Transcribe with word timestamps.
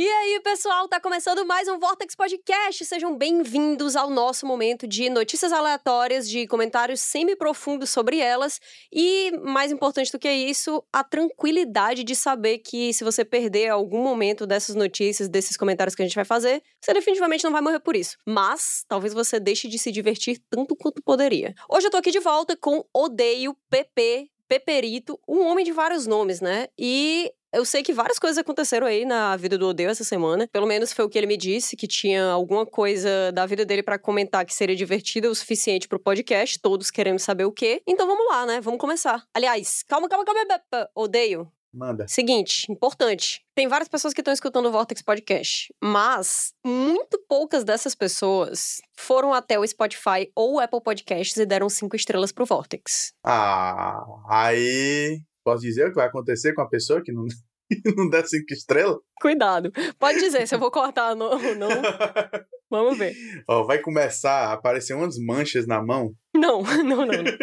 E 0.00 0.08
aí, 0.08 0.40
pessoal, 0.44 0.86
tá 0.86 1.00
começando 1.00 1.44
mais 1.44 1.66
um 1.66 1.76
Vortex 1.76 2.14
Podcast. 2.14 2.84
Sejam 2.84 3.18
bem-vindos 3.18 3.96
ao 3.96 4.08
nosso 4.08 4.46
momento 4.46 4.86
de 4.86 5.10
notícias 5.10 5.52
aleatórias, 5.52 6.30
de 6.30 6.46
comentários 6.46 7.00
semi-profundos 7.00 7.90
sobre 7.90 8.20
elas 8.20 8.60
e, 8.92 9.32
mais 9.42 9.72
importante 9.72 10.12
do 10.12 10.18
que 10.20 10.30
isso, 10.30 10.84
a 10.92 11.02
tranquilidade 11.02 12.04
de 12.04 12.14
saber 12.14 12.58
que 12.58 12.92
se 12.92 13.02
você 13.02 13.24
perder 13.24 13.70
algum 13.70 14.00
momento 14.00 14.46
dessas 14.46 14.76
notícias, 14.76 15.28
desses 15.28 15.56
comentários 15.56 15.96
que 15.96 16.02
a 16.02 16.06
gente 16.06 16.14
vai 16.14 16.24
fazer, 16.24 16.62
você 16.80 16.94
definitivamente 16.94 17.42
não 17.42 17.50
vai 17.50 17.60
morrer 17.60 17.80
por 17.80 17.96
isso. 17.96 18.16
Mas 18.24 18.84
talvez 18.86 19.12
você 19.12 19.40
deixe 19.40 19.66
de 19.66 19.80
se 19.80 19.90
divertir 19.90 20.40
tanto 20.48 20.76
quanto 20.76 21.02
poderia. 21.02 21.56
Hoje 21.68 21.88
eu 21.88 21.90
tô 21.90 21.96
aqui 21.96 22.12
de 22.12 22.20
volta 22.20 22.56
com 22.56 22.84
Odeio 22.94 23.52
PP 23.68 24.30
Peperito, 24.48 25.20
um 25.28 25.42
homem 25.46 25.62
de 25.62 25.72
vários 25.72 26.06
nomes, 26.06 26.40
né? 26.40 26.68
E 26.78 27.30
eu 27.52 27.64
sei 27.64 27.82
que 27.82 27.92
várias 27.92 28.18
coisas 28.18 28.38
aconteceram 28.38 28.86
aí 28.86 29.04
na 29.04 29.36
vida 29.36 29.56
do 29.56 29.68
Odeio 29.68 29.90
essa 29.90 30.04
semana. 30.04 30.48
Pelo 30.52 30.66
menos 30.66 30.92
foi 30.92 31.04
o 31.04 31.08
que 31.08 31.16
ele 31.16 31.26
me 31.26 31.36
disse, 31.36 31.76
que 31.76 31.86
tinha 31.86 32.24
alguma 32.26 32.66
coisa 32.66 33.32
da 33.32 33.46
vida 33.46 33.64
dele 33.64 33.82
para 33.82 33.98
comentar 33.98 34.44
que 34.44 34.54
seria 34.54 34.76
divertida 34.76 35.30
o 35.30 35.34
suficiente 35.34 35.88
pro 35.88 35.98
podcast. 35.98 36.58
Todos 36.60 36.90
queremos 36.90 37.22
saber 37.22 37.44
o 37.44 37.52
quê. 37.52 37.82
Então 37.86 38.06
vamos 38.06 38.26
lá, 38.28 38.46
né? 38.46 38.60
Vamos 38.60 38.80
começar. 38.80 39.24
Aliás, 39.34 39.82
calma, 39.82 40.08
calma, 40.08 40.24
calma. 40.24 40.88
Odeio. 40.94 41.50
Manda. 41.72 42.08
Seguinte, 42.08 42.70
importante. 42.72 43.42
Tem 43.54 43.68
várias 43.68 43.88
pessoas 43.88 44.14
que 44.14 44.20
estão 44.20 44.32
escutando 44.32 44.66
o 44.66 44.72
Vortex 44.72 45.02
Podcast, 45.02 45.72
mas 45.82 46.52
muito 46.64 47.22
poucas 47.28 47.62
dessas 47.62 47.94
pessoas 47.94 48.80
foram 48.98 49.34
até 49.34 49.58
o 49.58 49.66
Spotify 49.66 50.30
ou 50.34 50.54
o 50.54 50.60
Apple 50.60 50.82
Podcasts 50.82 51.36
e 51.36 51.44
deram 51.44 51.68
cinco 51.68 51.94
estrelas 51.94 52.32
pro 52.32 52.46
Vortex. 52.46 53.12
Ah, 53.22 54.02
aí 54.28 55.20
Posso 55.48 55.62
dizer 55.62 55.86
o 55.86 55.88
que 55.88 55.94
vai 55.94 56.06
acontecer 56.06 56.52
com 56.52 56.60
a 56.60 56.68
pessoa 56.68 57.02
que 57.02 57.10
não, 57.10 57.24
não 57.96 58.10
der 58.10 58.26
cinco 58.26 58.52
estrelas? 58.52 58.98
Cuidado. 59.18 59.72
Pode 59.98 60.18
dizer, 60.18 60.46
se 60.46 60.54
eu 60.54 60.58
vou 60.58 60.70
cortar 60.70 61.12
ou 61.12 61.16
não. 61.16 61.30
Vamos 62.70 62.98
ver. 62.98 63.14
Ó, 63.48 63.62
vai 63.62 63.78
começar 63.78 64.48
a 64.48 64.52
aparecer 64.52 64.94
umas 64.94 65.16
manchas 65.18 65.66
na 65.66 65.82
mão. 65.82 66.12
Não, 66.34 66.62
não, 66.84 67.06
não. 67.06 67.06
não. 67.06 67.38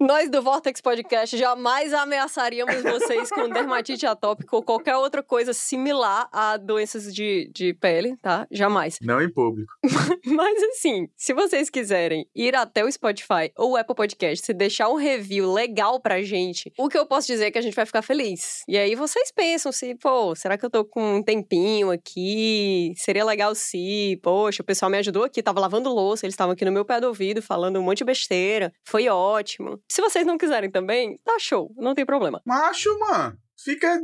Nós 0.00 0.30
do 0.30 0.40
Vortex 0.40 0.80
Podcast 0.80 1.36
jamais 1.36 1.92
ameaçaríamos 1.92 2.82
vocês 2.82 3.28
com 3.28 3.50
dermatite 3.50 4.06
atópica 4.06 4.56
ou 4.56 4.62
qualquer 4.62 4.96
outra 4.96 5.22
coisa 5.22 5.52
similar 5.52 6.26
a 6.32 6.56
doenças 6.56 7.14
de, 7.14 7.50
de 7.54 7.74
pele, 7.74 8.16
tá? 8.16 8.46
Jamais. 8.50 8.96
Não 9.02 9.20
em 9.20 9.30
público. 9.30 9.70
Mas 10.24 10.62
assim, 10.62 11.06
se 11.14 11.34
vocês 11.34 11.68
quiserem 11.68 12.26
ir 12.34 12.56
até 12.56 12.82
o 12.82 12.90
Spotify 12.90 13.52
ou 13.54 13.72
o 13.72 13.76
Apple 13.76 13.94
Podcast 13.94 14.50
e 14.50 14.54
deixar 14.54 14.88
um 14.88 14.96
review 14.96 15.52
legal 15.52 16.00
pra 16.00 16.22
gente, 16.22 16.72
o 16.78 16.88
que 16.88 16.96
eu 16.96 17.04
posso 17.04 17.26
dizer 17.26 17.44
é 17.44 17.50
que 17.50 17.58
a 17.58 17.62
gente 17.62 17.76
vai 17.76 17.84
ficar 17.84 18.00
feliz. 18.00 18.64
E 18.66 18.78
aí 18.78 18.94
vocês 18.94 19.30
pensam 19.30 19.70
se, 19.70 19.94
pô, 19.96 20.34
será 20.34 20.56
que 20.56 20.64
eu 20.64 20.70
tô 20.70 20.82
com 20.82 21.16
um 21.16 21.22
tempinho 21.22 21.90
aqui? 21.90 22.94
Seria 22.96 23.24
legal 23.24 23.54
se, 23.54 24.18
poxa, 24.30 24.62
o 24.62 24.64
pessoal 24.64 24.88
me 24.88 24.96
ajudou 24.98 25.24
aqui, 25.24 25.42
tava 25.42 25.58
lavando 25.58 25.92
louça, 25.92 26.24
eles 26.24 26.34
estavam 26.34 26.52
aqui 26.52 26.64
no 26.64 26.70
meu 26.70 26.84
pé 26.84 27.00
do 27.00 27.08
ouvido 27.08 27.42
falando 27.42 27.80
um 27.80 27.82
monte 27.82 27.98
de 27.98 28.04
besteira. 28.04 28.72
Foi 28.84 29.08
ótimo. 29.08 29.82
Se 29.88 30.00
vocês 30.00 30.24
não 30.24 30.38
quiserem 30.38 30.70
também, 30.70 31.18
tá 31.24 31.36
show, 31.40 31.74
não 31.76 31.96
tem 31.96 32.06
problema. 32.06 32.40
Macho, 32.46 32.96
mano. 33.00 33.36
Fica. 33.58 34.00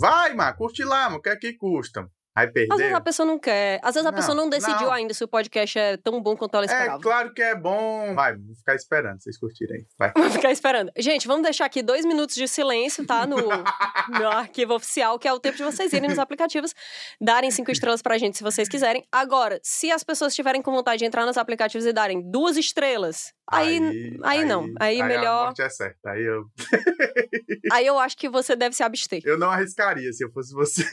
Vai, 0.00 0.34
mano, 0.34 0.56
curte 0.56 0.82
lá, 0.82 1.04
mano. 1.04 1.18
O 1.18 1.22
que 1.22 1.28
é 1.28 1.36
que 1.36 1.52
custa? 1.52 2.10
Aí 2.36 2.46
perdeu. 2.48 2.74
Às 2.74 2.80
vezes 2.80 2.94
a 2.94 3.00
pessoa 3.00 3.26
não 3.26 3.38
quer. 3.38 3.80
Às 3.82 3.94
vezes 3.94 4.06
a 4.06 4.12
não, 4.12 4.18
pessoa 4.18 4.34
não 4.34 4.50
decidiu 4.50 4.86
não. 4.86 4.92
ainda 4.92 5.14
se 5.14 5.24
o 5.24 5.28
podcast 5.28 5.78
é 5.78 5.96
tão 5.96 6.20
bom 6.20 6.36
quanto 6.36 6.54
ela 6.54 6.64
é, 6.64 6.66
esperava. 6.66 6.98
É, 6.98 7.02
claro 7.02 7.32
que 7.32 7.40
é 7.40 7.54
bom. 7.54 8.14
Vai, 8.14 8.36
vou 8.36 8.54
ficar 8.54 8.74
esperando 8.74 9.22
vocês 9.22 9.38
curtirem. 9.38 9.86
Vai. 9.98 10.12
Vou 10.14 10.30
ficar 10.30 10.52
esperando. 10.52 10.92
Gente, 10.98 11.26
vamos 11.26 11.44
deixar 11.44 11.64
aqui 11.64 11.82
dois 11.82 12.04
minutos 12.04 12.34
de 12.34 12.46
silêncio, 12.46 13.06
tá? 13.06 13.26
No, 13.26 13.36
no 14.20 14.28
arquivo 14.28 14.74
oficial, 14.74 15.18
que 15.18 15.26
é 15.26 15.32
o 15.32 15.40
tempo 15.40 15.56
de 15.56 15.64
vocês 15.64 15.90
irem 15.94 16.10
nos 16.10 16.18
aplicativos, 16.18 16.74
darem 17.18 17.50
cinco 17.50 17.70
estrelas 17.70 18.02
pra 18.02 18.18
gente 18.18 18.36
se 18.36 18.42
vocês 18.42 18.68
quiserem. 18.68 19.02
Agora, 19.10 19.58
se 19.62 19.90
as 19.90 20.04
pessoas 20.04 20.34
tiverem 20.34 20.60
com 20.60 20.70
vontade 20.70 20.98
de 20.98 21.06
entrar 21.06 21.24
nos 21.24 21.38
aplicativos 21.38 21.86
e 21.86 21.92
darem 21.92 22.20
duas 22.30 22.58
estrelas, 22.58 23.32
Aí, 23.48 23.78
aí, 23.78 24.18
aí, 24.22 24.44
não. 24.44 24.64
Aí, 24.80 25.00
aí 25.00 25.08
melhor. 25.08 25.42
A 25.42 25.44
morte 25.46 25.62
é 25.62 25.68
certa. 25.68 26.10
Aí 26.10 26.22
eu. 26.24 26.50
aí 27.72 27.86
eu 27.86 27.98
acho 27.98 28.16
que 28.16 28.28
você 28.28 28.56
deve 28.56 28.74
se 28.74 28.82
abster. 28.82 29.22
Eu 29.24 29.38
não 29.38 29.50
arriscaria 29.50 30.12
se 30.12 30.24
eu 30.24 30.30
fosse 30.32 30.52
você. 30.52 30.84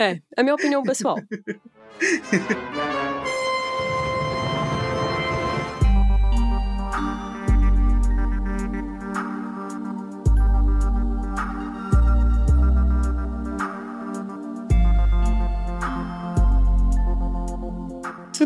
é, 0.00 0.12
é 0.14 0.20
a 0.36 0.42
minha 0.42 0.54
opinião 0.54 0.82
pessoal. 0.82 1.16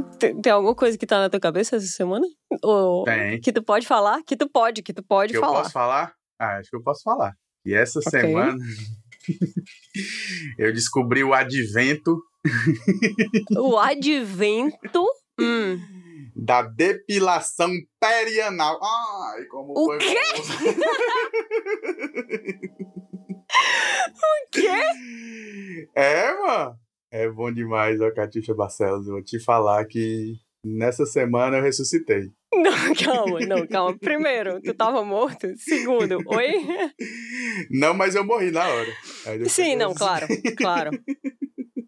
tem, 0.00 0.40
tem, 0.40 0.52
alguma 0.52 0.74
coisa 0.74 0.98
que 0.98 1.06
tá 1.06 1.20
na 1.20 1.30
tua 1.30 1.40
cabeça 1.40 1.76
essa 1.76 1.86
semana? 1.86 2.26
Ou 2.62 3.04
tem. 3.04 3.40
Que 3.40 3.52
tu 3.52 3.62
pode 3.62 3.86
falar? 3.86 4.22
Que 4.24 4.36
tu 4.36 4.48
pode, 4.48 4.82
que 4.82 4.92
tu 4.92 5.02
pode 5.02 5.32
que 5.32 5.38
falar. 5.38 5.58
Eu 5.58 5.62
posso 5.62 5.72
falar? 5.72 6.12
Ah, 6.38 6.58
acho 6.58 6.68
que 6.70 6.76
eu 6.76 6.82
posso 6.82 7.02
falar. 7.02 7.32
E 7.64 7.72
essa 7.74 8.00
okay. 8.00 8.20
semana 8.20 8.58
eu 10.58 10.72
descobri 10.72 11.22
o 11.24 11.32
advento. 11.32 12.20
o 13.56 13.78
advento? 13.78 15.06
hum. 15.40 15.78
Da 16.36 16.62
depilação 16.62 17.70
perianal. 18.00 18.80
Ai, 18.82 19.44
como 19.46 19.72
o 19.72 19.86
foi 19.86 19.98
quê? 19.98 20.18
o 24.16 24.48
quê? 24.50 25.88
É, 25.94 26.34
mano. 26.34 26.83
É 27.14 27.28
bom 27.28 27.52
demais, 27.52 28.00
ó, 28.00 28.10
Catiuxa 28.10 28.52
Barcelos. 28.52 29.06
Eu 29.06 29.12
vou 29.12 29.22
te 29.22 29.38
falar 29.38 29.84
que 29.84 30.34
nessa 30.66 31.06
semana 31.06 31.58
eu 31.58 31.62
ressuscitei. 31.62 32.32
Não, 32.52 32.94
calma, 32.94 33.40
não, 33.40 33.66
calma. 33.66 33.98
Primeiro, 33.98 34.60
tu 34.60 34.74
tava 34.74 35.04
morto. 35.04 35.46
Segundo, 35.56 36.18
oi? 36.26 36.52
Não, 37.70 37.94
mas 37.94 38.16
eu 38.16 38.24
morri 38.24 38.50
na 38.50 38.66
hora. 38.66 38.92
Sim, 39.48 39.76
não, 39.76 39.92
claro, 39.92 40.26
claro. 40.56 40.90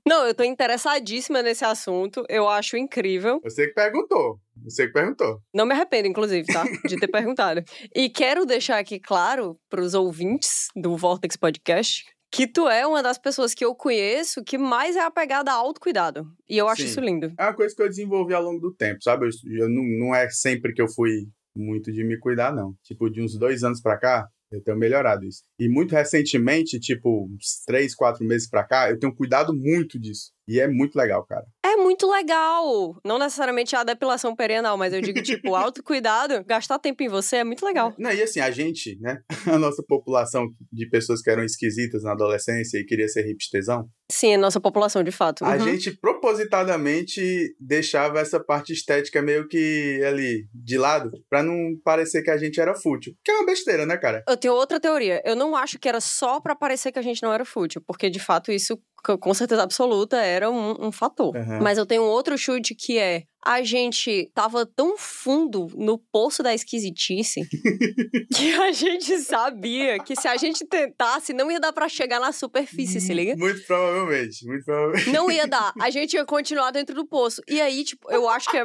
Não, 0.06 0.26
eu 0.26 0.34
tô 0.34 0.44
interessadíssima 0.44 1.42
nesse 1.42 1.64
assunto. 1.64 2.24
Eu 2.28 2.48
acho 2.48 2.76
incrível. 2.76 3.40
Você 3.42 3.68
que 3.68 3.74
perguntou. 3.74 4.40
Você 4.64 4.86
que 4.86 4.92
perguntou. 4.92 5.40
Não 5.54 5.66
me 5.66 5.72
arrependo, 5.72 6.08
inclusive, 6.08 6.46
tá? 6.46 6.64
De 6.84 6.96
ter 6.96 7.06
perguntado. 7.10 7.62
E 7.94 8.08
quero 8.08 8.44
deixar 8.44 8.78
aqui 8.78 9.00
claro 9.00 9.56
para 9.68 9.80
os 9.80 9.94
ouvintes 9.94 10.68
do 10.76 10.96
Vortex 10.96 11.36
Podcast 11.36 12.04
que 12.30 12.46
tu 12.46 12.68
é 12.68 12.86
uma 12.86 13.02
das 13.02 13.18
pessoas 13.18 13.54
que 13.54 13.64
eu 13.64 13.74
conheço 13.74 14.44
que 14.44 14.58
mais 14.58 14.96
é 14.96 15.00
apegada 15.00 15.50
a 15.50 15.54
autocuidado. 15.54 16.26
E 16.48 16.58
eu 16.58 16.68
acho 16.68 16.82
Sim. 16.82 16.88
isso 16.88 17.00
lindo. 17.00 17.32
É 17.38 17.44
uma 17.44 17.54
coisa 17.54 17.74
que 17.74 17.82
eu 17.82 17.88
desenvolvi 17.88 18.34
ao 18.34 18.42
longo 18.42 18.60
do 18.60 18.74
tempo, 18.74 19.02
sabe? 19.02 19.26
Eu, 19.26 19.30
eu 19.64 19.68
não, 19.68 19.82
não 19.82 20.14
é 20.14 20.28
sempre 20.30 20.72
que 20.72 20.82
eu 20.82 20.88
fui 20.88 21.28
muito 21.56 21.92
de 21.92 22.04
me 22.04 22.18
cuidar, 22.18 22.52
não. 22.52 22.74
Tipo, 22.82 23.08
de 23.08 23.22
uns 23.22 23.38
dois 23.38 23.64
anos 23.64 23.80
pra 23.80 23.96
cá, 23.96 24.28
eu 24.50 24.62
tenho 24.62 24.76
melhorado 24.76 25.24
isso. 25.24 25.42
E 25.58 25.68
muito 25.68 25.94
recentemente, 25.94 26.78
tipo, 26.78 27.26
uns 27.26 27.62
três, 27.66 27.94
quatro 27.94 28.24
meses 28.24 28.48
pra 28.48 28.64
cá, 28.64 28.90
eu 28.90 28.98
tenho 28.98 29.14
cuidado 29.14 29.54
muito 29.54 29.98
disso. 29.98 30.32
E 30.48 30.60
é 30.60 30.68
muito 30.68 30.96
legal, 30.96 31.24
cara 31.26 31.46
muito 31.76 32.10
legal. 32.10 32.96
Não 33.04 33.18
necessariamente 33.18 33.76
a 33.76 33.84
depilação 33.84 34.34
perianal, 34.34 34.76
mas 34.76 34.92
eu 34.92 35.00
digo, 35.00 35.22
tipo, 35.22 35.54
autocuidado, 35.54 36.44
gastar 36.44 36.78
tempo 36.78 37.02
em 37.02 37.08
você 37.08 37.36
é 37.36 37.44
muito 37.44 37.64
legal. 37.64 37.94
Não, 37.98 38.10
e 38.10 38.22
assim, 38.22 38.40
a 38.40 38.50
gente, 38.50 38.98
né? 39.00 39.20
A 39.46 39.58
nossa 39.58 39.82
população 39.86 40.46
de 40.72 40.88
pessoas 40.88 41.22
que 41.22 41.30
eram 41.30 41.44
esquisitas 41.44 42.02
na 42.02 42.12
adolescência 42.12 42.78
e 42.78 42.84
queria 42.84 43.08
ser 43.08 43.28
hipstezão. 43.28 43.88
Sim, 44.10 44.34
a 44.34 44.38
nossa 44.38 44.60
população, 44.60 45.02
de 45.02 45.10
fato. 45.10 45.44
Uhum. 45.44 45.50
A 45.50 45.58
gente 45.58 45.96
propositadamente 45.98 47.54
deixava 47.60 48.20
essa 48.20 48.42
parte 48.42 48.72
estética 48.72 49.22
meio 49.22 49.46
que 49.48 50.02
ali 50.04 50.48
de 50.52 50.78
lado, 50.78 51.10
para 51.28 51.42
não 51.42 51.56
parecer 51.84 52.22
que 52.22 52.30
a 52.30 52.36
gente 52.36 52.60
era 52.60 52.74
fútil. 52.74 53.14
Que 53.24 53.30
é 53.30 53.34
uma 53.34 53.46
besteira, 53.46 53.86
né, 53.86 53.96
cara? 53.96 54.22
Eu 54.28 54.36
tenho 54.36 54.54
outra 54.54 54.80
teoria. 54.80 55.22
Eu 55.24 55.36
não 55.36 55.56
acho 55.56 55.78
que 55.78 55.88
era 55.88 56.00
só 56.00 56.40
para 56.40 56.56
parecer 56.56 56.92
que 56.92 56.98
a 56.98 57.02
gente 57.02 57.22
não 57.22 57.32
era 57.32 57.44
fútil, 57.44 57.82
porque 57.86 58.10
de 58.10 58.20
fato 58.20 58.50
isso 58.50 58.78
com 59.18 59.34
certeza 59.34 59.62
absoluta 59.62 60.16
era 60.16 60.50
um, 60.50 60.86
um 60.86 60.92
fator. 60.92 61.36
Uhum. 61.36 61.62
Mas 61.62 61.78
eu 61.78 61.86
tenho 61.86 62.02
outro 62.02 62.36
chute 62.36 62.74
que 62.74 62.98
é 62.98 63.24
a 63.46 63.62
gente 63.62 64.28
tava 64.34 64.66
tão 64.66 64.98
fundo 64.98 65.68
no 65.76 65.98
poço 65.98 66.42
da 66.42 66.52
esquisitice 66.52 67.42
que 68.34 68.52
a 68.54 68.72
gente 68.72 69.18
sabia 69.18 70.00
que 70.00 70.16
se 70.16 70.26
a 70.26 70.36
gente 70.36 70.64
tentasse, 70.66 71.32
não 71.32 71.48
ia 71.48 71.60
dar 71.60 71.72
para 71.72 71.88
chegar 71.88 72.18
na 72.18 72.32
superfície, 72.32 73.00
se 73.00 73.14
liga? 73.14 73.36
Muito 73.36 73.64
provavelmente, 73.64 74.44
muito 74.44 74.64
provavelmente. 74.64 75.10
Não 75.10 75.30
ia 75.30 75.46
dar. 75.46 75.72
A 75.80 75.90
gente 75.90 76.14
ia 76.14 76.24
continuar 76.24 76.72
dentro 76.72 76.92
do 76.92 77.06
poço. 77.06 77.40
E 77.46 77.60
aí, 77.60 77.84
tipo, 77.84 78.10
eu 78.10 78.28
acho 78.28 78.50
que 78.50 78.56
é... 78.56 78.64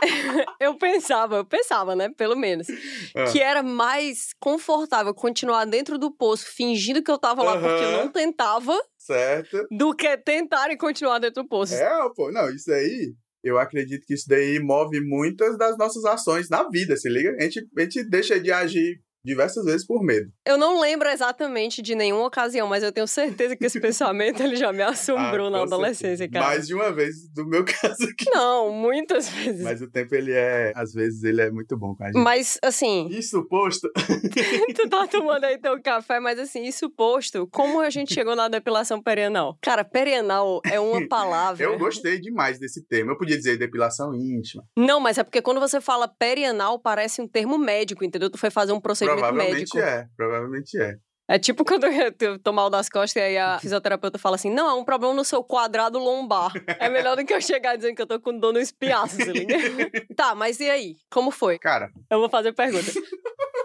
eu 0.60 0.76
pensava, 0.76 1.36
eu 1.36 1.44
pensava, 1.44 1.94
né, 1.94 2.10
pelo 2.16 2.36
menos, 2.36 2.66
ah. 3.14 3.24
que 3.30 3.40
era 3.40 3.62
mais 3.62 4.34
confortável 4.40 5.14
continuar 5.14 5.64
dentro 5.64 5.98
do 5.98 6.10
poço 6.10 6.46
fingindo 6.46 7.02
que 7.02 7.10
eu 7.10 7.18
tava 7.18 7.42
lá 7.42 7.52
porque 7.52 7.84
eu 7.84 7.92
não 7.92 8.08
tentava. 8.08 8.78
Certo. 8.98 9.66
Do 9.70 9.94
que 9.94 10.16
tentar 10.18 10.70
e 10.70 10.76
continuar 10.76 11.18
dentro 11.18 11.42
do 11.42 11.48
poço. 11.48 11.74
É, 11.74 11.88
pô, 12.14 12.30
não, 12.30 12.50
isso 12.50 12.70
aí 12.70 13.14
eu 13.42 13.58
acredito 13.58 14.04
que 14.06 14.14
isso 14.14 14.26
daí 14.28 14.58
move 14.60 15.00
muitas 15.00 15.56
das 15.56 15.76
nossas 15.78 16.04
ações 16.04 16.48
na 16.48 16.68
vida, 16.68 16.96
se 16.96 17.08
liga? 17.08 17.34
A 17.38 17.42
gente, 17.42 17.66
a 17.76 17.80
gente 17.82 18.04
deixa 18.04 18.40
de 18.40 18.50
agir 18.50 19.00
diversas 19.24 19.64
vezes 19.64 19.86
por 19.86 20.02
medo. 20.02 20.30
Eu 20.46 20.56
não 20.56 20.80
lembro 20.80 21.08
exatamente 21.08 21.82
de 21.82 21.94
nenhuma 21.94 22.26
ocasião, 22.26 22.66
mas 22.68 22.82
eu 22.82 22.92
tenho 22.92 23.06
certeza 23.06 23.56
que 23.56 23.64
esse 23.66 23.80
pensamento 23.80 24.42
ele 24.42 24.56
já 24.56 24.72
me 24.72 24.82
assombrou 24.82 25.48
Ah, 25.48 25.50
na 25.50 25.62
adolescência, 25.62 26.16
certeza. 26.18 26.32
cara. 26.32 26.46
Mais 26.46 26.66
de 26.66 26.74
uma 26.74 26.92
vez 26.92 27.28
do 27.34 27.46
meu 27.46 27.64
caso 27.66 28.04
aqui. 28.04 28.30
Não, 28.30 28.70
muitas 28.72 29.28
vezes. 29.28 29.62
Mas, 29.62 29.80
Mas 29.80 29.82
o 29.82 29.90
tempo, 29.90 30.14
ele 30.14 30.32
é, 30.32 30.72
às 30.74 30.92
vezes, 30.92 31.22
ele 31.24 31.40
é 31.42 31.50
muito 31.50 31.76
bom 31.76 31.94
com 31.94 32.04
a 32.04 32.12
gente. 32.12 32.58
assim, 32.62 33.08
Isso 33.10 33.46
posto, 33.48 33.90
tu 34.74 34.88
tá 34.88 35.06
tomando 35.06 35.44
aí 35.44 35.58
teu 35.58 35.80
café, 35.82 36.20
mas 36.20 36.38
assim, 36.38 36.64
isso 36.64 36.88
posto, 36.90 37.46
como 37.52 37.80
a 37.80 37.90
gente 37.90 38.12
chegou 38.14 38.34
na 38.36 38.48
depilação 38.48 39.02
perianal? 39.02 39.56
Cara, 39.62 39.84
perianal 39.84 40.60
é 40.64 40.78
uma 40.80 41.06
palavra. 41.08 41.62
eu 41.64 41.78
gostei 41.78 42.20
demais 42.20 42.58
desse 42.58 42.84
termo. 42.86 43.10
Eu 43.12 43.18
podia 43.18 43.36
dizer 43.36 43.56
depilação 43.58 44.14
íntima. 44.14 44.62
Não, 44.76 45.00
mas 45.00 45.18
é 45.18 45.24
porque 45.24 45.42
quando 45.42 45.60
você 45.60 45.80
fala 45.80 46.08
perianal, 46.08 46.78
parece 46.78 47.20
um 47.20 47.28
termo 47.28 47.58
médico, 47.58 48.04
entendeu? 48.04 48.30
Tu 48.30 48.38
foi 48.38 48.50
fazer 48.50 48.72
um 48.72 48.80
procedimento 48.80 49.07
Provavelmente 49.14 49.54
médico. 49.58 49.78
é, 49.78 50.06
provavelmente 50.16 50.78
é. 50.80 50.94
É 51.30 51.38
tipo 51.38 51.62
quando 51.62 51.84
eu 51.86 52.38
tô 52.42 52.52
mal 52.52 52.70
das 52.70 52.88
costas 52.88 53.16
e 53.16 53.24
aí 53.26 53.36
a 53.38 53.58
fisioterapeuta 53.60 54.18
fala 54.18 54.36
assim: 54.36 54.50
não, 54.50 54.68
é 54.70 54.74
um 54.74 54.84
problema 54.84 55.12
no 55.14 55.24
seu 55.24 55.44
quadrado 55.44 55.98
lombar. 55.98 56.50
É 56.78 56.88
melhor 56.88 57.16
do 57.16 57.24
que 57.24 57.34
eu 57.34 57.40
chegar 57.40 57.76
dizendo 57.76 57.94
que 57.96 58.00
eu 58.02 58.06
tô 58.06 58.18
com 58.18 58.38
dor 58.38 58.52
no 58.54 58.58
espiaço, 58.60 59.16
se 59.16 59.30
liga? 59.32 59.54
tá, 60.16 60.34
mas 60.34 60.58
e 60.60 60.70
aí? 60.70 60.96
Como 61.10 61.30
foi? 61.30 61.58
Cara, 61.58 61.90
Eu 62.10 62.18
vou 62.18 62.30
fazer 62.30 62.52
pergunta. 62.54 62.90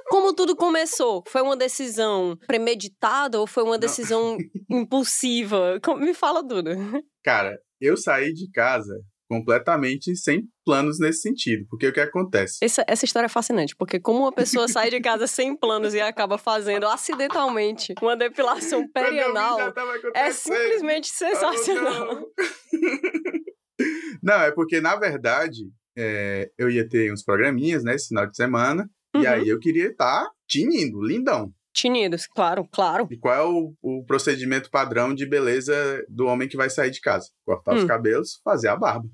Como 0.09 0.33
tudo 0.33 0.55
começou? 0.55 1.23
Foi 1.27 1.41
uma 1.41 1.55
decisão 1.55 2.37
premeditada 2.45 3.39
ou 3.39 3.47
foi 3.47 3.63
uma 3.63 3.77
decisão 3.79 4.37
impulsiva? 4.69 5.79
Com- 5.83 5.95
Me 5.95 6.13
fala 6.13 6.45
tudo. 6.47 6.69
cara, 7.23 7.57
eu 7.81 7.97
saí 7.97 8.31
de 8.33 8.49
casa 8.51 8.93
completamente 9.29 10.15
sem 10.15 10.43
planos 10.65 10.99
nesse 10.99 11.21
sentido. 11.21 11.65
Porque 11.69 11.87
o 11.87 11.93
que 11.93 11.99
acontece? 11.99 12.57
Essa, 12.61 12.83
essa 12.87 13.05
história 13.05 13.25
é 13.25 13.29
fascinante, 13.29 13.75
porque 13.75 13.99
como 13.99 14.19
uma 14.19 14.31
pessoa 14.31 14.67
sai 14.67 14.89
de 14.89 14.99
casa 15.01 15.27
sem 15.27 15.55
planos 15.55 15.93
e 15.93 16.01
acaba 16.01 16.37
fazendo 16.37 16.87
acidentalmente 16.87 17.93
uma 18.01 18.15
depilação 18.15 18.87
perianal, 18.91 19.57
é 20.15 20.31
simplesmente 20.31 21.11
Oh, 21.13 21.17
sensacional. 21.17 22.27
não. 24.21 24.41
É 24.41 24.51
porque, 24.51 24.79
na 24.81 24.95
verdade, 24.95 25.61
é, 25.97 26.49
eu 26.57 26.69
ia 26.69 26.87
ter 26.87 27.11
uns 27.11 27.23
programinhas, 27.23 27.83
né, 27.83 27.95
esse 27.95 28.07
final 28.09 28.27
de 28.27 28.35
semana. 28.35 28.89
E 29.15 29.19
Uhum. 29.19 29.29
aí 29.29 29.47
eu 29.47 29.59
queria 29.59 29.89
estar 29.89 30.27
tinindo, 30.47 31.01
lindão. 31.01 31.51
Tinidos, 31.73 32.27
claro, 32.27 32.67
claro. 32.71 33.07
E 33.09 33.17
qual 33.17 33.33
é 33.35 33.43
o, 33.43 33.73
o 33.81 34.05
procedimento 34.05 34.69
padrão 34.69 35.13
de 35.13 35.25
beleza 35.25 36.05
do 36.07 36.25
homem 36.27 36.47
que 36.47 36.55
vai 36.55 36.69
sair 36.69 36.91
de 36.91 37.01
casa? 37.01 37.29
Cortar 37.45 37.75
os 37.75 37.83
Hum. 37.83 37.87
cabelos, 37.87 38.39
fazer 38.43 38.67
a 38.67 38.75
barba. 38.75 39.09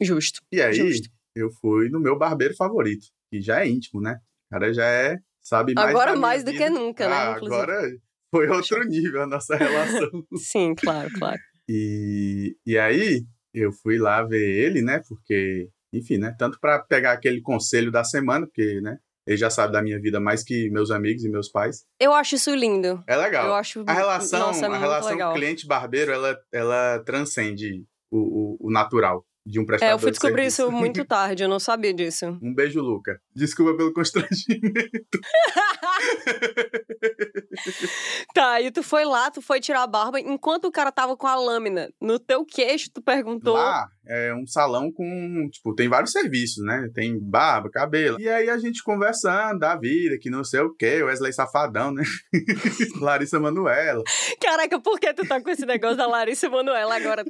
Justo. 0.00 0.40
E 0.52 0.60
aí, 0.62 0.74
Justo. 0.74 1.08
eu 1.34 1.50
fui 1.60 1.88
no 1.88 1.98
meu 2.00 2.16
barbeiro 2.16 2.54
favorito, 2.54 3.06
que 3.30 3.40
já 3.40 3.60
é 3.64 3.68
íntimo, 3.68 4.00
né? 4.00 4.18
O 4.46 4.50
cara 4.54 4.72
já 4.72 4.84
é, 4.86 5.18
sabe 5.42 5.74
mais 5.74 5.90
Agora 5.90 6.16
mais 6.16 6.44
do 6.44 6.52
que 6.52 6.70
nunca, 6.70 7.08
né, 7.08 7.14
Ah, 7.14 7.32
inclusive. 7.36 7.62
agora 7.62 7.90
foi 8.30 8.48
outro 8.48 8.82
nível 8.84 9.22
a 9.22 9.26
nossa 9.26 9.56
relação. 10.06 10.08
Sim, 10.36 10.74
claro, 10.76 11.10
claro. 11.18 11.38
E, 11.68 12.56
e 12.64 12.78
aí, 12.78 13.24
eu 13.52 13.72
fui 13.72 13.98
lá 13.98 14.22
ver 14.22 14.40
ele, 14.40 14.80
né? 14.82 15.02
Porque, 15.08 15.68
enfim, 15.92 16.16
né? 16.18 16.34
Tanto 16.38 16.58
para 16.60 16.78
pegar 16.78 17.12
aquele 17.12 17.40
conselho 17.42 17.90
da 17.90 18.04
semana, 18.04 18.46
porque, 18.46 18.80
né? 18.80 18.98
Ele 19.28 19.36
já 19.36 19.50
sabe 19.50 19.74
da 19.74 19.82
minha 19.82 20.00
vida 20.00 20.18
mais 20.18 20.42
que 20.42 20.70
meus 20.70 20.90
amigos 20.90 21.22
e 21.22 21.28
meus 21.28 21.50
pais. 21.50 21.84
Eu 22.00 22.14
acho 22.14 22.34
isso 22.36 22.54
lindo. 22.54 23.04
É 23.06 23.14
legal. 23.14 23.46
Eu 23.46 23.54
acho. 23.54 23.84
A 23.86 23.92
relação, 23.92 24.40
Nossa, 24.40 24.64
é 24.64 24.68
a 24.70 24.78
relação 24.78 25.34
cliente-barbeiro, 25.34 26.10
ela, 26.10 26.34
ela 26.50 26.98
transcende 27.04 27.84
o, 28.10 28.56
o, 28.62 28.68
o 28.68 28.70
natural 28.72 29.22
de 29.44 29.58
um 29.60 29.64
É, 29.64 29.66
prestador 29.66 29.94
eu 29.94 29.98
fui 29.98 30.10
de 30.10 30.12
descobrir 30.12 30.50
serviço. 30.50 30.62
isso 30.62 30.72
muito 30.72 31.04
tarde, 31.06 31.42
eu 31.42 31.48
não 31.48 31.60
sabia 31.60 31.92
disso. 31.92 32.38
Um 32.42 32.54
beijo, 32.54 32.80
Luca. 32.80 33.20
Desculpa 33.36 33.76
pelo 33.76 33.92
constrangimento. 33.92 35.18
Tá, 38.32 38.60
e 38.60 38.70
tu 38.70 38.82
foi 38.82 39.04
lá, 39.04 39.30
tu 39.30 39.42
foi 39.42 39.60
tirar 39.60 39.82
a 39.82 39.86
barba, 39.86 40.20
enquanto 40.20 40.66
o 40.66 40.70
cara 40.70 40.92
tava 40.92 41.16
com 41.16 41.26
a 41.26 41.34
lâmina 41.34 41.90
no 42.00 42.18
teu 42.18 42.44
queixo, 42.44 42.88
tu 42.92 43.02
perguntou. 43.02 43.56
Lá 43.56 43.88
é 44.08 44.34
um 44.34 44.46
salão 44.46 44.90
com, 44.92 45.48
tipo, 45.52 45.74
tem 45.74 45.88
vários 45.88 46.12
serviços, 46.12 46.64
né? 46.64 46.88
Tem 46.94 47.18
barba, 47.20 47.68
cabelo. 47.70 48.20
E 48.20 48.28
aí 48.28 48.48
a 48.48 48.58
gente 48.58 48.82
conversando 48.82 49.58
da 49.58 49.76
vida, 49.76 50.16
que 50.20 50.30
não 50.30 50.42
sei 50.44 50.60
o 50.60 50.74
quê, 50.74 51.02
Wesley 51.02 51.32
Safadão, 51.32 51.92
né? 51.92 52.02
Larissa 53.00 53.38
Manuela. 53.38 54.02
Caraca, 54.40 54.78
por 54.80 54.98
que 54.98 55.12
tu 55.12 55.26
tá 55.26 55.40
com 55.40 55.50
esse 55.50 55.66
negócio 55.66 55.96
da 55.96 56.06
Larissa 56.06 56.48
Manoela 56.48 56.96
agora? 56.96 57.24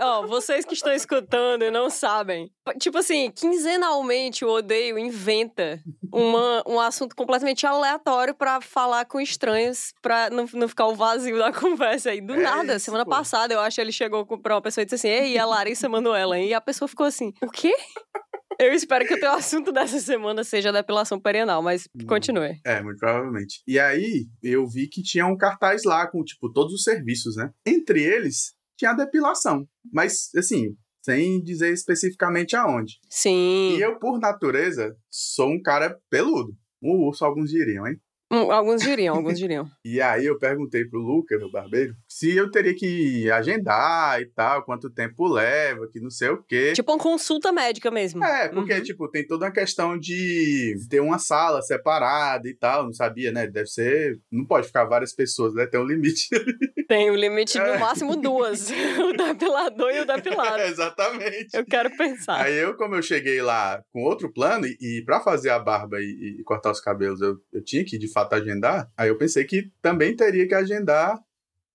Ó, 0.00 0.26
vocês 0.26 0.64
que 0.64 0.74
estão 0.74 0.92
escutando 0.92 1.62
e 1.64 1.70
não 1.70 1.88
sabem. 1.90 2.50
Tipo 2.80 2.98
assim, 2.98 3.30
quinzenalmente 3.30 4.44
o 4.44 4.48
Odeio 4.48 4.98
inventa 4.98 5.80
uma, 6.12 6.62
um 6.66 6.80
assunto 6.80 7.14
completamente 7.14 7.66
aleatório 7.66 8.34
pra 8.34 8.60
falar 8.60 9.04
com 9.04 9.20
estranhos, 9.20 9.92
pra 10.00 10.30
não, 10.30 10.46
não 10.54 10.68
ficar 10.68 10.86
o 10.86 10.94
vazio 10.94 11.38
da 11.38 11.52
conversa 11.52 12.10
aí. 12.10 12.20
Do 12.20 12.34
É 12.34 12.42
nada, 12.42 12.76
isso, 12.76 12.86
semana 12.86 13.04
pô. 13.04 13.10
passada, 13.10 13.52
eu 13.54 13.60
acho 13.60 13.74
que 13.76 13.80
ele 13.80 13.92
chegou 13.92 14.24
com- 14.24 14.38
pra 14.38 14.54
uma 14.54 14.62
pessoa 14.62 14.82
e 14.82 14.84
disse 14.86 14.94
assim, 14.94 15.08
ei, 15.08 15.38
a 15.38 15.44
Larissa 15.46 15.88
Manoela, 15.88 16.23
E 16.48 16.54
a 16.54 16.60
pessoa 16.60 16.88
ficou 16.88 17.06
assim, 17.06 17.32
o 17.42 17.48
quê? 17.50 17.72
Eu 18.60 18.72
espero 18.72 19.04
que 19.04 19.14
o 19.14 19.18
teu 19.18 19.32
assunto 19.32 19.72
dessa 19.72 19.98
semana 19.98 20.44
seja 20.44 20.68
a 20.68 20.72
depilação 20.72 21.18
perianal, 21.18 21.60
mas 21.60 21.88
Hum. 21.94 22.06
continue. 22.06 22.60
É, 22.64 22.80
muito 22.80 22.98
provavelmente. 22.98 23.60
E 23.66 23.80
aí 23.80 24.26
eu 24.42 24.64
vi 24.66 24.86
que 24.88 25.02
tinha 25.02 25.26
um 25.26 25.36
cartaz 25.36 25.82
lá 25.84 26.06
com, 26.06 26.22
tipo, 26.22 26.52
todos 26.52 26.72
os 26.72 26.84
serviços, 26.84 27.34
né? 27.34 27.50
Entre 27.66 28.00
eles, 28.04 28.54
tinha 28.78 28.92
a 28.92 28.94
depilação. 28.94 29.66
Mas, 29.92 30.30
assim, 30.36 30.76
sem 31.04 31.42
dizer 31.42 31.72
especificamente 31.72 32.54
aonde. 32.54 32.94
Sim. 33.10 33.76
E 33.76 33.80
eu, 33.80 33.98
por 33.98 34.20
natureza, 34.20 34.96
sou 35.10 35.50
um 35.50 35.60
cara 35.60 35.98
peludo. 36.08 36.56
Um 36.80 37.06
urso, 37.06 37.24
alguns 37.24 37.50
diriam, 37.50 37.86
hein? 37.88 37.96
Hum, 38.34 38.50
Alguns 38.52 38.82
diriam, 38.82 39.16
alguns 39.16 39.38
diriam. 39.38 39.68
E 39.84 40.00
aí 40.00 40.24
eu 40.26 40.38
perguntei 40.38 40.84
pro 40.84 40.98
Luca, 40.98 41.36
meu 41.38 41.50
barbeiro, 41.50 41.94
se 42.08 42.34
eu 42.34 42.50
teria 42.50 42.74
que 42.74 43.30
agendar 43.30 44.20
e 44.20 44.26
tal, 44.26 44.62
quanto 44.64 44.88
tempo 44.90 45.28
leva, 45.28 45.86
que 45.88 46.00
não 46.00 46.10
sei 46.10 46.30
o 46.30 46.42
quê. 46.42 46.72
tipo 46.72 46.90
uma 46.90 46.98
consulta 46.98 47.52
médica 47.52 47.90
mesmo. 47.90 48.24
É, 48.24 48.48
porque, 48.48 48.72
Uhum. 48.74 48.82
tipo, 48.82 49.08
tem 49.10 49.26
toda 49.26 49.44
uma 49.46 49.52
questão 49.52 49.98
de 49.98 50.74
ter 50.88 51.00
uma 51.00 51.18
sala 51.18 51.60
separada 51.62 52.48
e 52.48 52.54
tal, 52.54 52.84
não 52.84 52.92
sabia, 52.94 53.30
né? 53.30 53.46
Deve 53.46 53.66
ser. 53.68 54.18
Não 54.32 54.44
pode 54.46 54.66
ficar 54.66 54.84
várias 54.84 55.12
pessoas, 55.14 55.54
né? 55.54 55.66
Tem 55.66 55.78
um 55.78 55.84
limite. 55.86 56.28
Tem 56.88 57.10
o 57.10 57.14
limite 57.14 57.58
É. 57.58 57.72
no 57.74 57.80
máximo 57.80 58.16
duas. 58.16 58.70
o 59.00 59.12
depilador 59.12 59.90
e 59.92 60.00
o 60.00 60.06
depilado. 60.06 60.62
Exatamente. 60.62 61.48
Eu 61.54 61.64
quero 61.64 61.94
pensar. 61.96 62.40
Aí 62.42 62.54
eu, 62.56 62.74
como 62.76 62.94
eu 62.94 63.02
cheguei 63.02 63.40
lá 63.42 63.82
com 63.92 64.02
outro 64.02 64.32
plano, 64.32 64.66
e, 64.66 64.76
e 64.80 65.04
para 65.04 65.20
fazer 65.20 65.50
a 65.50 65.58
barba 65.58 65.98
e, 66.00 66.38
e 66.40 66.42
cortar 66.42 66.70
os 66.70 66.80
cabelos, 66.80 67.20
eu, 67.20 67.36
eu 67.52 67.62
tinha 67.62 67.84
que 67.84 67.98
de 67.98 68.10
fato 68.10 68.23
agendar, 68.32 68.90
aí 68.96 69.08
eu 69.08 69.18
pensei 69.18 69.44
que 69.44 69.70
também 69.82 70.14
teria 70.16 70.46
que 70.48 70.54
agendar 70.54 71.18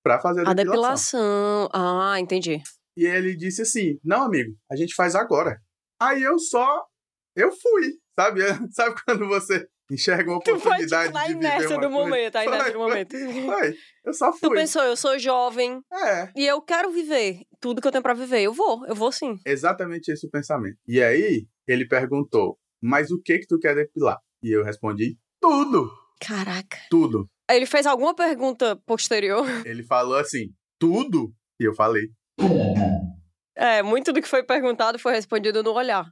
pra 0.04 0.20
fazer 0.20 0.46
a 0.48 0.52
A 0.52 0.54
depilação. 0.54 1.20
depilação. 1.20 1.70
Ah, 1.74 2.20
entendi. 2.20 2.62
E 2.98 3.06
ele 3.06 3.36
disse 3.36 3.62
assim: 3.62 4.00
Não, 4.04 4.24
amigo, 4.24 4.54
a 4.72 4.76
gente 4.76 4.94
faz 4.96 5.16
agora. 5.16 5.58
Aí 6.00 6.22
eu 6.24 6.38
só. 6.40 6.86
Eu 7.36 7.52
fui, 7.52 7.94
sabe? 8.20 8.42
Sabe 8.72 8.96
quando 9.06 9.28
você 9.28 9.66
enxerga 9.92 10.30
uma 10.32 10.40
Tu 10.40 10.52
foi, 10.52 10.58
oportunidade 10.60 11.08
tipo, 11.08 11.18
na 11.18 11.26
de 11.28 11.34
viver 11.34 11.46
inércia 11.46 11.78
do 11.80 11.90
momento, 11.90 12.36
a 12.36 12.46
inércia 12.46 12.64
Foi, 12.66 12.74
do 12.74 12.80
momento. 12.80 13.18
Foi, 13.46 13.76
eu 14.06 14.14
só 14.14 14.32
Tu 14.32 14.38
fui. 14.40 14.56
pensou, 14.56 14.84
eu 14.84 14.96
sou 14.96 15.18
jovem 15.18 15.82
É, 15.92 16.32
e 16.36 16.46
eu 16.46 16.62
quero 16.62 16.92
viver 16.92 17.42
tudo 17.60 17.82
que 17.82 17.88
eu 17.88 17.92
tenho 17.92 18.04
pra 18.04 18.14
viver. 18.14 18.42
Eu 18.42 18.54
vou, 18.54 18.86
eu 18.86 18.94
vou 18.96 19.12
sim. 19.12 19.36
exatamente 19.46 20.12
esse 20.12 20.28
o 20.28 20.30
pensamento. 20.30 20.78
E 20.88 21.02
aí, 21.02 21.46
ele 21.68 21.88
perguntou: 21.88 22.58
Mas 22.82 23.12
o 23.12 23.22
que 23.22 23.40
que 23.40 23.48
tu 23.48 23.58
quer 23.60 23.76
depilar? 23.76 24.20
E 24.44 24.52
eu 24.52 24.64
respondi: 24.64 25.18
Tudo, 25.42 25.90
Caraca. 26.20 26.78
tudo. 26.90 27.28
Ele 27.50 27.66
fez 27.66 27.86
alguma 27.86 28.14
pergunta 28.16 28.76
posterior. 28.86 29.46
Ele 29.66 29.84
falou 29.84 30.18
assim: 30.18 30.54
Tudo? 30.80 31.34
E 31.60 31.66
eu 31.66 31.74
falei: 31.74 32.10
É, 33.56 33.82
muito 33.82 34.14
do 34.14 34.22
que 34.22 34.28
foi 34.28 34.44
perguntado 34.44 35.00
foi 35.00 35.14
respondido 35.14 35.64
no 35.64 35.74
olhar. 35.74 36.06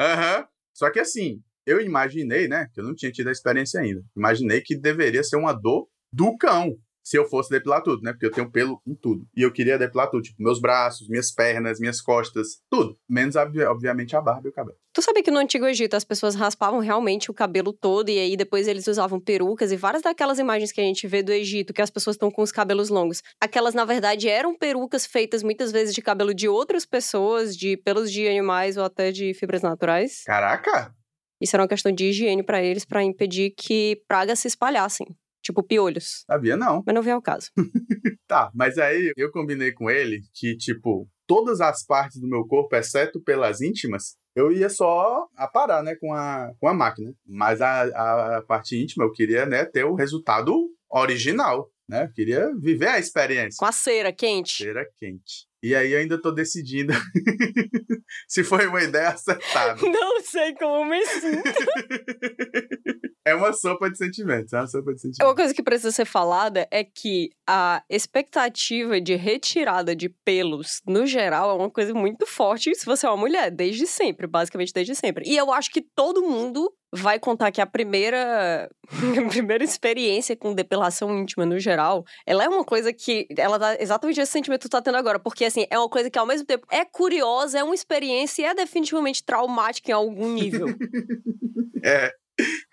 Aham. 0.00 0.46
Só 0.74 0.90
que 0.90 0.98
assim, 0.98 1.42
eu 1.66 1.80
imaginei, 1.80 2.48
né? 2.48 2.68
Que 2.72 2.80
eu 2.80 2.84
não 2.84 2.94
tinha 2.94 3.12
tido 3.12 3.28
a 3.28 3.32
experiência 3.32 3.80
ainda. 3.80 4.02
Imaginei 4.16 4.60
que 4.60 4.76
deveria 4.76 5.22
ser 5.22 5.36
uma 5.36 5.52
dor 5.52 5.88
do 6.12 6.36
cão. 6.36 6.76
Se 7.10 7.18
eu 7.18 7.24
fosse 7.24 7.50
depilar 7.50 7.82
tudo, 7.82 8.02
né? 8.02 8.12
Porque 8.12 8.26
eu 8.26 8.30
tenho 8.30 8.48
pelo 8.48 8.80
em 8.86 8.94
tudo. 8.94 9.26
E 9.36 9.42
eu 9.42 9.50
queria 9.52 9.76
depilar 9.76 10.08
tudo, 10.08 10.22
tipo, 10.22 10.40
meus 10.40 10.60
braços, 10.60 11.08
minhas 11.08 11.32
pernas, 11.32 11.80
minhas 11.80 12.00
costas, 12.00 12.60
tudo. 12.70 12.96
Menos, 13.08 13.34
obvi- 13.34 13.64
obviamente, 13.64 14.14
a 14.14 14.20
barba 14.20 14.46
e 14.46 14.50
o 14.50 14.52
cabelo. 14.52 14.76
Tu 14.94 15.02
sabia 15.02 15.20
que 15.20 15.30
no 15.32 15.40
Antigo 15.40 15.66
Egito 15.66 15.94
as 15.96 16.04
pessoas 16.04 16.36
raspavam 16.36 16.78
realmente 16.78 17.28
o 17.28 17.34
cabelo 17.34 17.72
todo 17.72 18.10
e 18.10 18.18
aí 18.20 18.36
depois 18.36 18.68
eles 18.68 18.86
usavam 18.86 19.18
perucas 19.18 19.72
e 19.72 19.76
várias 19.76 20.02
daquelas 20.04 20.38
imagens 20.38 20.70
que 20.70 20.80
a 20.80 20.84
gente 20.84 21.04
vê 21.08 21.20
do 21.20 21.32
Egito, 21.32 21.72
que 21.72 21.82
as 21.82 21.90
pessoas 21.90 22.14
estão 22.14 22.30
com 22.30 22.42
os 22.42 22.52
cabelos 22.52 22.90
longos. 22.90 23.22
Aquelas, 23.40 23.74
na 23.74 23.84
verdade, 23.84 24.28
eram 24.28 24.56
perucas 24.56 25.04
feitas 25.04 25.42
muitas 25.42 25.72
vezes 25.72 25.92
de 25.92 26.00
cabelo 26.02 26.32
de 26.32 26.48
outras 26.48 26.86
pessoas, 26.86 27.56
de 27.56 27.76
pelos 27.76 28.12
de 28.12 28.28
animais 28.28 28.76
ou 28.76 28.84
até 28.84 29.10
de 29.10 29.34
fibras 29.34 29.62
naturais. 29.62 30.22
Caraca! 30.24 30.94
Isso 31.40 31.56
era 31.56 31.62
uma 31.62 31.68
questão 31.68 31.90
de 31.90 32.04
higiene 32.04 32.42
pra 32.44 32.62
eles, 32.62 32.84
pra 32.84 33.02
impedir 33.02 33.52
que 33.56 34.00
pragas 34.06 34.38
se 34.40 34.46
espalhassem. 34.46 35.06
Tipo 35.42 35.62
piolhos. 35.62 36.24
Sabia 36.26 36.56
não. 36.56 36.82
Mas 36.86 36.94
não 36.94 37.02
vem 37.02 37.12
ao 37.12 37.22
caso. 37.22 37.48
Tá, 38.26 38.48
mas 38.54 38.78
aí 38.78 39.12
eu 39.16 39.28
combinei 39.32 39.72
com 39.72 39.90
ele 39.90 40.20
que, 40.32 40.56
tipo, 40.56 41.08
todas 41.26 41.60
as 41.60 41.84
partes 41.84 42.20
do 42.20 42.28
meu 42.28 42.46
corpo, 42.46 42.76
exceto 42.76 43.20
pelas 43.20 43.60
íntimas, 43.60 44.16
eu 44.36 44.52
ia 44.52 44.70
só 44.70 45.26
aparar, 45.36 45.82
né, 45.82 45.96
com 45.96 46.14
a, 46.14 46.52
com 46.60 46.68
a 46.68 46.72
máquina. 46.74 47.12
Mas 47.26 47.60
a, 47.60 48.36
a 48.36 48.42
parte 48.42 48.80
íntima, 48.80 49.04
eu 49.04 49.10
queria, 49.10 49.46
né, 49.46 49.64
ter 49.64 49.82
o 49.84 49.96
resultado 49.96 50.54
original, 50.88 51.68
né? 51.88 52.04
Eu 52.04 52.12
queria 52.12 52.50
viver 52.56 52.86
a 52.86 52.98
experiência. 53.00 53.56
Com 53.58 53.66
a 53.66 53.72
cera 53.72 54.12
quente. 54.12 54.62
Cera 54.62 54.86
quente. 54.96 55.49
E 55.62 55.74
aí 55.74 55.92
eu 55.92 55.98
ainda 56.00 56.20
tô 56.20 56.30
decidindo 56.30 56.92
se 58.26 58.42
foi 58.42 58.66
uma 58.66 58.82
ideia 58.82 59.08
acertada. 59.08 59.80
Não 59.86 60.20
sei 60.22 60.54
como 60.54 60.86
me 60.86 61.04
sinto. 61.04 61.42
é 63.26 63.34
uma 63.34 63.52
sopa 63.52 63.90
de 63.90 63.98
sentimentos, 63.98 64.52
é 64.54 64.58
uma 64.58 64.66
sopa 64.66 64.94
de 64.94 65.00
sentimentos. 65.00 65.26
Uma 65.26 65.34
coisa 65.34 65.52
que 65.52 65.62
precisa 65.62 65.92
ser 65.92 66.06
falada 66.06 66.66
é 66.70 66.82
que 66.82 67.30
a 67.46 67.82
expectativa 67.90 68.98
de 69.00 69.16
retirada 69.16 69.94
de 69.94 70.08
pelos, 70.24 70.80
no 70.86 71.06
geral, 71.06 71.50
é 71.50 71.54
uma 71.54 71.70
coisa 71.70 71.92
muito 71.92 72.26
forte 72.26 72.74
se 72.74 72.86
você 72.86 73.06
é 73.06 73.10
uma 73.10 73.18
mulher, 73.18 73.50
desde 73.50 73.86
sempre, 73.86 74.26
basicamente 74.26 74.72
desde 74.72 74.94
sempre. 74.94 75.28
E 75.28 75.36
eu 75.36 75.52
acho 75.52 75.70
que 75.70 75.82
todo 75.94 76.22
mundo 76.22 76.72
vai 76.92 77.18
contar 77.18 77.50
que 77.52 77.60
a 77.60 77.66
primeira 77.66 78.68
a 78.88 79.28
primeira 79.28 79.62
experiência 79.62 80.36
com 80.36 80.54
depilação 80.54 81.16
íntima 81.16 81.46
no 81.46 81.58
geral, 81.58 82.04
ela 82.26 82.44
é 82.44 82.48
uma 82.48 82.64
coisa 82.64 82.92
que 82.92 83.26
ela 83.36 83.58
dá 83.58 83.80
exatamente 83.80 84.20
esse 84.20 84.32
sentimento 84.32 84.62
que 84.62 84.68
tu 84.68 84.72
tá 84.72 84.82
tendo 84.82 84.96
agora, 84.96 85.18
porque 85.18 85.44
assim, 85.44 85.66
é 85.70 85.78
uma 85.78 85.88
coisa 85.88 86.10
que 86.10 86.18
ao 86.18 86.26
mesmo 86.26 86.46
tempo 86.46 86.66
é 86.70 86.84
curiosa, 86.84 87.58
é 87.58 87.64
uma 87.64 87.74
experiência 87.74 88.42
e 88.42 88.44
é 88.46 88.54
definitivamente 88.54 89.24
traumática 89.24 89.90
em 89.90 89.94
algum 89.94 90.32
nível. 90.32 90.66
é. 91.84 92.12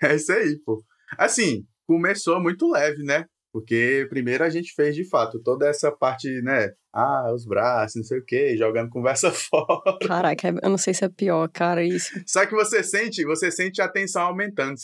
É 0.01 0.15
isso 0.15 0.31
aí, 0.31 0.57
pô. 0.65 0.81
Assim, 1.17 1.65
começou 1.85 2.41
muito 2.41 2.69
leve, 2.69 3.03
né? 3.03 3.25
Porque 3.51 4.05
primeiro 4.09 4.43
a 4.43 4.49
gente 4.49 4.73
fez 4.73 4.95
de 4.95 5.07
fato 5.07 5.39
toda 5.39 5.67
essa 5.67 5.91
parte, 5.91 6.29
né? 6.41 6.71
Ah, 6.93 7.31
os 7.31 7.45
braços, 7.45 7.95
não 7.97 8.03
sei 8.03 8.19
o 8.19 8.25
quê, 8.25 8.57
jogando 8.57 8.89
conversa 8.89 9.29
fora. 9.31 9.97
Caraca, 10.05 10.47
eu 10.63 10.69
não 10.69 10.77
sei 10.77 10.93
se 10.93 11.05
é 11.05 11.09
pior, 11.09 11.47
cara, 11.49 11.83
isso. 11.83 12.11
Só 12.25 12.45
que 12.45 12.55
você 12.55 12.83
sente, 12.83 13.23
você 13.23 13.51
sente 13.51 13.81
a 13.81 13.87
tensão 13.87 14.23
aumentando. 14.23 14.75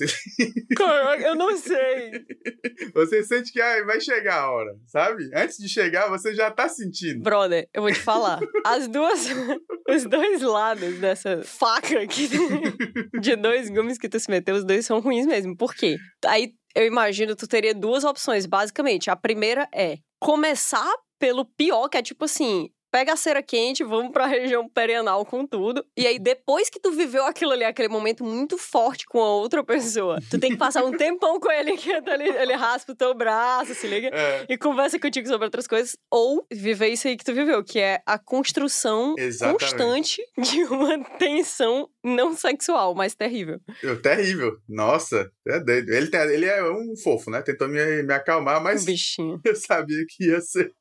Caraca, 0.75 1.23
eu 1.23 1.35
não 1.35 1.57
sei. 1.57 2.11
Você 2.93 3.23
sente 3.23 3.51
que 3.51 3.59
ah, 3.59 3.83
vai 3.85 3.99
chegar 3.99 4.41
a 4.41 4.51
hora, 4.51 4.75
sabe? 4.85 5.29
Antes 5.33 5.57
de 5.57 5.67
chegar, 5.67 6.09
você 6.09 6.33
já 6.33 6.51
tá 6.51 6.69
sentindo. 6.69 7.23
Brother, 7.23 7.67
eu 7.73 7.81
vou 7.81 7.91
te 7.91 7.99
falar. 7.99 8.39
As 8.65 8.87
duas, 8.87 9.27
os 9.89 10.05
dois 10.05 10.41
lados 10.41 10.99
dessa 10.99 11.41
faca 11.43 12.01
aqui, 12.01 12.29
de 13.19 13.35
dois 13.35 13.69
gumes 13.69 13.97
que 13.97 14.09
tu 14.09 14.19
se 14.19 14.29
meteu, 14.29 14.55
os 14.55 14.65
dois 14.65 14.85
são 14.85 14.99
ruins 14.99 15.25
mesmo. 15.25 15.55
Por 15.57 15.73
quê? 15.73 15.97
Aí 16.25 16.53
eu 16.75 16.85
imagino 16.85 17.35
tu 17.35 17.47
teria 17.47 17.73
duas 17.73 18.03
opções, 18.03 18.45
basicamente. 18.45 19.09
A 19.09 19.15
primeira 19.15 19.67
é 19.73 19.97
começar 20.19 20.91
pelo 21.19 21.45
pior, 21.45 21.87
que 21.89 21.97
é 21.97 22.01
tipo 22.01 22.25
assim, 22.25 22.69
pega 22.93 23.13
a 23.13 23.17
cera 23.17 23.41
quente, 23.41 23.83
vamos 23.83 24.11
pra 24.11 24.27
região 24.29 24.69
perianal 24.69 25.25
com 25.25 25.47
tudo. 25.47 25.83
E 25.97 26.05
aí, 26.05 26.19
depois 26.19 26.69
que 26.69 26.79
tu 26.79 26.91
viveu 26.91 27.25
aquilo 27.25 27.51
ali, 27.51 27.63
aquele 27.63 27.87
momento 27.87 28.23
muito 28.23 28.55
forte 28.55 29.07
com 29.07 29.19
a 29.19 29.35
outra 29.35 29.63
pessoa, 29.63 30.19
tu 30.29 30.39
tem 30.39 30.51
que 30.51 30.57
passar 30.57 30.85
um 30.85 30.91
tempão 30.95 31.39
com 31.39 31.51
ele, 31.51 31.75
que 31.75 31.89
ele, 31.89 32.29
ele 32.29 32.53
raspa 32.53 32.91
o 32.91 32.95
teu 32.95 33.15
braço, 33.15 33.73
se 33.73 33.87
liga? 33.87 34.09
É. 34.13 34.45
E 34.47 34.55
conversa 34.55 34.99
contigo 34.99 35.27
sobre 35.27 35.45
outras 35.45 35.65
coisas. 35.65 35.97
Ou 36.11 36.45
viver 36.53 36.89
isso 36.89 37.07
aí 37.07 37.17
que 37.17 37.25
tu 37.25 37.33
viveu, 37.33 37.63
que 37.63 37.79
é 37.79 37.99
a 38.05 38.19
construção 38.19 39.15
Exatamente. 39.17 39.59
constante 39.59 40.21
de 40.37 40.63
uma 40.65 41.03
tensão 41.17 41.89
não 42.03 42.35
sexual, 42.35 42.93
mas 42.93 43.15
terrível. 43.15 43.59
Terrível. 44.03 44.57
Nossa, 44.69 45.31
é 45.47 45.59
doido. 45.59 45.89
Ele, 45.89 46.09
ele 46.31 46.45
é 46.45 46.63
um 46.69 46.95
fofo, 47.01 47.31
né? 47.31 47.41
Tentou 47.41 47.67
me, 47.67 48.03
me 48.03 48.13
acalmar, 48.13 48.61
mas. 48.61 48.83
Um 48.83 48.85
bichinho. 48.85 49.41
Eu 49.43 49.55
sabia 49.55 50.05
que 50.07 50.25
ia 50.25 50.41
ser 50.41 50.71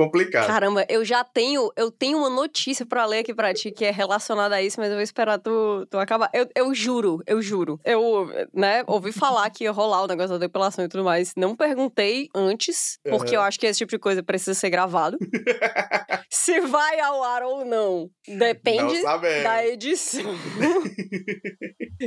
complicado. 0.00 0.46
Caramba, 0.46 0.86
eu 0.88 1.04
já 1.04 1.22
tenho, 1.22 1.70
eu 1.76 1.90
tenho 1.90 2.18
uma 2.18 2.30
notícia 2.30 2.86
para 2.86 3.04
ler 3.04 3.18
aqui 3.18 3.34
para 3.34 3.52
ti 3.52 3.70
que 3.70 3.84
é 3.84 3.90
relacionada 3.90 4.54
a 4.54 4.62
isso, 4.62 4.80
mas 4.80 4.88
eu 4.88 4.94
vou 4.94 5.02
esperar 5.02 5.38
tu, 5.38 5.86
tu 5.90 5.98
acabar. 5.98 6.30
Eu, 6.32 6.48
eu 6.54 6.74
juro, 6.74 7.22
eu 7.26 7.42
juro. 7.42 7.78
Eu, 7.84 8.28
né, 8.54 8.82
ouvi 8.86 9.12
falar 9.12 9.48
que 9.50 9.64
ia 9.64 9.72
rolar 9.72 10.02
o 10.02 10.06
negócio 10.06 10.32
da 10.32 10.38
depilação 10.38 10.84
e 10.84 10.88
tudo 10.88 11.04
mais. 11.04 11.34
Não 11.36 11.54
perguntei 11.54 12.28
antes, 12.34 12.98
porque 13.04 13.30
uhum. 13.30 13.36
eu 13.36 13.42
acho 13.42 13.58
que 13.58 13.66
esse 13.66 13.78
tipo 13.78 13.90
de 13.90 13.98
coisa 13.98 14.22
precisa 14.22 14.54
ser 14.54 14.70
gravado. 14.70 15.18
Se 16.30 16.60
vai 16.60 17.00
ao 17.00 17.22
ar 17.22 17.42
ou 17.42 17.64
não, 17.64 18.08
depende 18.26 19.02
não 19.02 19.20
da 19.20 19.66
edição. 19.66 20.34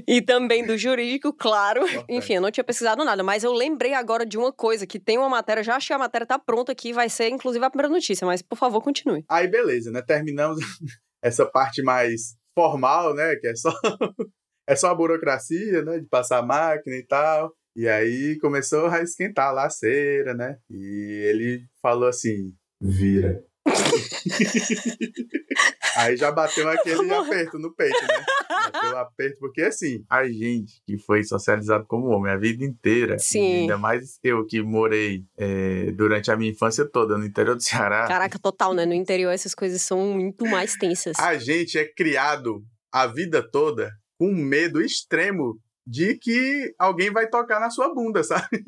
e 0.07 0.21
também 0.21 0.65
do 0.65 0.77
jurídico, 0.77 1.33
claro. 1.33 1.83
Enfim, 2.09 2.35
eu 2.35 2.41
não 2.41 2.49
tinha 2.49 2.63
pesquisado 2.63 3.03
nada, 3.03 3.21
mas 3.23 3.43
eu 3.43 3.53
lembrei 3.53 3.93
agora 3.93 4.25
de 4.25 4.37
uma 4.37 4.51
coisa 4.51 4.87
que 4.87 4.99
tem 4.99 5.17
uma 5.17 5.29
matéria, 5.29 5.63
já 5.63 5.75
achei 5.75 5.95
a 5.95 5.99
matéria 5.99 6.25
tá 6.25 6.39
pronta 6.39 6.71
aqui, 6.71 6.93
vai 6.93 7.09
ser 7.09 7.29
inclusive 7.29 7.63
a 7.63 7.69
primeira 7.69 7.82
notícia, 7.89 8.25
mas 8.25 8.41
por 8.41 8.57
favor, 8.57 8.81
continue. 8.81 9.23
Aí 9.29 9.47
beleza, 9.47 9.91
né? 9.91 10.01
Terminamos 10.01 10.59
essa 11.21 11.45
parte 11.45 11.81
mais 11.81 12.35
formal, 12.55 13.13
né? 13.13 13.35
Que 13.35 13.47
é 13.47 13.55
só 13.55 13.71
é 14.67 14.75
só 14.75 14.89
a 14.89 14.95
burocracia, 14.95 15.83
né? 15.83 15.99
De 15.99 16.07
passar 16.07 16.39
a 16.39 16.45
máquina 16.45 16.95
e 16.95 17.05
tal. 17.05 17.53
E 17.75 17.87
aí 17.87 18.37
começou 18.39 18.85
a 18.85 19.01
esquentar 19.01 19.53
lá 19.53 19.65
a 19.65 19.69
cera, 19.69 20.33
né? 20.33 20.57
E 20.69 21.25
ele 21.27 21.65
falou 21.81 22.07
assim: 22.07 22.53
vira. 22.79 23.43
Aí 25.95 26.17
já 26.17 26.31
bateu 26.31 26.67
aquele 26.69 27.11
aperto 27.13 27.57
no 27.57 27.73
peito, 27.73 28.01
né? 28.01 28.25
Bateu 28.53 28.97
aperto, 28.97 29.39
porque 29.39 29.61
assim, 29.61 30.03
a 30.09 30.25
gente 30.25 30.81
que 30.85 30.97
foi 30.97 31.23
socializado 31.23 31.85
como 31.85 32.07
homem 32.07 32.31
a 32.31 32.37
vida 32.37 32.63
inteira, 32.63 33.17
Sim. 33.19 33.61
ainda 33.61 33.77
mais 33.77 34.19
eu 34.23 34.45
que 34.45 34.61
morei 34.61 35.23
é, 35.37 35.91
durante 35.91 36.31
a 36.31 36.35
minha 36.35 36.51
infância 36.51 36.85
toda 36.85 37.17
no 37.17 37.25
interior 37.25 37.55
do 37.55 37.63
Ceará. 37.63 38.07
Caraca, 38.07 38.39
total, 38.39 38.73
né? 38.73 38.85
No 38.85 38.93
interior 38.93 39.31
essas 39.31 39.55
coisas 39.55 39.81
são 39.81 40.13
muito 40.13 40.45
mais 40.45 40.75
tensas. 40.75 41.17
A 41.19 41.37
gente 41.37 41.77
é 41.77 41.85
criado 41.85 42.63
a 42.91 43.07
vida 43.07 43.41
toda 43.41 43.91
com 44.17 44.31
medo 44.31 44.81
extremo 44.81 45.59
de 45.85 46.15
que 46.17 46.73
alguém 46.79 47.11
vai 47.11 47.27
tocar 47.27 47.59
na 47.59 47.69
sua 47.69 47.93
bunda, 47.93 48.23
sabe? 48.23 48.63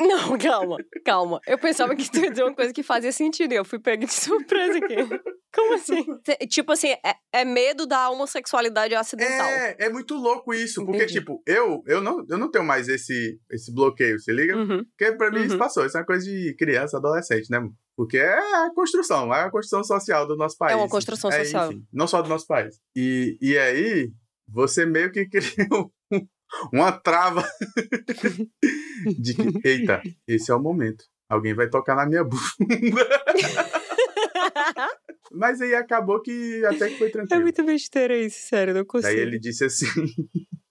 Não, 0.00 0.38
calma, 0.38 0.76
calma. 1.04 1.40
Eu 1.46 1.58
pensava 1.58 1.94
que 1.96 2.10
tu 2.10 2.18
ia 2.20 2.30
dizer 2.30 2.44
uma 2.44 2.54
coisa 2.54 2.72
que 2.72 2.82
fazia 2.82 3.12
sentido 3.12 3.52
e 3.52 3.56
eu 3.56 3.64
fui 3.64 3.78
pego 3.78 4.06
de 4.06 4.12
surpresa 4.12 4.78
aqui. 4.78 4.96
Como 5.54 5.74
assim? 5.74 6.04
Tipo 6.48 6.72
assim, 6.72 6.88
é, 6.88 7.14
é, 7.32 7.44
medo 7.44 7.86
da 7.86 8.08
homossexualidade 8.10 8.94
acidental. 8.94 9.46
É, 9.46 9.76
é 9.78 9.88
muito 9.88 10.14
louco 10.14 10.54
isso. 10.54 10.82
Entendi. 10.82 10.98
Porque, 10.98 11.06
tipo, 11.06 11.42
eu, 11.46 11.82
eu, 11.86 12.00
não, 12.00 12.24
eu 12.28 12.38
não 12.38 12.50
tenho 12.50 12.64
mais 12.64 12.88
esse, 12.88 13.40
esse 13.50 13.72
bloqueio, 13.72 14.18
se 14.20 14.32
liga? 14.32 14.56
Uhum. 14.56 14.84
Porque 14.84 15.12
pra 15.16 15.30
mim 15.30 15.38
uhum. 15.38 15.46
isso 15.46 15.58
passou. 15.58 15.84
Isso 15.86 15.96
é 15.96 16.00
uma 16.00 16.06
coisa 16.06 16.24
de 16.24 16.54
criança, 16.56 16.98
adolescente, 16.98 17.50
né? 17.50 17.60
Porque 17.96 18.18
é 18.18 18.38
a 18.38 18.70
construção, 18.74 19.34
é 19.34 19.42
a 19.42 19.50
construção 19.50 19.82
social 19.82 20.26
do 20.26 20.36
nosso 20.36 20.56
país. 20.56 20.72
É 20.72 20.76
uma 20.76 20.88
construção 20.88 21.30
é, 21.30 21.42
social. 21.42 21.72
Enfim, 21.72 21.84
não 21.92 22.06
só 22.06 22.22
do 22.22 22.28
nosso 22.28 22.46
país. 22.46 22.78
E, 22.94 23.36
e 23.40 23.58
aí, 23.58 24.12
você 24.48 24.86
meio 24.86 25.10
que 25.10 25.26
cria 25.28 25.66
uma 26.72 26.92
trava 26.92 27.42
de 29.18 29.34
que, 29.34 29.60
eita, 29.64 30.02
esse 30.26 30.50
é 30.50 30.54
o 30.54 30.60
momento. 30.60 31.04
Alguém 31.28 31.54
vai 31.54 31.68
tocar 31.68 31.94
na 31.94 32.06
minha 32.06 32.24
bunda. 32.24 32.42
Mas 35.30 35.60
aí 35.60 35.74
acabou 35.74 36.22
que 36.22 36.64
até 36.64 36.88
que 36.88 36.96
foi 36.96 37.08
é 37.08 37.10
tranquilo. 37.10 37.40
É 37.40 37.42
muito 37.42 37.62
besteira 37.64 38.16
isso, 38.16 38.48
sério, 38.48 38.72
não 38.72 38.84
consigo. 38.84 39.12
Daí 39.12 39.20
ele 39.20 39.38
disse 39.38 39.64
assim: 39.64 39.86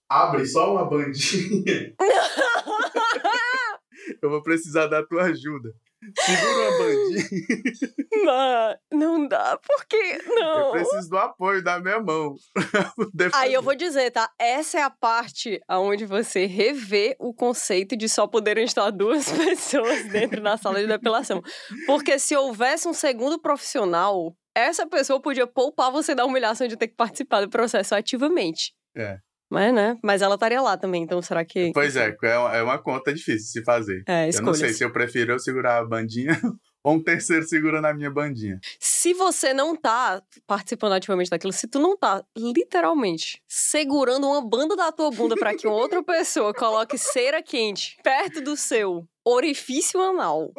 abre 0.09 0.45
só 0.45 0.73
uma 0.73 0.89
bandinha. 0.89 1.93
Eu 4.21 4.29
vou 4.29 4.41
precisar 4.41 4.87
da 4.87 5.05
tua 5.05 5.25
ajuda. 5.25 5.73
Segura 6.19 6.69
uma 6.69 6.77
bandinha. 6.77 8.25
Mas 8.25 8.77
não 8.91 9.27
dá, 9.27 9.57
porque 9.57 10.17
não. 10.27 10.67
Eu 10.67 10.71
preciso 10.71 11.09
do 11.09 11.17
apoio 11.17 11.63
da 11.63 11.79
minha 11.79 11.99
mão. 11.99 12.35
Aí 13.33 13.53
eu 13.53 13.61
vou 13.61 13.75
dizer, 13.75 14.11
tá? 14.11 14.29
Essa 14.39 14.79
é 14.79 14.81
a 14.83 14.89
parte 14.89 15.59
onde 15.69 16.05
você 16.05 16.45
revê 16.45 17.15
o 17.19 17.33
conceito 17.33 17.97
de 17.97 18.07
só 18.07 18.27
poderem 18.27 18.65
estar 18.65 18.91
duas 18.91 19.25
pessoas 19.31 20.05
dentro 20.09 20.41
da 20.41 20.57
sala 20.57 20.79
de 20.79 20.87
depilação. 20.87 21.41
Porque 21.85 22.19
se 22.19 22.35
houvesse 22.35 22.87
um 22.87 22.93
segundo 22.93 23.39
profissional, 23.39 24.35
essa 24.55 24.87
pessoa 24.87 25.21
podia 25.21 25.47
poupar 25.47 25.91
você 25.91 26.13
da 26.13 26.25
humilhação 26.25 26.67
de 26.67 26.77
ter 26.77 26.87
que 26.87 26.95
participar 26.95 27.41
do 27.41 27.49
processo 27.49 27.95
ativamente. 27.95 28.73
É. 28.95 29.19
Mas, 29.49 29.73
né? 29.73 29.97
Mas 30.03 30.21
ela 30.21 30.35
estaria 30.35 30.61
lá 30.61 30.77
também, 30.77 31.03
então 31.03 31.21
será 31.21 31.43
que. 31.45 31.71
Pois 31.73 31.95
é, 31.95 32.15
é 32.53 32.63
uma 32.63 32.77
conta 32.77 33.13
difícil 33.13 33.45
de 33.45 33.51
se 33.51 33.63
fazer. 33.63 34.03
É, 34.07 34.29
eu 34.29 34.41
não 34.41 34.53
sei 34.53 34.73
se 34.73 34.83
eu 34.83 34.91
prefiro 34.91 35.33
eu 35.33 35.39
segurar 35.39 35.77
a 35.77 35.85
bandinha 35.85 36.39
ou 36.83 36.95
um 36.95 37.03
terceiro 37.03 37.45
segura 37.45 37.81
na 37.81 37.93
minha 37.93 38.09
bandinha. 38.09 38.59
Se 38.79 39.13
você 39.13 39.53
não 39.53 39.75
tá 39.75 40.21
participando 40.45 40.93
ativamente 40.93 41.29
daquilo, 41.29 41.53
se 41.53 41.67
tu 41.67 41.79
não 41.79 41.97
tá 41.97 42.23
literalmente 42.37 43.41
segurando 43.47 44.27
uma 44.27 44.41
banda 44.41 44.75
da 44.75 44.91
tua 44.91 45.11
bunda 45.11 45.35
para 45.35 45.55
que 45.55 45.67
outra 45.67 46.03
pessoa 46.03 46.53
coloque 46.53 46.97
cera 46.97 47.41
quente 47.41 47.97
perto 48.03 48.41
do 48.41 48.55
seu 48.55 49.05
orifício 49.25 49.99
anal, 49.99 50.53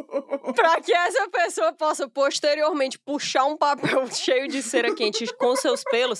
para 0.54 0.78
que 0.82 0.92
essa 0.92 1.26
pessoa 1.30 1.72
possa 1.72 2.06
posteriormente 2.06 2.98
puxar 2.98 3.46
um 3.46 3.56
papel 3.56 4.06
cheio 4.12 4.46
de 4.46 4.62
cera 4.62 4.94
quente 4.94 5.26
com 5.36 5.56
seus 5.56 5.82
pelos 5.84 6.18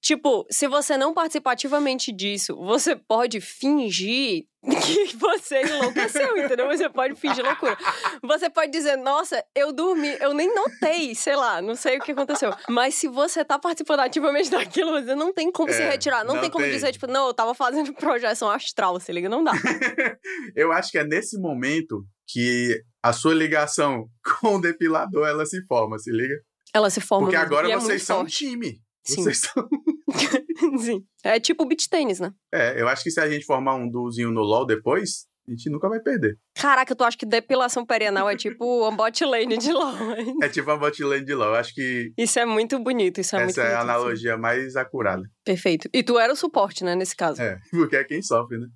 Tipo, 0.00 0.46
se 0.48 0.68
você 0.68 0.96
não 0.96 1.12
participa 1.12 1.52
ativamente 1.52 2.12
disso, 2.12 2.56
você 2.56 2.94
pode 2.94 3.40
fingir 3.40 4.44
que 4.62 5.16
você 5.16 5.62
enlouqueceu, 5.62 6.36
entendeu? 6.36 6.66
Você 6.68 6.88
pode 6.88 7.14
fingir 7.16 7.44
loucura. 7.44 7.76
Você 8.22 8.48
pode 8.48 8.70
dizer, 8.70 8.96
nossa, 8.96 9.44
eu 9.54 9.72
dormi, 9.72 10.16
eu 10.20 10.32
nem 10.32 10.52
notei, 10.54 11.14
sei 11.14 11.34
lá, 11.36 11.60
não 11.60 11.74
sei 11.74 11.98
o 11.98 12.00
que 12.00 12.12
aconteceu. 12.12 12.52
Mas 12.68 12.94
se 12.94 13.08
você 13.08 13.44
tá 13.44 13.58
participando 13.58 14.00
ativamente 14.00 14.50
daquilo, 14.52 14.92
você 14.92 15.14
não 15.14 15.32
tem 15.32 15.50
como 15.50 15.70
É, 15.70 15.72
se 15.72 15.82
retirar. 15.82 16.24
Não, 16.24 16.34
não 16.34 16.40
tem 16.40 16.50
como 16.50 16.64
tem. 16.64 16.72
dizer, 16.74 16.92
tipo, 16.92 17.06
não, 17.06 17.26
eu 17.26 17.34
tava 17.34 17.54
fazendo 17.54 17.92
projeção 17.94 18.50
astral, 18.50 18.98
se 19.00 19.12
liga, 19.12 19.28
não 19.28 19.42
dá. 19.42 19.52
Eu 20.54 20.72
acho 20.72 20.90
que 20.92 20.98
é 20.98 21.04
nesse 21.04 21.38
momento 21.40 22.04
que 22.26 22.80
a 23.02 23.12
sua 23.12 23.34
ligação 23.34 24.08
com 24.40 24.56
o 24.56 24.60
depilador 24.60 25.26
ela 25.26 25.44
se 25.44 25.64
forma, 25.66 25.98
se 25.98 26.10
liga? 26.10 26.34
Ela 26.74 26.90
se 26.90 27.00
forma 27.00 27.26
Porque 27.26 27.36
agora 27.36 27.68
é 27.70 27.74
vocês 27.74 27.88
muito 27.88 28.04
são 28.04 28.20
um 28.22 28.26
time. 28.26 28.80
Sim. 29.08 29.22
Vocês. 29.22 29.40
Sim. 30.84 31.04
É 31.24 31.40
tipo 31.40 31.64
beach 31.64 31.88
tênis, 31.88 32.20
né? 32.20 32.32
É, 32.52 32.80
eu 32.80 32.88
acho 32.88 33.02
que 33.02 33.10
se 33.10 33.20
a 33.20 33.28
gente 33.28 33.44
formar 33.44 33.74
um 33.74 33.88
duozinho 33.88 34.30
no 34.30 34.40
LoL 34.40 34.66
depois, 34.66 35.26
a 35.46 35.50
gente 35.50 35.70
nunca 35.70 35.88
vai 35.88 35.98
perder. 35.98 36.38
Caraca, 36.54 36.94
tu 36.94 37.02
acha 37.02 37.16
que 37.16 37.24
depilação 37.24 37.86
perianal 37.86 38.28
é 38.28 38.36
tipo 38.36 38.86
um 38.86 38.94
bot 38.94 39.24
lane 39.24 39.56
de 39.56 39.72
LOL? 39.72 39.94
É 40.42 40.48
tipo 40.48 40.70
uma 40.70 40.76
bot 40.76 41.02
lane 41.02 41.24
de 41.24 41.34
LoL. 41.34 41.48
Eu 41.48 41.54
acho 41.54 41.74
que 41.74 42.12
Isso 42.18 42.38
é 42.38 42.44
muito 42.44 42.78
bonito, 42.78 43.20
isso 43.20 43.34
é 43.34 43.44
muito 43.44 43.58
essa 43.58 43.62
é 43.62 43.74
a 43.74 43.80
analogia 43.80 44.36
mais 44.36 44.76
acurada. 44.76 45.22
Perfeito. 45.44 45.88
E 45.92 46.02
tu 46.02 46.18
era 46.18 46.32
o 46.32 46.36
suporte, 46.36 46.84
né, 46.84 46.94
nesse 46.94 47.16
caso. 47.16 47.40
É, 47.40 47.58
porque 47.70 47.96
é 47.96 48.04
quem 48.04 48.20
sofre, 48.20 48.58
né? 48.58 48.66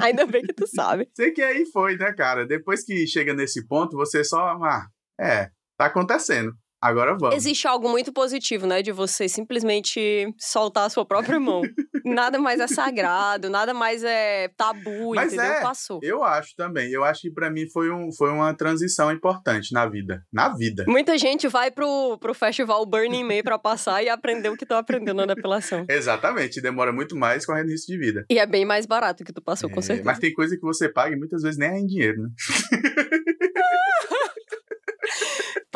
Ainda 0.00 0.26
bem 0.26 0.42
que 0.42 0.52
tu 0.52 0.66
sabe. 0.66 1.08
Sei 1.14 1.30
que 1.30 1.42
aí 1.42 1.64
foi, 1.66 1.96
né, 1.96 2.12
cara? 2.12 2.44
Depois 2.44 2.84
que 2.84 3.06
chega 3.06 3.32
nesse 3.32 3.64
ponto, 3.66 3.96
você 3.96 4.24
só. 4.24 4.38
Ah, 4.62 4.86
é, 5.20 5.50
tá 5.78 5.86
acontecendo. 5.86 6.52
Agora 6.80 7.16
vamos. 7.18 7.34
Existe 7.36 7.66
algo 7.66 7.88
muito 7.88 8.12
positivo, 8.12 8.66
né? 8.66 8.82
De 8.82 8.92
você 8.92 9.28
simplesmente 9.28 10.32
soltar 10.38 10.86
a 10.86 10.90
sua 10.90 11.04
própria 11.04 11.40
mão. 11.40 11.62
nada 12.04 12.38
mais 12.38 12.60
é 12.60 12.66
sagrado, 12.68 13.50
nada 13.50 13.74
mais 13.74 14.04
é 14.04 14.48
tabu, 14.56 15.14
Mas 15.14 15.32
entendeu? 15.32 15.52
é, 15.52 15.60
Passou. 15.62 15.98
Eu 16.02 16.22
acho 16.22 16.54
também. 16.56 16.90
Eu 16.92 17.02
acho 17.02 17.22
que 17.22 17.30
pra 17.30 17.50
mim 17.50 17.68
foi, 17.72 17.90
um, 17.90 18.12
foi 18.16 18.30
uma 18.30 18.54
transição 18.54 19.10
importante 19.10 19.72
na 19.72 19.86
vida. 19.88 20.22
Na 20.32 20.50
vida. 20.54 20.84
Muita 20.86 21.18
gente 21.18 21.48
vai 21.48 21.70
pro, 21.70 22.18
pro 22.20 22.34
festival 22.34 22.84
Burning 22.86 23.24
Man 23.24 23.42
pra 23.42 23.58
passar 23.58 24.02
e 24.04 24.08
aprender 24.08 24.50
o 24.50 24.56
que 24.56 24.66
tu 24.66 24.74
aprendeu 24.74 25.14
na 25.14 25.26
depilação. 25.26 25.84
Exatamente. 25.88 26.60
Demora 26.60 26.92
muito 26.92 27.16
mais 27.16 27.44
correndo 27.44 27.70
risco 27.70 27.90
de 27.90 27.98
vida. 27.98 28.24
E 28.30 28.38
é 28.38 28.46
bem 28.46 28.64
mais 28.64 28.86
barato 28.86 29.24
que 29.24 29.32
tu 29.32 29.42
passou, 29.42 29.68
com 29.70 29.80
É, 29.80 29.82
certeza. 29.82 30.06
mas 30.06 30.18
tem 30.18 30.32
coisa 30.32 30.54
que 30.56 30.62
você 30.62 30.88
paga 30.88 31.16
e 31.16 31.18
muitas 31.18 31.42
vezes 31.42 31.58
nem 31.58 31.68
é 31.70 31.78
em 31.78 31.86
dinheiro, 31.86 32.22
né? 32.22 32.28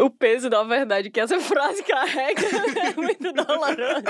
O 0.01 0.11
peso 0.11 0.49
da 0.49 0.63
verdade 0.65 1.11
que 1.11 1.21
essa 1.21 1.39
frase 1.41 1.83
carrega 1.83 2.41
é 2.89 2.95
muito 2.95 3.33
doloroso. 3.33 4.05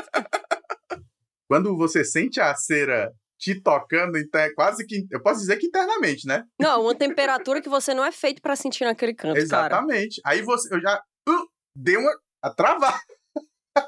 Quando 1.48 1.76
você 1.76 2.04
sente 2.04 2.40
a 2.40 2.54
cera 2.54 3.12
te 3.38 3.60
tocando, 3.60 4.18
inter- 4.18 4.54
quase 4.54 4.86
que. 4.86 5.06
Eu 5.10 5.22
posso 5.22 5.40
dizer 5.40 5.56
que 5.56 5.66
internamente, 5.66 6.26
né? 6.26 6.44
Não, 6.60 6.82
uma 6.82 6.94
temperatura 6.94 7.60
que 7.60 7.68
você 7.68 7.92
não 7.94 8.04
é 8.04 8.12
feito 8.12 8.40
pra 8.40 8.54
sentir 8.54 8.84
naquele 8.84 9.14
canto, 9.14 9.34
cara. 9.34 9.42
Exatamente. 9.42 10.20
Aí 10.24 10.42
você. 10.42 10.72
Eu 10.74 10.80
já. 10.80 11.02
Uh, 11.28 11.46
dei 11.74 11.96
uma. 11.96 12.12
A 12.42 12.50
travar. 12.54 13.00
Eu 13.76 13.82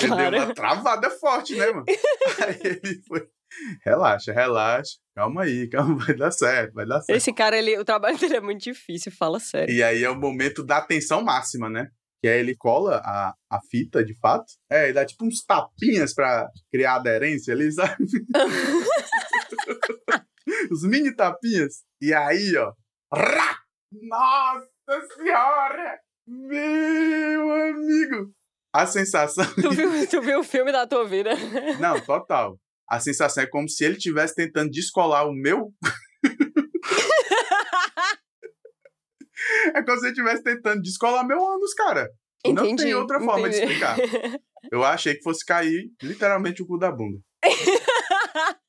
dei 0.00 0.08
Cara. 0.08 0.44
uma 0.44 0.54
travada 0.54 1.10
forte, 1.10 1.54
né, 1.56 1.66
mano? 1.70 1.84
Aí 2.46 2.58
ele 2.62 3.02
foi. 3.06 3.28
Relaxa, 3.84 4.32
relaxa. 4.32 4.92
Calma 5.14 5.42
aí, 5.42 5.68
calma, 5.70 5.96
vai 6.04 6.16
dar 6.16 6.30
certo, 6.30 6.72
vai 6.74 6.86
dar 6.86 7.00
certo. 7.00 7.16
Esse 7.16 7.32
cara, 7.32 7.56
ele, 7.56 7.78
o 7.78 7.84
trabalho 7.84 8.16
dele 8.18 8.36
é 8.36 8.40
muito 8.40 8.62
difícil, 8.62 9.12
fala 9.12 9.38
sério. 9.38 9.72
E 9.72 9.82
aí 9.82 10.02
é 10.02 10.10
o 10.10 10.18
momento 10.18 10.64
da 10.64 10.80
tensão 10.80 11.22
máxima, 11.22 11.68
né? 11.68 11.88
Que 12.22 12.28
aí 12.28 12.38
ele 12.38 12.56
cola 12.56 13.02
a, 13.04 13.34
a 13.50 13.60
fita, 13.68 14.04
de 14.04 14.16
fato. 14.18 14.44
É, 14.70 14.90
e 14.90 14.92
dá 14.92 15.04
tipo 15.04 15.24
uns 15.24 15.44
tapinhas 15.44 16.14
pra 16.14 16.48
criar 16.70 16.94
aderência 16.94 17.52
ali, 17.52 17.70
sabe? 17.72 17.96
Os 20.70 20.84
mini 20.84 21.14
tapinhas. 21.14 21.82
E 22.00 22.14
aí, 22.14 22.56
ó. 22.56 22.72
Rá! 23.12 23.58
Nossa 23.92 25.06
senhora! 25.16 25.98
Meu 26.26 27.52
amigo! 27.52 28.32
A 28.72 28.86
sensação. 28.86 29.44
Tu 29.54 29.70
viu, 29.70 30.08
tu 30.08 30.22
viu 30.22 30.40
o 30.40 30.44
filme 30.44 30.72
da 30.72 30.86
tua 30.86 31.04
vida? 31.04 31.30
Não, 31.78 32.00
total. 32.00 32.58
A 32.88 33.00
sensação 33.00 33.42
é 33.42 33.46
como 33.46 33.68
se 33.68 33.84
ele 33.84 33.96
estivesse 33.96 34.34
tentando 34.34 34.70
descolar 34.70 35.26
o 35.26 35.32
meu. 35.32 35.72
é 39.74 39.82
como 39.82 39.98
se 39.98 40.06
ele 40.06 40.12
estivesse 40.12 40.42
tentando 40.42 40.82
descolar 40.82 41.26
meu 41.26 41.44
ânus, 41.44 41.74
cara. 41.74 42.08
Não 42.44 42.64
Entendi. 42.64 42.84
tem 42.84 42.94
outra 42.94 43.20
forma 43.20 43.48
de 43.48 43.56
entendi. 43.56 43.72
explicar. 43.72 43.96
Eu 44.70 44.84
achei 44.84 45.14
que 45.14 45.22
fosse 45.22 45.44
cair 45.44 45.90
literalmente 46.02 46.62
o 46.62 46.66
cu 46.66 46.78
da 46.78 46.90
bunda. 46.90 47.18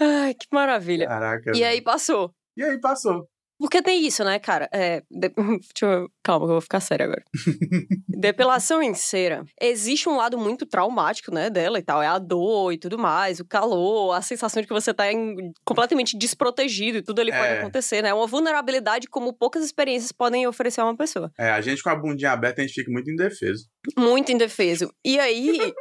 Ai, 0.00 0.34
que 0.34 0.46
maravilha. 0.52 1.06
Caraca. 1.06 1.52
E 1.56 1.64
aí 1.64 1.82
passou. 1.82 2.32
E 2.56 2.62
aí 2.62 2.80
passou. 2.80 3.28
Porque 3.58 3.82
tem 3.82 4.06
isso, 4.06 4.22
né, 4.24 4.38
cara? 4.38 4.68
É, 4.72 5.02
de- 5.10 5.32
Deixa 5.74 5.86
eu... 5.86 6.08
Calma, 6.22 6.46
que 6.46 6.50
eu 6.50 6.54
vou 6.54 6.60
ficar 6.60 6.80
séria 6.80 7.04
agora. 7.06 7.22
Depilação 8.08 8.82
em 8.82 8.94
cera. 8.94 9.44
Existe 9.60 10.08
um 10.08 10.16
lado 10.16 10.38
muito 10.38 10.66
traumático, 10.66 11.32
né, 11.32 11.48
dela 11.50 11.78
e 11.78 11.82
tal. 11.82 12.02
É 12.02 12.06
a 12.06 12.18
dor 12.18 12.72
e 12.72 12.78
tudo 12.78 12.98
mais, 12.98 13.40
o 13.40 13.44
calor, 13.44 14.12
a 14.14 14.22
sensação 14.22 14.60
de 14.60 14.68
que 14.68 14.74
você 14.74 14.92
tá 14.92 15.10
em- 15.12 15.52
completamente 15.64 16.16
desprotegido 16.18 16.98
e 16.98 17.02
tudo 17.02 17.20
ali 17.20 17.30
pode 17.32 17.44
É. 17.46 17.58
acontecer, 17.60 18.02
né? 18.02 18.10
É 18.10 18.14
uma 18.14 18.26
vulnerabilidade 18.26 19.08
como 19.08 19.32
poucas 19.32 19.64
experiências 19.64 20.12
podem 20.12 20.46
oferecer 20.46 20.80
a 20.80 20.84
uma 20.84 20.96
pessoa. 20.96 21.30
É, 21.38 21.50
a 21.50 21.60
gente 21.60 21.82
com 21.82 21.90
a 21.90 21.96
bundinha 21.96 22.32
aberta, 22.32 22.60
a 22.62 22.66
gente 22.66 22.74
fica 22.74 22.90
muito 22.92 23.10
indefeso. 23.10 23.64
Muito 23.96 24.30
indefeso. 24.32 24.92
E 25.04 25.18
aí, 25.18 25.72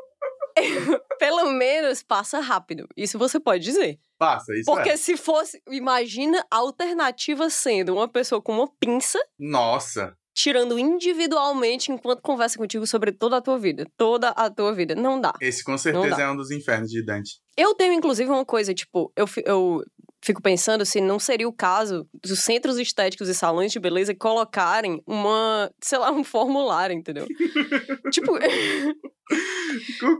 pelo 1.19 1.51
menos 1.51 2.03
passa 2.03 2.39
rápido. 2.39 2.87
Isso 2.95 3.17
você 3.17 3.39
pode 3.39 3.63
dizer. 3.63 3.99
Passa, 4.17 4.53
isso 4.53 4.65
Porque 4.65 4.89
é. 4.89 4.97
se 4.97 5.15
fosse, 5.15 5.61
imagina 5.69 6.43
a 6.49 6.57
alternativa 6.57 7.49
sendo 7.49 7.93
uma 7.93 8.07
pessoa 8.07 8.41
com 8.41 8.53
uma 8.53 8.67
pinça 8.79 9.19
Nossa. 9.37 10.15
tirando 10.33 10.79
individualmente 10.79 11.91
enquanto 11.91 12.21
conversa 12.21 12.57
contigo 12.57 12.87
sobre 12.87 13.11
toda 13.11 13.37
a 13.37 13.41
tua 13.41 13.59
vida, 13.59 13.85
toda 13.95 14.29
a 14.29 14.49
tua 14.49 14.73
vida. 14.73 14.95
Não 14.95 15.21
dá. 15.21 15.33
Esse 15.39 15.63
com 15.63 15.77
certeza 15.77 16.21
é 16.21 16.31
um 16.31 16.35
dos 16.35 16.49
infernos 16.49 16.89
de 16.89 17.05
Dante. 17.05 17.39
Eu 17.55 17.75
tenho 17.75 17.93
inclusive 17.93 18.29
uma 18.29 18.45
coisa, 18.45 18.73
tipo, 18.73 19.11
eu, 19.15 19.25
eu 19.45 19.83
fico 20.27 20.41
pensando 20.41 20.85
se 20.85 20.99
não 20.99 21.17
seria 21.17 21.47
o 21.47 21.53
caso 21.53 22.05
dos 22.21 22.39
centros 22.39 22.77
estéticos 22.77 23.29
e 23.29 23.33
salões 23.33 23.71
de 23.71 23.79
beleza 23.79 24.13
colocarem 24.13 25.01
uma, 25.07 25.71
sei 25.81 25.97
lá, 25.97 26.11
um 26.11 26.23
formulário, 26.23 26.93
entendeu? 26.93 27.25
tipo? 28.11 28.37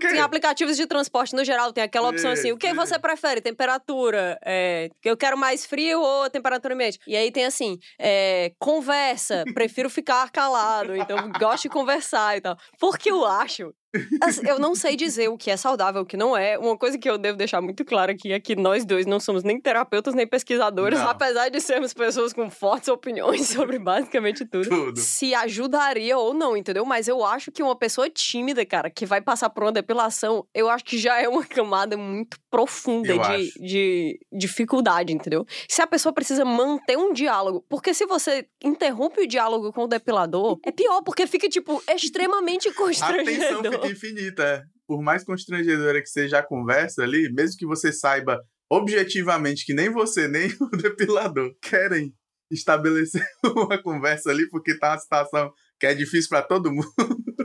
Tem 0.02 0.20
aplicativos 0.20 0.76
de 0.76 0.86
transporte 0.86 1.34
no 1.34 1.44
geral, 1.46 1.72
tem 1.72 1.82
aquela 1.84 2.10
opção 2.10 2.36
Sim, 2.36 2.40
assim: 2.40 2.52
o 2.52 2.58
que 2.58 2.74
você 2.74 3.00
prefere? 3.00 3.40
Temperatura? 3.40 4.38
É, 4.46 4.90
eu 5.04 5.16
quero 5.16 5.38
mais 5.38 5.66
frio 5.66 6.02
ou 6.02 6.30
temperatura 6.30 6.76
média? 6.76 7.00
E 7.08 7.16
aí 7.16 7.32
tem 7.32 7.46
assim: 7.46 7.78
é, 7.98 8.52
conversa, 8.60 9.46
prefiro 9.54 9.90
ficar 9.90 10.30
calado, 10.30 10.94
então 10.96 11.32
gosto 11.40 11.64
de 11.64 11.70
conversar 11.70 12.38
e 12.38 12.42
tal. 12.42 12.58
Porque 12.80 13.10
eu 13.10 13.26
acho. 13.26 13.74
Assim, 14.22 14.42
eu 14.48 14.60
não 14.60 14.76
sei 14.76 14.96
dizer 14.96 15.30
o 15.30 15.38
que 15.38 15.50
é 15.50 15.58
saudável, 15.58 16.02
o 16.02 16.06
que 16.06 16.18
não 16.18 16.36
é. 16.36 16.58
Uma 16.58 16.78
coisa 16.78 16.98
que 16.98 17.10
eu 17.10 17.18
devo 17.18 17.38
deixar 17.38 17.62
muito 17.62 17.84
claro 17.86 18.12
aqui 18.12 18.32
é 18.32 18.40
que 18.40 18.56
nós 18.56 18.86
dois 18.86 19.06
não 19.06 19.20
somos 19.20 19.44
nem 19.44 19.60
terapeutas 19.60 20.14
nem 20.14 20.28
pesquisadores, 20.28 21.00
Não. 21.00 21.10
apesar 21.10 21.50
de 21.50 21.60
sermos 21.62 21.94
pessoas 21.94 22.34
com 22.34 22.50
fortes 22.50 22.90
opiniões 22.90 23.48
sobre 23.48 23.80
basicamente 23.80 24.46
tudo 24.46 24.70
Tudo. 24.70 25.00
se 25.00 25.34
ajudaria 25.34 26.18
ou 26.18 26.34
não, 26.34 26.56
entendeu? 26.56 26.86
Mas 26.86 27.08
eu 27.08 27.24
acho 27.24 27.52
que 27.52 27.64
uma 27.64 27.76
pessoa 27.76 28.10
tímida, 28.10 28.66
cara, 28.66 28.90
que 28.90 29.06
vai 29.06 29.22
passar 29.22 29.50
por 29.50 29.64
uma 29.64 29.72
depilação, 29.72 30.46
eu 30.54 30.70
acho 30.70 30.84
que 30.84 30.98
já 30.98 31.22
é 31.22 31.28
uma 31.28 31.46
camada 31.46 31.96
muito 31.98 32.38
profunda 32.50 33.18
de, 33.18 33.52
de 33.60 34.20
dificuldade, 34.32 35.14
entendeu? 35.14 35.46
Se 35.70 35.82
a 35.82 35.88
pessoa 35.88 36.14
precisa 36.14 36.44
manter 36.44 36.98
um 36.98 37.14
diálogo, 37.14 37.64
porque 37.70 37.94
se 37.94 38.06
você 38.06 38.48
interrompe 38.64 39.22
o 39.22 39.28
diálogo 39.28 39.72
com 39.72 39.84
o 39.84 39.88
depilador, 39.88 40.60
é 40.66 40.72
pior, 40.72 41.02
porque 41.02 41.28
fica, 41.28 41.48
tipo, 41.48 41.82
extremamente 41.94 42.72
constrangedor. 42.74 43.77
Fica 43.82 43.92
infinita. 43.94 44.44
é. 44.44 44.62
Por 44.88 45.02
mais 45.02 45.24
constrangedora 45.24 46.02
que 46.02 46.08
seja 46.10 46.40
a 46.40 46.44
conversa 46.46 47.04
ali, 47.04 47.32
mesmo 47.34 47.58
que 47.58 47.66
você 47.66 47.92
saiba 47.92 48.40
objetivamente 48.72 49.66
que 49.66 49.74
nem 49.74 49.90
você, 49.90 50.28
nem 50.28 50.48
o 50.62 50.70
depilador 50.78 51.54
querem 51.62 52.14
estabelecer 52.52 53.22
uma 53.44 53.82
conversa 53.82 54.30
ali, 54.30 54.50
porque 54.50 54.78
tá 54.78 54.92
uma 54.92 54.98
situação 55.00 55.52
que 55.80 55.86
é 55.86 55.94
difícil 55.94 56.30
pra 56.30 56.42
todo 56.42 56.72
mundo, 56.72 56.88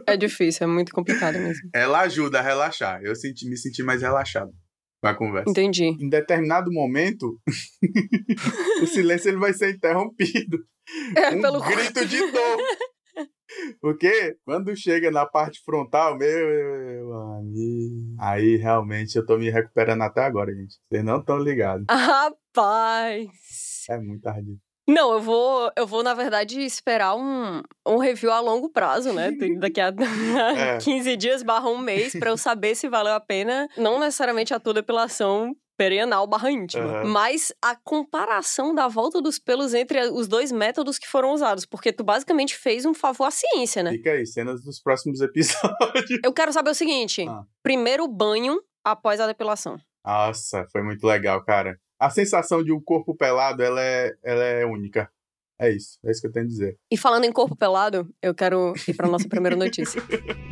É 0.07 0.17
difícil, 0.17 0.65
é 0.65 0.67
muito 0.69 0.93
complicado 0.93 1.35
mesmo. 1.39 1.69
ela 1.75 2.01
ajuda 2.03 2.39
a 2.39 2.43
relaxar. 2.43 3.01
Eu 3.03 3.15
senti, 3.17 3.49
me 3.49 3.57
senti 3.57 3.83
mais 3.83 4.01
relaxado 4.03 4.51
com 5.03 5.09
a 5.09 5.15
conversa. 5.15 5.51
Entendi. 5.51 5.85
Em 5.85 6.09
determinado 6.09 6.71
momento, 6.73 7.39
o 8.83 8.87
silêncio 8.87 9.29
ele 9.29 9.39
vai 9.39 9.53
ser 9.53 9.75
interrompido. 9.75 10.59
É, 11.17 11.31
um 11.31 11.41
pelo 11.41 11.61
grito 11.61 12.07
de 12.07 12.19
dor. 12.19 12.59
Porque 13.81 14.37
quando 14.45 14.77
chega 14.77 15.11
na 15.11 15.27
parte 15.27 15.61
frontal, 15.65 16.17
meu 16.17 17.13
amigo, 17.15 18.15
aí 18.19 18.57
realmente 18.57 19.17
eu 19.17 19.27
tô 19.27 19.37
me 19.39 19.51
recuperando 19.51 20.03
até 20.03 20.23
agora, 20.25 20.55
gente. 20.55 20.77
Vocês 20.89 21.05
não 21.05 21.21
estão 21.21 21.39
ligados. 21.39 21.87
Rapaz. 21.91 23.29
É 23.89 23.99
muito 23.99 24.27
ardido. 24.27 24.59
Não, 24.87 25.13
eu 25.13 25.21
vou, 25.21 25.71
eu 25.77 25.87
vou, 25.87 26.03
na 26.03 26.13
verdade, 26.13 26.61
esperar 26.61 27.15
um, 27.15 27.63
um 27.87 27.99
review 27.99 28.33
a 28.33 28.41
longo 28.41 28.69
prazo, 28.69 29.13
né? 29.13 29.31
Daqui 29.59 29.81
a 29.81 29.95
É. 30.57 30.79
15 30.83 31.17
dias 31.17 31.43
barra 31.43 31.69
um 31.69 31.79
mês 31.79 32.13
pra 32.13 32.31
eu 32.31 32.37
saber 32.37 32.75
se 32.75 32.89
valeu 32.89 33.13
a 33.13 33.21
pena. 33.21 33.69
Não 33.77 34.01
necessariamente 34.01 34.53
a 34.53 34.59
tua 34.59 34.75
depilação 34.75 35.55
perianal 35.83 36.27
barra 36.29 36.49
íntima. 36.51 36.85
Aham. 36.85 37.05
Mas 37.09 37.53
a 37.61 37.75
comparação 37.75 38.73
da 38.73 38.87
volta 38.87 39.21
dos 39.21 39.37
pelos 39.39 39.75
entre 39.75 40.01
os 40.11 40.29
dois 40.29 40.53
métodos 40.53 40.97
que 40.97 41.09
foram 41.09 41.33
usados, 41.33 41.67
porque 41.67 41.93
tu 41.93 42.05
basicamente 42.05 42.57
fez 42.57 42.85
um 42.87 42.95
favor 42.95 43.25
à 43.25 43.31
ciência, 43.33 43.83
né? 43.83 43.91
Fica 43.91 44.13
aí, 44.13 44.25
cenas 44.25 44.63
dos 44.63 44.81
próximos 44.81 45.21
episódios. 45.23 46.21
Eu 46.25 46.33
quero 46.33 46.53
saber 46.53 46.71
o 46.71 46.75
seguinte: 46.75 47.27
Ah. 47.29 47.43
primeiro 47.65 48.07
banho 48.07 48.61
após 48.85 49.19
a 49.19 49.27
depilação. 49.27 49.77
Nossa, 50.05 50.67
foi 50.71 50.83
muito 50.83 51.05
legal, 51.05 51.45
cara. 51.45 51.77
A 51.99 52.11
sensação 52.11 52.63
de 52.63 52.73
um 52.73 52.81
corpo 52.81 53.15
pelado, 53.17 53.63
ela 53.63 53.81
é, 53.83 54.13
ela 54.23 54.45
é 54.45 54.65
única. 54.65 55.11
É 55.61 55.71
isso, 55.71 55.99
é 56.05 56.11
isso 56.11 56.21
que 56.21 56.27
eu 56.29 56.33
tenho 56.33 56.47
a 56.47 56.49
dizer. 56.49 56.77
E 56.91 56.97
falando 56.97 57.25
em 57.25 57.33
corpo 57.33 57.55
pelado, 57.57 58.09
eu 58.21 58.35
quero 58.35 58.73
ir 58.89 58.95
pra 58.95 59.09
nossa 59.09 59.29
primeira 59.29 59.57
notícia. 59.57 60.01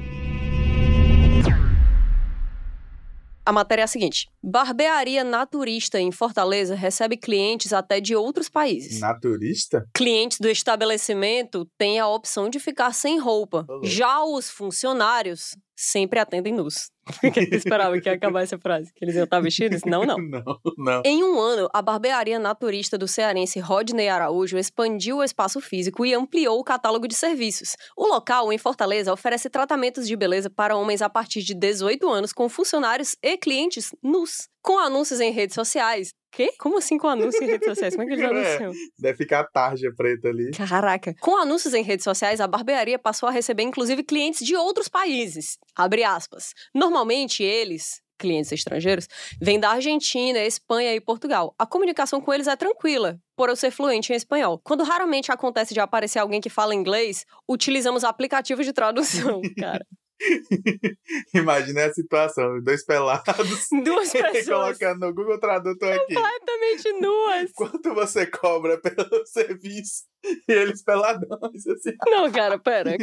A 3.50 3.52
matéria 3.52 3.82
é 3.82 3.84
a 3.84 3.88
seguinte: 3.88 4.30
barbearia 4.40 5.24
naturista 5.24 5.98
em 5.98 6.12
Fortaleza 6.12 6.76
recebe 6.76 7.16
clientes 7.16 7.72
até 7.72 8.00
de 8.00 8.14
outros 8.14 8.48
países. 8.48 9.00
Naturista? 9.00 9.84
Clientes 9.92 10.38
do 10.38 10.48
estabelecimento 10.48 11.68
têm 11.76 11.98
a 11.98 12.06
opção 12.06 12.48
de 12.48 12.60
ficar 12.60 12.94
sem 12.94 13.18
roupa. 13.18 13.66
Louco. 13.68 13.84
Já 13.84 14.22
os 14.22 14.48
funcionários 14.48 15.56
sempre 15.80 16.18
atendem 16.18 16.52
nus. 16.52 16.90
Porque 17.20 17.40
eu 17.40 17.56
esperava 17.56 17.98
que 17.98 18.08
ia 18.08 18.14
acabar 18.14 18.42
essa 18.42 18.58
frase. 18.58 18.92
Que 18.94 19.04
eles 19.04 19.14
iam 19.14 19.24
estar 19.24 19.40
vestidos? 19.40 19.80
Não, 19.86 20.04
não. 20.04 20.18
Não, 20.18 20.42
não. 20.76 21.02
Em 21.04 21.24
um 21.24 21.40
ano, 21.40 21.68
a 21.72 21.82
barbearia 21.82 22.38
naturista 22.38 22.98
do 22.98 23.08
cearense 23.08 23.58
Rodney 23.58 24.08
Araújo 24.08 24.58
expandiu 24.58 25.16
o 25.16 25.24
espaço 25.24 25.60
físico 25.60 26.04
e 26.04 26.14
ampliou 26.14 26.60
o 26.60 26.64
catálogo 26.64 27.08
de 27.08 27.14
serviços. 27.14 27.76
O 27.96 28.06
local, 28.06 28.52
em 28.52 28.58
Fortaleza, 28.58 29.12
oferece 29.12 29.48
tratamentos 29.48 30.06
de 30.06 30.14
beleza 30.14 30.50
para 30.50 30.76
homens 30.76 31.02
a 31.02 31.08
partir 31.08 31.42
de 31.42 31.54
18 31.54 32.08
anos 32.08 32.32
com 32.32 32.48
funcionários 32.48 33.16
e 33.22 33.36
clientes 33.36 33.94
nus. 34.02 34.48
Com 34.62 34.78
anúncios 34.78 35.20
em 35.20 35.30
redes 35.32 35.54
sociais. 35.54 36.12
Quê? 36.32 36.52
Como 36.58 36.78
assim 36.78 36.96
com 36.96 37.08
anúncios 37.08 37.42
em 37.42 37.46
redes 37.46 37.66
sociais? 37.68 37.96
Como 37.96 38.04
é 38.04 38.14
que 38.14 38.22
eles 38.22 38.24
É. 38.36 38.56
anunciam? 38.56 38.72
Deve 38.98 39.16
ficar 39.18 39.40
a 39.40 39.44
tarja 39.46 39.90
preta 39.96 40.28
ali. 40.28 40.50
Caraca. 40.52 41.14
Com 41.20 41.36
anúncios 41.36 41.74
em 41.74 41.82
redes 41.82 42.04
sociais, 42.04 42.40
a 42.40 42.46
barbearia 42.46 42.98
passou 42.98 43.28
a 43.28 43.32
receber 43.32 43.62
inclusive 43.64 44.02
clientes 44.04 44.46
de 44.46 44.54
outros 44.54 44.88
países. 44.88 45.58
Abre 45.74 46.04
aspas. 46.04 46.52
Normalmente 46.74 47.42
eles, 47.42 48.00
clientes 48.16 48.52
estrangeiros, 48.52 49.08
vêm 49.40 49.58
da 49.58 49.70
Argentina, 49.70 50.38
Espanha 50.40 50.94
e 50.94 51.00
Portugal. 51.00 51.52
A 51.58 51.66
comunicação 51.66 52.20
com 52.20 52.32
eles 52.32 52.46
é 52.46 52.54
tranquila, 52.54 53.18
por 53.34 53.48
eu 53.48 53.56
ser 53.56 53.70
fluente 53.72 54.12
em 54.12 54.16
espanhol. 54.16 54.60
Quando 54.62 54.84
raramente 54.84 55.32
acontece 55.32 55.74
de 55.74 55.80
aparecer 55.80 56.18
alguém 56.20 56.40
que 56.40 56.50
fala 56.50 56.74
inglês, 56.74 57.24
utilizamos 57.48 58.04
aplicativos 58.04 58.64
de 58.66 58.72
tradução, 58.72 59.40
cara. 59.58 59.84
Imagina 61.34 61.86
a 61.86 61.92
situação, 61.92 62.60
dois 62.62 62.84
pelados 62.84 63.68
Duas 63.84 64.12
pessoas 64.12 64.46
colocando 64.46 65.06
no 65.06 65.14
Google 65.14 65.40
Tradutor 65.40 65.92
aqui. 65.92 66.14
completamente 66.14 66.92
nuas. 67.00 67.52
Quanto 67.52 67.94
você 67.94 68.26
cobra 68.26 68.78
pelo 68.80 69.24
serviço? 69.26 70.04
E 70.24 70.52
eles 70.52 70.82
peladões, 70.82 71.66
assim. 71.66 71.96
Não, 72.06 72.30
cara, 72.30 72.58
pera. 72.58 72.96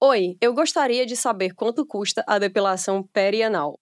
Oi, 0.00 0.36
eu 0.40 0.54
gostaria 0.54 1.04
de 1.06 1.16
saber 1.16 1.54
quanto 1.54 1.86
custa 1.86 2.24
a 2.26 2.38
depilação 2.38 3.02
perianal. 3.12 3.78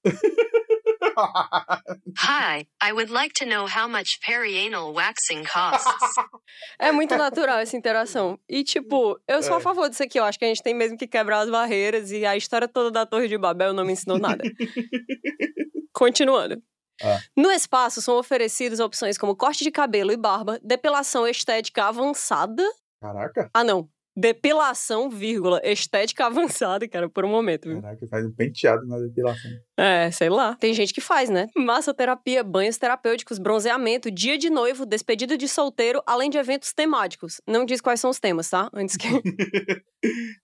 Hi, 2.18 2.66
I 2.82 2.92
would 2.92 3.10
like 3.12 3.32
to 3.38 3.46
know 3.46 3.66
how 3.66 3.88
much 3.88 4.18
perianal 4.26 4.92
waxing 4.94 5.44
costs. 5.44 5.86
É 6.78 6.90
muito 6.92 7.16
natural 7.16 7.58
essa 7.58 7.76
interação. 7.76 8.38
E, 8.48 8.64
tipo, 8.64 9.18
eu 9.28 9.42
sou 9.42 9.54
a 9.54 9.58
É. 9.58 9.60
favor 9.60 9.88
disso 9.88 10.02
aqui. 10.02 10.18
Eu 10.18 10.24
acho 10.24 10.38
que 10.38 10.44
a 10.44 10.48
gente 10.48 10.62
tem 10.62 10.74
mesmo 10.74 10.96
que 10.96 11.06
quebrar 11.06 11.40
as 11.40 11.50
barreiras 11.50 12.10
e 12.10 12.24
a 12.26 12.36
história 12.36 12.66
toda 12.68 12.90
da 12.90 13.04
Torre 13.06 13.28
de 13.28 13.36
Babel 13.38 13.72
não 13.72 13.84
me 13.84 13.92
ensinou 13.92 14.18
nada. 14.18 14.42
Continuando. 15.92 16.62
Ah. 17.02 17.18
No 17.36 17.50
espaço 17.50 18.02
são 18.02 18.16
oferecidas 18.18 18.78
opções 18.80 19.16
como 19.16 19.34
corte 19.36 19.64
de 19.64 19.70
cabelo 19.70 20.12
e 20.12 20.16
barba, 20.16 20.58
depilação 20.62 21.26
estética 21.26 21.84
avançada. 21.86 22.62
Caraca, 23.00 23.50
Ah, 23.54 23.64
não. 23.64 23.88
Depilação, 24.16 25.08
vírgula, 25.08 25.60
estética 25.64 26.26
avançada, 26.26 26.86
cara, 26.88 27.08
por 27.08 27.24
um 27.24 27.28
momento. 27.30 27.68
viu? 27.68 27.80
caraca, 27.80 28.06
faz 28.08 28.26
um 28.26 28.32
penteado 28.34 28.86
na 28.86 28.98
depilação. 28.98 29.50
É, 29.82 30.10
sei 30.10 30.28
lá. 30.28 30.54
Tem 30.56 30.74
gente 30.74 30.92
que 30.92 31.00
faz, 31.00 31.30
né? 31.30 31.48
Massoterapia, 31.56 32.44
banhos 32.44 32.76
terapêuticos, 32.76 33.38
bronzeamento, 33.38 34.10
dia 34.10 34.36
de 34.36 34.50
noivo, 34.50 34.84
despedida 34.84 35.38
de 35.38 35.48
solteiro, 35.48 36.02
além 36.06 36.28
de 36.28 36.36
eventos 36.36 36.74
temáticos. 36.74 37.40
Não 37.46 37.64
diz 37.64 37.80
quais 37.80 37.98
são 37.98 38.10
os 38.10 38.20
temas, 38.20 38.50
tá? 38.50 38.68
Antes 38.74 38.98
que. 38.98 39.08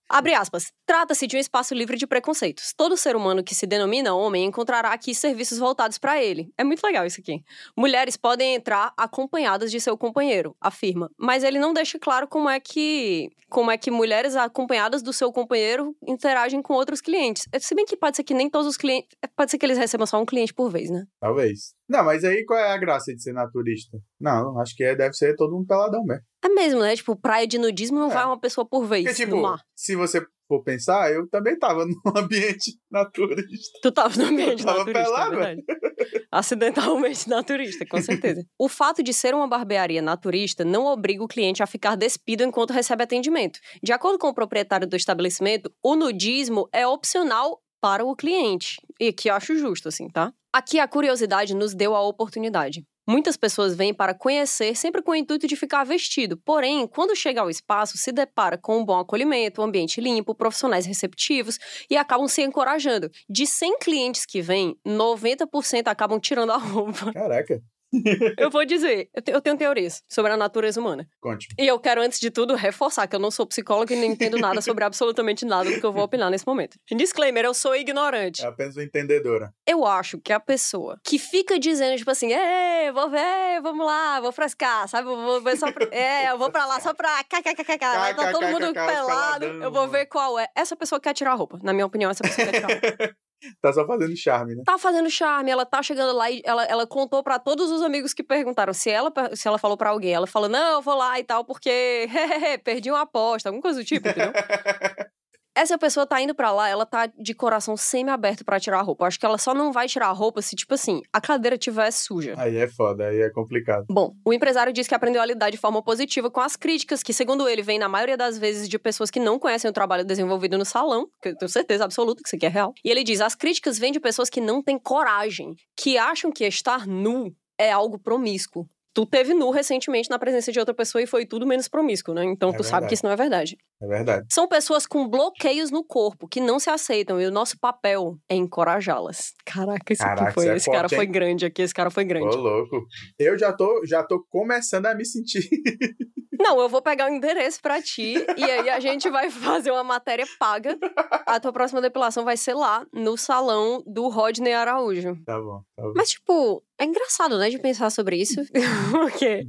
Abre 0.09 0.33
aspas. 0.33 0.71
Trata-se 0.87 1.27
de 1.27 1.37
um 1.37 1.39
espaço 1.39 1.75
livre 1.75 1.97
de 1.97 2.07
preconceitos. 2.07 2.73
Todo 2.75 2.97
ser 2.97 3.15
humano 3.15 3.43
que 3.43 3.53
se 3.53 3.67
denomina 3.67 4.15
homem 4.15 4.45
encontrará 4.45 4.89
aqui 4.89 5.13
serviços 5.13 5.59
voltados 5.59 5.99
para 5.99 6.21
ele. 6.21 6.51
É 6.57 6.63
muito 6.63 6.83
legal 6.83 7.05
isso 7.05 7.21
aqui. 7.21 7.43
Mulheres 7.75 8.17
podem 8.17 8.55
entrar 8.55 8.91
acompanhadas 8.97 9.69
de 9.69 9.79
seu 9.79 9.95
companheiro, 9.95 10.55
afirma. 10.59 11.11
Mas 11.15 11.43
ele 11.43 11.59
não 11.59 11.73
deixa 11.73 11.99
claro 11.99 12.27
como 12.27 12.49
é 12.49 12.59
que 12.59 13.29
como 13.49 13.71
é 13.71 13.77
que 13.77 13.89
mulheres 13.89 14.35
acompanhadas 14.35 15.01
do 15.01 15.13
seu 15.13 15.31
companheiro 15.31 15.95
interagem 16.05 16.61
com 16.61 16.73
outros 16.73 16.99
clientes. 16.99 17.47
Se 17.59 17.73
bem 17.73 17.85
que 17.85 17.95
pode 17.95 18.17
ser 18.17 18.23
que 18.23 18.33
nem 18.33 18.49
todos 18.49 18.67
os 18.67 18.77
clientes, 18.77 19.09
pode 19.35 19.51
ser 19.51 19.57
que 19.57 19.65
eles 19.65 19.77
recebam 19.77 20.05
só 20.07 20.21
um 20.21 20.25
cliente 20.25 20.53
por 20.53 20.69
vez, 20.69 20.89
né? 20.89 21.03
Talvez. 21.19 21.73
Não, 21.89 22.03
mas 22.03 22.23
aí 22.23 22.43
qual 22.45 22.59
é 22.59 22.71
a 22.71 22.77
graça 22.77 23.13
de 23.13 23.21
ser 23.21 23.33
naturista? 23.33 23.97
Não, 24.19 24.59
acho 24.59 24.75
que 24.75 24.83
é- 24.83 24.95
deve 24.95 25.13
ser 25.13 25.35
todo 25.35 25.57
um 25.57 25.65
peladão 25.65 26.03
mesmo. 26.03 26.23
É 26.43 26.49
mesmo, 26.49 26.79
né? 26.81 26.95
Tipo, 26.95 27.15
praia 27.15 27.47
de 27.47 27.57
nudismo 27.57 27.99
não 27.99 28.11
É. 28.11 28.13
vai 28.13 28.25
uma 28.25 28.39
pessoa 28.39 28.65
por 28.67 28.85
vez 28.85 29.03
Porque, 29.05 29.25
tipo, 29.25 29.37
se 29.75 29.95
você 29.95 30.21
for 30.47 30.63
pensar, 30.63 31.11
eu 31.11 31.27
também 31.29 31.57
tava 31.59 31.85
num 31.85 31.99
ambiente 32.15 32.77
naturista. 32.89 33.79
Tu 33.81 33.91
tava 33.91 34.15
no 34.17 34.25
ambiente 34.29 34.63
tava 34.63 34.79
naturista, 34.79 35.03
pelado, 35.03 35.33
é 35.35 35.37
verdade. 35.55 35.63
Acidentalmente 36.31 37.27
naturista, 37.29 37.85
com 37.85 38.01
certeza. 38.01 38.45
o 38.59 38.69
fato 38.69 39.01
de 39.03 39.13
ser 39.13 39.33
uma 39.33 39.47
barbearia 39.47 40.01
naturista 40.01 40.63
não 40.63 40.85
obriga 40.85 41.23
o 41.23 41.27
cliente 41.27 41.63
a 41.63 41.67
ficar 41.67 41.95
despido 41.95 42.43
enquanto 42.43 42.71
recebe 42.71 43.03
atendimento. 43.03 43.59
De 43.81 43.91
acordo 43.91 44.17
com 44.19 44.27
o 44.27 44.33
proprietário 44.33 44.87
do 44.87 44.95
estabelecimento, 44.95 45.71
o 45.83 45.95
nudismo 45.95 46.69
é 46.71 46.85
opcional 46.87 47.59
para 47.81 48.05
o 48.05 48.15
cliente. 48.15 48.77
E 48.99 49.11
que 49.13 49.29
eu 49.29 49.35
acho 49.35 49.57
justo, 49.57 49.87
assim, 49.87 50.07
tá? 50.09 50.33
Aqui 50.51 50.79
a 50.79 50.87
curiosidade 50.87 51.53
nos 51.53 51.73
deu 51.73 51.95
a 51.95 52.01
oportunidade. 52.01 52.83
Muitas 53.09 53.37
pessoas 53.37 53.73
vêm 53.73 53.93
para 53.93 54.13
conhecer, 54.13 54.75
sempre 54.75 55.01
com 55.01 55.11
o 55.11 55.15
intuito 55.15 55.47
de 55.47 55.55
ficar 55.55 55.85
vestido. 55.85 56.35
Porém, 56.35 56.85
quando 56.85 57.15
chega 57.15 57.39
ao 57.39 57.49
espaço, 57.49 57.97
se 57.97 58.11
depara 58.11 58.57
com 58.57 58.79
um 58.79 58.83
bom 58.83 58.99
acolhimento, 58.99 59.61
um 59.61 59.63
ambiente 59.63 60.01
limpo, 60.01 60.35
profissionais 60.35 60.85
receptivos 60.85 61.57
e 61.89 61.95
acabam 61.95 62.27
se 62.27 62.41
encorajando. 62.41 63.09
De 63.29 63.47
100 63.47 63.79
clientes 63.79 64.25
que 64.25 64.41
vêm, 64.41 64.75
90% 64.85 65.87
acabam 65.87 66.19
tirando 66.19 66.51
a 66.51 66.57
roupa. 66.57 67.13
Caraca, 67.13 67.61
Eu 68.37 68.49
vou 68.49 68.65
dizer, 68.65 69.09
eu 69.15 69.21
te- 69.21 69.31
eu 69.31 69.41
tenho 69.41 69.57
teorias 69.57 70.03
sobre 70.09 70.31
a 70.31 70.37
natureza 70.37 70.79
humana. 70.79 71.07
conte. 71.21 71.47
E 71.57 71.65
eu 71.65 71.79
quero, 71.79 72.01
antes 72.01 72.19
de 72.19 72.29
tudo, 72.29 72.53
reforçar 72.55 73.07
que 73.07 73.15
eu 73.15 73.19
não 73.19 73.31
sou 73.31 73.45
psicóloga 73.45 73.93
e 73.93 73.97
nem 73.97 74.11
entendo 74.11 74.37
nada 74.37 74.61
sobre 74.61 74.83
absolutamente 74.83 75.45
nada 75.45 75.69
do 75.71 75.79
que 75.79 75.85
eu 75.85 75.93
vou 75.93 76.03
opinar 76.03 76.29
nesse 76.29 76.45
momento. 76.45 76.77
Disclaimer, 76.95 77.45
eu 77.45 77.53
sou 77.53 77.75
ignorante. 77.75 78.43
É 78.43 78.47
apenas 78.47 78.75
uma 78.75 78.83
entendedora. 78.83 79.51
Eu 79.65 79.85
acho 79.85 80.19
que 80.19 80.33
a 80.33 80.39
pessoa 80.39 80.99
que 81.03 81.17
fica 81.17 81.57
dizendo, 81.57 81.97
tipo 81.97 82.11
assim, 82.11 82.33
é, 82.33 82.91
vou 82.91 83.09
ver, 83.09 83.61
vamos 83.61 83.85
lá, 83.85 84.19
vou 84.19 84.31
frescar, 84.31 84.87
sabe? 84.87 85.07
Eu 85.09 85.15
vou 85.15 85.41
ver 85.41 85.57
só 85.57 85.71
pra... 85.71 85.87
É, 85.91 86.29
eu 86.31 86.37
vou 86.37 86.51
pra 86.51 86.65
lá 86.65 86.79
só 86.79 86.93
pra. 86.93 87.23
kkkk, 87.23 87.77
tá 87.79 88.31
todo 88.31 88.45
mundo 88.47 88.73
pelado. 88.73 89.45
Eu 89.45 89.71
vou 89.71 89.87
ver 89.87 90.05
qual 90.07 90.37
é. 90.37 90.47
Essa 90.55 90.75
pessoa 90.75 90.99
quer 90.99 91.13
tirar 91.13 91.31
a 91.31 91.35
roupa. 91.35 91.57
Na 91.63 91.73
minha 91.73 91.85
opinião, 91.85 92.11
essa 92.11 92.23
pessoa 92.23 92.47
quer 92.47 92.53
tirar 92.61 92.69
a 92.69 92.73
roupa. 92.73 93.15
Tá 93.61 93.71
só 93.71 93.85
fazendo 93.85 94.15
charme, 94.15 94.55
né? 94.55 94.63
tá 94.65 94.77
fazendo 94.77 95.09
charme, 95.09 95.51
ela 95.51 95.65
tá 95.65 95.81
chegando 95.83 96.15
lá 96.15 96.29
e 96.29 96.41
ela, 96.43 96.63
ela 96.65 96.87
contou 96.87 97.23
pra 97.23 97.37
todos 97.37 97.69
os 97.71 97.81
amigos 97.81 98.13
que 98.13 98.23
perguntaram 98.23 98.73
se 98.73 98.89
ela, 98.89 99.11
se 99.33 99.47
ela 99.47 99.57
falou 99.57 99.77
pra 99.77 99.89
alguém. 99.89 100.13
Ela 100.13 100.27
falou, 100.27 100.49
não, 100.49 100.73
eu 100.73 100.81
vou 100.81 100.95
lá 100.95 101.19
e 101.19 101.23
tal, 101.23 101.45
porque 101.45 102.07
perdi 102.63 102.89
uma 102.89 103.01
aposta, 103.01 103.49
alguma 103.49 103.61
coisa 103.61 103.79
do 103.79 103.85
tipo, 103.85 104.07
entendeu? 104.07 104.31
Essa 105.57 105.75
pessoa 105.75 106.05
tá 106.05 106.21
indo 106.21 106.35
pra 106.35 106.51
lá, 106.51 106.69
ela 106.69 106.85
tá 106.85 107.07
de 107.07 107.33
coração 107.33 107.75
semi-aberto 107.75 108.45
pra 108.45 108.59
tirar 108.59 108.77
a 108.77 108.83
roupa. 108.83 109.03
Eu 109.03 109.07
acho 109.07 109.19
que 109.19 109.25
ela 109.25 109.39
só 109.39 109.55
não 109.55 109.71
vai 109.71 109.87
tirar 109.87 110.05
a 110.05 110.11
roupa 110.11 110.39
se, 110.39 110.55
tipo 110.55 110.75
assim, 110.75 111.01
a 111.11 111.19
cadeira 111.19 111.57
tiver 111.57 111.89
suja. 111.89 112.35
Aí 112.37 112.57
é 112.57 112.67
foda, 112.67 113.07
aí 113.07 113.21
é 113.21 113.29
complicado. 113.31 113.87
Bom, 113.89 114.13
o 114.23 114.31
empresário 114.31 114.71
diz 114.71 114.87
que 114.87 114.93
aprendeu 114.93 115.19
a 115.19 115.25
lidar 115.25 115.49
de 115.49 115.57
forma 115.57 115.81
positiva 115.81 116.29
com 116.29 116.39
as 116.39 116.55
críticas, 116.55 117.01
que, 117.01 117.11
segundo 117.11 117.49
ele, 117.49 117.63
vem 117.63 117.79
na 117.79 117.89
maioria 117.89 118.15
das 118.15 118.37
vezes 118.37 118.69
de 118.69 118.77
pessoas 118.77 119.09
que 119.09 119.19
não 119.19 119.39
conhecem 119.39 119.67
o 119.67 119.73
trabalho 119.73 120.05
desenvolvido 120.05 120.59
no 120.59 120.65
salão, 120.65 121.07
que 121.19 121.29
eu 121.29 121.35
tenho 121.35 121.49
certeza 121.49 121.85
absoluta 121.85 122.21
que 122.21 122.29
isso 122.29 122.35
aqui 122.35 122.45
é 122.45 122.49
real. 122.49 122.71
E 122.85 122.91
ele 122.91 123.03
diz: 123.03 123.19
as 123.19 123.33
críticas 123.33 123.79
vêm 123.79 123.91
de 123.91 123.99
pessoas 123.99 124.29
que 124.29 124.39
não 124.39 124.61
têm 124.61 124.77
coragem, 124.77 125.55
que 125.75 125.97
acham 125.97 126.31
que 126.31 126.45
estar 126.45 126.85
nu 126.85 127.33
é 127.57 127.71
algo 127.71 127.97
promíscuo. 127.97 128.69
Tu 128.93 129.05
teve 129.05 129.33
nu 129.33 129.51
recentemente 129.51 130.09
na 130.09 130.17
presença 130.17 130.51
de 130.51 130.59
outra 130.59 130.73
pessoa 130.73 131.01
e 131.01 131.05
foi 131.07 131.25
tudo 131.25 131.45
menos 131.45 131.67
promíscuo, 131.67 132.13
né? 132.15 132.23
Então 132.25 132.49
É 132.49 132.53
tu 132.57 132.63
sabe 132.63 132.71
verdade. 132.71 132.87
que 132.89 132.93
isso 132.95 133.05
não 133.05 133.11
é 133.11 133.15
verdade. 133.15 133.57
É 133.81 133.87
verdade. 133.87 134.25
São 134.31 134.47
pessoas 134.47 134.87
com 134.87 135.07
bloqueios 135.07 135.69
no 135.69 135.83
corpo, 135.83 136.27
que 136.27 136.41
não 136.41 136.59
se 136.59 136.69
aceitam, 136.69 137.21
e 137.21 137.25
o 137.27 137.31
nosso 137.31 137.59
papel 137.59 138.17
é 138.27 138.35
encorajá-las. 138.35 139.33
Caraca, 139.45 139.93
esse 139.93 140.01
Caraca, 140.01 140.31
foi. 140.31 140.47
é 140.47 140.55
esse 140.55 140.65
cara 140.65 140.89
forte, 140.89 140.95
foi 140.95 141.05
hein? 141.05 141.11
grande 141.11 141.45
aqui, 141.45 141.61
esse 141.61 141.73
cara 141.73 141.91
foi 141.91 142.05
grande. 142.05 142.35
Ô, 142.35 142.39
louco. 142.39 142.85
Eu 143.19 143.37
já 143.37 143.53
tô, 143.53 143.85
já 143.85 144.03
tô 144.03 144.25
começando 144.29 144.87
a 144.87 144.95
me 144.95 145.05
sentir 145.05 145.47
Não, 146.39 146.59
eu 146.59 146.69
vou 146.69 146.81
pegar 146.81 147.09
o 147.09 147.13
endereço 147.13 147.61
pra 147.61 147.81
ti 147.81 148.15
e 148.35 148.43
aí 148.43 148.69
a 148.69 148.79
gente 148.79 149.09
vai 149.09 149.29
fazer 149.29 149.71
uma 149.71 149.83
matéria 149.83 150.25
paga. 150.39 150.77
A 151.25 151.39
tua 151.39 151.51
próxima 151.51 151.81
depilação 151.81 152.23
vai 152.23 152.37
ser 152.37 152.53
lá, 152.53 152.85
no 152.93 153.17
salão 153.17 153.83
do 153.85 154.07
Rodney 154.07 154.53
Araújo. 154.53 155.17
Tá 155.25 155.39
bom, 155.39 155.61
tá 155.75 155.83
bom. 155.83 155.93
Mas, 155.95 156.09
tipo, 156.09 156.63
é 156.79 156.85
engraçado, 156.85 157.37
né, 157.37 157.49
de 157.49 157.59
pensar 157.59 157.89
sobre 157.89 158.17
isso. 158.17 158.41
Porque 158.91 159.47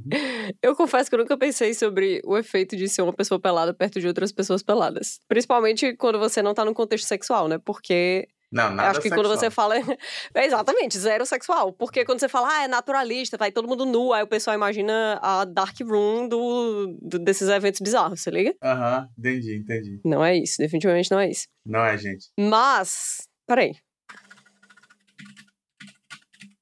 eu 0.61 0.75
confesso 0.75 1.09
que 1.09 1.15
eu 1.15 1.19
nunca 1.19 1.37
pensei 1.37 1.73
sobre 1.73 2.21
o 2.25 2.37
efeito 2.37 2.75
de 2.75 2.87
ser 2.87 3.01
uma 3.01 3.13
pessoa 3.13 3.39
pelada 3.39 3.73
perto 3.73 3.99
de 3.99 4.07
outras 4.07 4.31
pessoas 4.31 4.63
peladas. 4.63 5.19
Principalmente 5.27 5.95
quando 5.95 6.19
você 6.19 6.41
não 6.41 6.53
tá 6.53 6.65
num 6.65 6.73
contexto 6.73 7.05
sexual, 7.05 7.47
né? 7.47 7.57
Porque 7.57 8.27
Não, 8.51 8.65
eu 8.65 8.71
nada 8.71 8.89
acho 8.91 9.01
que 9.01 9.09
quando 9.09 9.27
sexual. 9.27 9.37
você 9.37 9.49
fala. 9.51 9.75
É 10.33 10.45
exatamente, 10.45 10.97
zero 10.97 11.25
sexual. 11.25 11.71
Porque 11.73 12.03
quando 12.05 12.19
você 12.19 12.27
fala, 12.29 12.47
ah, 12.51 12.63
é 12.63 12.67
naturalista, 12.67 13.37
tá 13.37 13.45
aí 13.45 13.51
todo 13.51 13.67
mundo 13.67 13.85
nu, 13.85 14.11
aí 14.13 14.23
o 14.23 14.27
pessoal 14.27 14.55
imagina 14.55 15.19
a 15.21 15.45
dark 15.45 15.79
room 15.81 16.27
do, 16.27 16.97
do- 17.01 17.19
desses 17.19 17.47
eventos 17.49 17.79
bizarros, 17.81 18.21
você 18.21 18.31
liga? 18.31 18.55
Aham, 18.63 19.07
entendi, 19.17 19.55
entendi. 19.57 19.99
Não 20.05 20.23
é 20.23 20.35
isso, 20.37 20.55
definitivamente 20.57 21.11
não 21.11 21.19
é 21.19 21.29
isso. 21.29 21.47
Não 21.65 21.85
é, 21.85 21.97
gente. 21.97 22.27
Mas. 22.39 23.27
Peraí. 23.47 23.73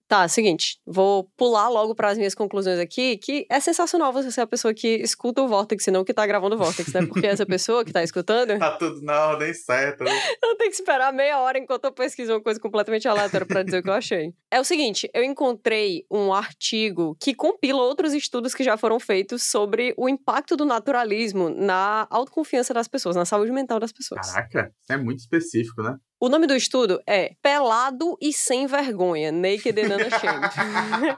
Tá, 0.08 0.26
seguinte. 0.28 0.80
Vou 0.86 1.26
pular 1.36 1.68
logo 1.68 1.94
para 1.94 2.10
as 2.10 2.18
minhas 2.18 2.34
conclusões 2.34 2.80
aqui, 2.80 3.18
que 3.18 3.46
é 3.50 3.60
sensacional 3.60 4.14
você 4.14 4.32
ser 4.32 4.42
a 4.42 4.48
pessoa 4.48 4.74
que 4.74 4.88
escuta 4.96 5.42
o 5.42 5.48
Vortex 5.50 5.86
e 5.88 5.92
não 5.92 6.06
que 6.06 6.14
tá 6.14 6.26
gravando 6.26 6.56
o 6.56 6.58
Vortex, 6.58 6.94
né? 6.94 7.06
Porque 7.06 7.28
essa 7.28 7.46
pessoa 7.46 7.84
que 7.84 7.92
tá 7.92 8.02
escutando 8.02 8.58
Tá 8.58 8.72
tudo 8.78 9.02
na 9.02 9.28
ordem 9.28 9.54
certa. 9.54 10.06
né? 10.06 10.12
Eu 10.42 10.56
tenho 10.56 10.70
que 10.70 10.76
esperar 10.78 11.12
meia 11.12 11.40
hora 11.40 11.58
enquanto 11.58 11.84
eu 11.86 11.92
pesquiso 11.92 12.34
uma 12.34 12.42
coisa 12.42 12.60
completamente 12.60 13.08
aleatória 13.08 13.46
pra 13.46 13.64
dizer 13.64 13.80
o 13.80 13.84
que 13.84 13.90
eu 13.90 13.94
achei. 13.94 14.34
É 14.50 14.60
o 14.60 14.64
seguinte, 14.64 15.10
eu 15.14 15.24
encontrei 15.24 16.06
um 16.10 16.34
artigo 16.34 17.18
que 17.20 17.34
compila 17.36 17.82
outros 17.82 18.14
estudos 18.14 18.54
que 18.54 18.64
já 18.64 18.78
foram 18.78 19.00
feitos 19.00 19.44
sobre 19.44 19.94
o 19.98 20.08
impacto 20.08 20.56
do 20.56 20.66
naturalismo 20.66 21.50
na 21.50 22.08
autoconfiança 22.10 22.74
das 22.74 22.88
pessoas, 22.88 23.16
na 23.16 23.26
saúde 23.26 23.52
mental 23.52 23.80
das 23.80 23.92
pessoas. 23.92 24.32
Caraca, 24.32 24.72
é 24.90 24.96
muito 24.98 25.20
específico, 25.20 25.82
né? 25.82 25.98
O 26.20 26.30
nome 26.30 26.48
do 26.48 26.56
estudo 26.56 27.00
é 27.06 27.34
Pelado 27.44 28.18
e 28.20 28.34
Sem 28.34 28.66
Vergonha, 28.66 29.32
Naked 29.32 29.80
and 29.80 29.96
Unashamed. 29.96 30.50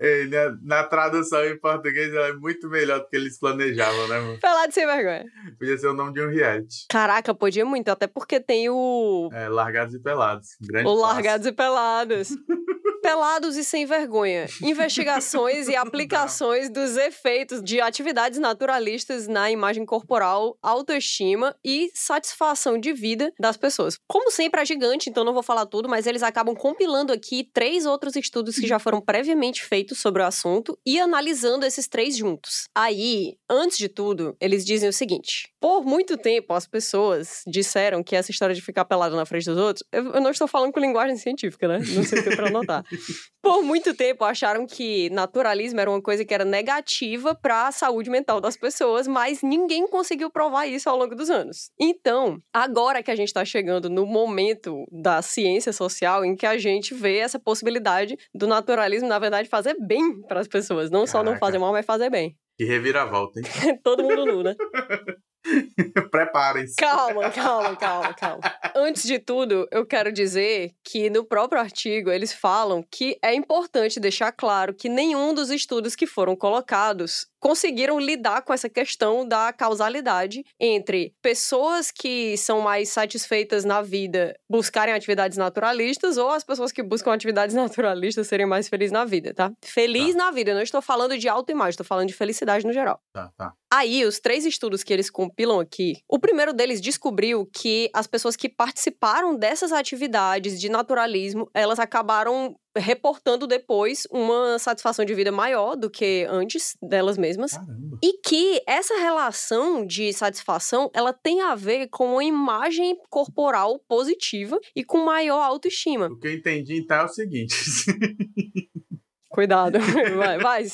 Ei, 0.00 0.28
na, 0.28 0.56
na 0.62 0.84
tradução 0.84 1.42
em 1.44 1.58
português 1.58 2.12
ela 2.14 2.28
é 2.28 2.32
muito 2.32 2.68
melhor 2.68 3.00
do 3.00 3.08
que 3.08 3.16
eles 3.16 3.36
planejavam, 3.38 4.06
né, 4.06 4.20
mano? 4.20 4.38
Pelado 4.38 4.68
e 4.70 4.72
Sem 4.72 4.86
Vergonha. 4.86 5.24
Podia 5.58 5.76
ser 5.78 5.88
o 5.88 5.94
nome 5.94 6.12
de 6.12 6.20
um 6.22 6.28
reality. 6.30 6.86
Caraca, 6.88 7.34
podia 7.34 7.64
muito, 7.64 7.88
até 7.88 8.06
porque 8.06 8.38
tem 8.38 8.68
o 8.70 9.28
É, 9.32 9.48
Largados 9.48 9.94
e 9.94 9.98
Pelados. 9.98 10.50
Grande 10.60 10.86
O. 10.88 10.94
Largados 10.94 11.46
e 11.46 11.52
Pelados. 11.52 12.28
Pelados 13.08 13.56
e 13.56 13.64
sem 13.64 13.86
vergonha. 13.86 14.44
Investigações 14.62 15.66
e 15.66 15.74
aplicações 15.74 16.68
dos 16.68 16.94
efeitos 16.94 17.62
de 17.62 17.80
atividades 17.80 18.38
naturalistas 18.38 19.26
na 19.26 19.50
imagem 19.50 19.86
corporal, 19.86 20.58
autoestima 20.62 21.56
e 21.64 21.90
satisfação 21.94 22.78
de 22.78 22.92
vida 22.92 23.32
das 23.40 23.56
pessoas. 23.56 23.96
Como 24.06 24.30
sempre, 24.30 24.60
é 24.60 24.64
gigante, 24.66 25.08
então 25.08 25.24
não 25.24 25.32
vou 25.32 25.42
falar 25.42 25.64
tudo, 25.64 25.88
mas 25.88 26.06
eles 26.06 26.22
acabam 26.22 26.54
compilando 26.54 27.10
aqui 27.10 27.48
três 27.50 27.86
outros 27.86 28.14
estudos 28.14 28.56
que 28.56 28.66
já 28.66 28.78
foram 28.78 29.00
previamente 29.00 29.64
feitos 29.64 30.00
sobre 30.00 30.20
o 30.20 30.26
assunto 30.26 30.78
e 30.84 31.00
analisando 31.00 31.64
esses 31.64 31.88
três 31.88 32.14
juntos. 32.14 32.68
Aí, 32.74 33.38
antes 33.48 33.78
de 33.78 33.88
tudo, 33.88 34.36
eles 34.38 34.66
dizem 34.66 34.86
o 34.86 34.92
seguinte: 34.92 35.48
por 35.60 35.84
muito 35.84 36.16
tempo, 36.16 36.52
as 36.52 36.66
pessoas 36.66 37.42
disseram 37.46 38.02
que 38.02 38.14
essa 38.14 38.30
história 38.30 38.54
de 38.54 38.62
ficar 38.62 38.84
pelado 38.84 39.16
na 39.16 39.26
frente 39.26 39.46
dos 39.46 39.58
outros. 39.58 39.84
Eu, 39.92 40.12
eu 40.14 40.20
não 40.20 40.30
estou 40.30 40.46
falando 40.46 40.72
com 40.72 40.80
linguagem 40.80 41.16
científica, 41.16 41.66
né? 41.66 41.78
Não 41.78 42.04
sei 42.04 42.20
o 42.20 42.24
que 42.24 42.36
pra 42.36 42.48
anotar. 42.48 42.84
Por 43.42 43.62
muito 43.62 43.94
tempo 43.94 44.24
acharam 44.24 44.66
que 44.66 45.10
naturalismo 45.10 45.80
era 45.80 45.90
uma 45.90 46.02
coisa 46.02 46.24
que 46.24 46.34
era 46.34 46.44
negativa 46.44 47.34
para 47.34 47.68
a 47.68 47.72
saúde 47.72 48.10
mental 48.10 48.40
das 48.40 48.56
pessoas, 48.56 49.06
mas 49.06 49.42
ninguém 49.42 49.86
conseguiu 49.88 50.30
provar 50.30 50.66
isso 50.66 50.88
ao 50.88 50.96
longo 50.96 51.14
dos 51.14 51.30
anos. 51.30 51.70
Então, 51.80 52.38
agora 52.52 53.02
que 53.02 53.10
a 53.10 53.16
gente 53.16 53.28
está 53.28 53.44
chegando 53.44 53.88
no 53.88 54.06
momento 54.06 54.84
da 54.90 55.22
ciência 55.22 55.72
social 55.72 56.24
em 56.24 56.36
que 56.36 56.46
a 56.46 56.58
gente 56.58 56.94
vê 56.94 57.18
essa 57.18 57.38
possibilidade 57.38 58.16
do 58.34 58.46
naturalismo, 58.46 59.08
na 59.08 59.18
verdade, 59.18 59.48
fazer 59.48 59.76
bem 59.80 60.20
para 60.22 60.40
as 60.40 60.48
pessoas, 60.48 60.90
não 60.90 61.06
só 61.06 61.18
não 61.18 61.32
Caraca. 61.32 61.46
fazer 61.46 61.58
mal, 61.58 61.72
mas 61.72 61.86
fazer 61.86 62.10
bem. 62.10 62.36
Que 62.58 62.64
reviravolta, 62.64 63.38
hein? 63.40 63.46
Todo 63.84 64.02
mundo 64.02 64.26
nu, 64.26 64.42
né? 64.42 64.54
Preparem-se. 66.10 66.76
Calma, 66.76 67.30
calma, 67.30 67.76
calma, 67.76 68.14
calma. 68.14 68.40
Antes 68.74 69.04
de 69.04 69.18
tudo, 69.18 69.66
eu 69.70 69.86
quero 69.86 70.12
dizer 70.12 70.72
que 70.82 71.10
no 71.10 71.24
próprio 71.24 71.60
artigo 71.60 72.10
eles 72.10 72.32
falam 72.32 72.84
que 72.90 73.18
é 73.22 73.34
importante 73.34 74.00
deixar 74.00 74.32
claro 74.32 74.74
que 74.74 74.88
nenhum 74.88 75.34
dos 75.34 75.50
estudos 75.50 75.94
que 75.94 76.06
foram 76.06 76.36
colocados 76.36 77.26
conseguiram 77.40 77.98
lidar 77.98 78.42
com 78.42 78.52
essa 78.52 78.68
questão 78.68 79.26
da 79.26 79.52
causalidade 79.52 80.44
entre 80.58 81.14
pessoas 81.22 81.90
que 81.90 82.36
são 82.36 82.60
mais 82.60 82.88
satisfeitas 82.88 83.64
na 83.64 83.82
vida 83.82 84.38
buscarem 84.50 84.94
atividades 84.94 85.38
naturalistas 85.38 86.16
ou 86.16 86.30
as 86.30 86.44
pessoas 86.44 86.72
que 86.72 86.82
buscam 86.82 87.12
atividades 87.12 87.54
naturalistas 87.56 88.26
serem 88.26 88.46
mais 88.46 88.68
felizes 88.68 88.92
na 88.92 89.04
vida, 89.04 89.32
tá? 89.34 89.52
Feliz 89.62 90.14
na 90.14 90.30
vida, 90.30 90.54
não 90.54 90.62
estou 90.62 90.82
falando 90.82 91.16
de 91.16 91.28
autoimagem, 91.28 91.70
estou 91.70 91.86
falando 91.86 92.08
de 92.08 92.14
felicidade 92.14 92.66
no 92.66 92.72
geral. 92.72 93.00
Tá, 93.12 93.30
tá. 93.36 93.52
Aí, 93.70 94.04
os 94.06 94.18
três 94.18 94.46
estudos 94.46 94.82
que 94.82 94.92
eles 94.92 95.10
compilam 95.10 95.60
aqui, 95.60 96.02
o 96.08 96.18
primeiro 96.18 96.54
deles 96.54 96.80
descobriu 96.80 97.46
que 97.52 97.90
as 97.92 98.06
pessoas 98.06 98.34
que 98.34 98.48
participaram 98.48 99.36
dessas 99.36 99.72
atividades 99.72 100.58
de 100.58 100.70
naturalismo, 100.70 101.50
elas 101.52 101.78
acabaram 101.78 102.56
reportando 102.76 103.46
depois 103.46 104.06
uma 104.10 104.58
satisfação 104.58 105.04
de 105.04 105.14
vida 105.14 105.32
maior 105.32 105.76
do 105.76 105.90
que 105.90 106.26
antes 106.28 106.76
delas 106.82 107.18
mesmas. 107.18 107.52
Caramba. 107.52 107.98
E 108.02 108.18
que 108.20 108.62
essa 108.66 108.94
relação 108.98 109.86
de 109.86 110.12
satisfação, 110.12 110.90
ela 110.94 111.12
tem 111.12 111.40
a 111.40 111.54
ver 111.54 111.88
com 111.88 112.12
uma 112.12 112.24
imagem 112.24 112.96
corporal 113.10 113.78
positiva 113.88 114.58
e 114.74 114.84
com 114.84 115.04
maior 115.04 115.42
autoestima. 115.42 116.06
O 116.06 116.18
que 116.18 116.28
eu 116.28 116.34
entendi, 116.34 116.78
então, 116.78 116.98
é 116.98 117.04
o 117.04 117.08
seguinte. 117.08 117.54
Cuidado. 119.28 119.78
Vai, 120.16 120.38
vai, 120.38 120.64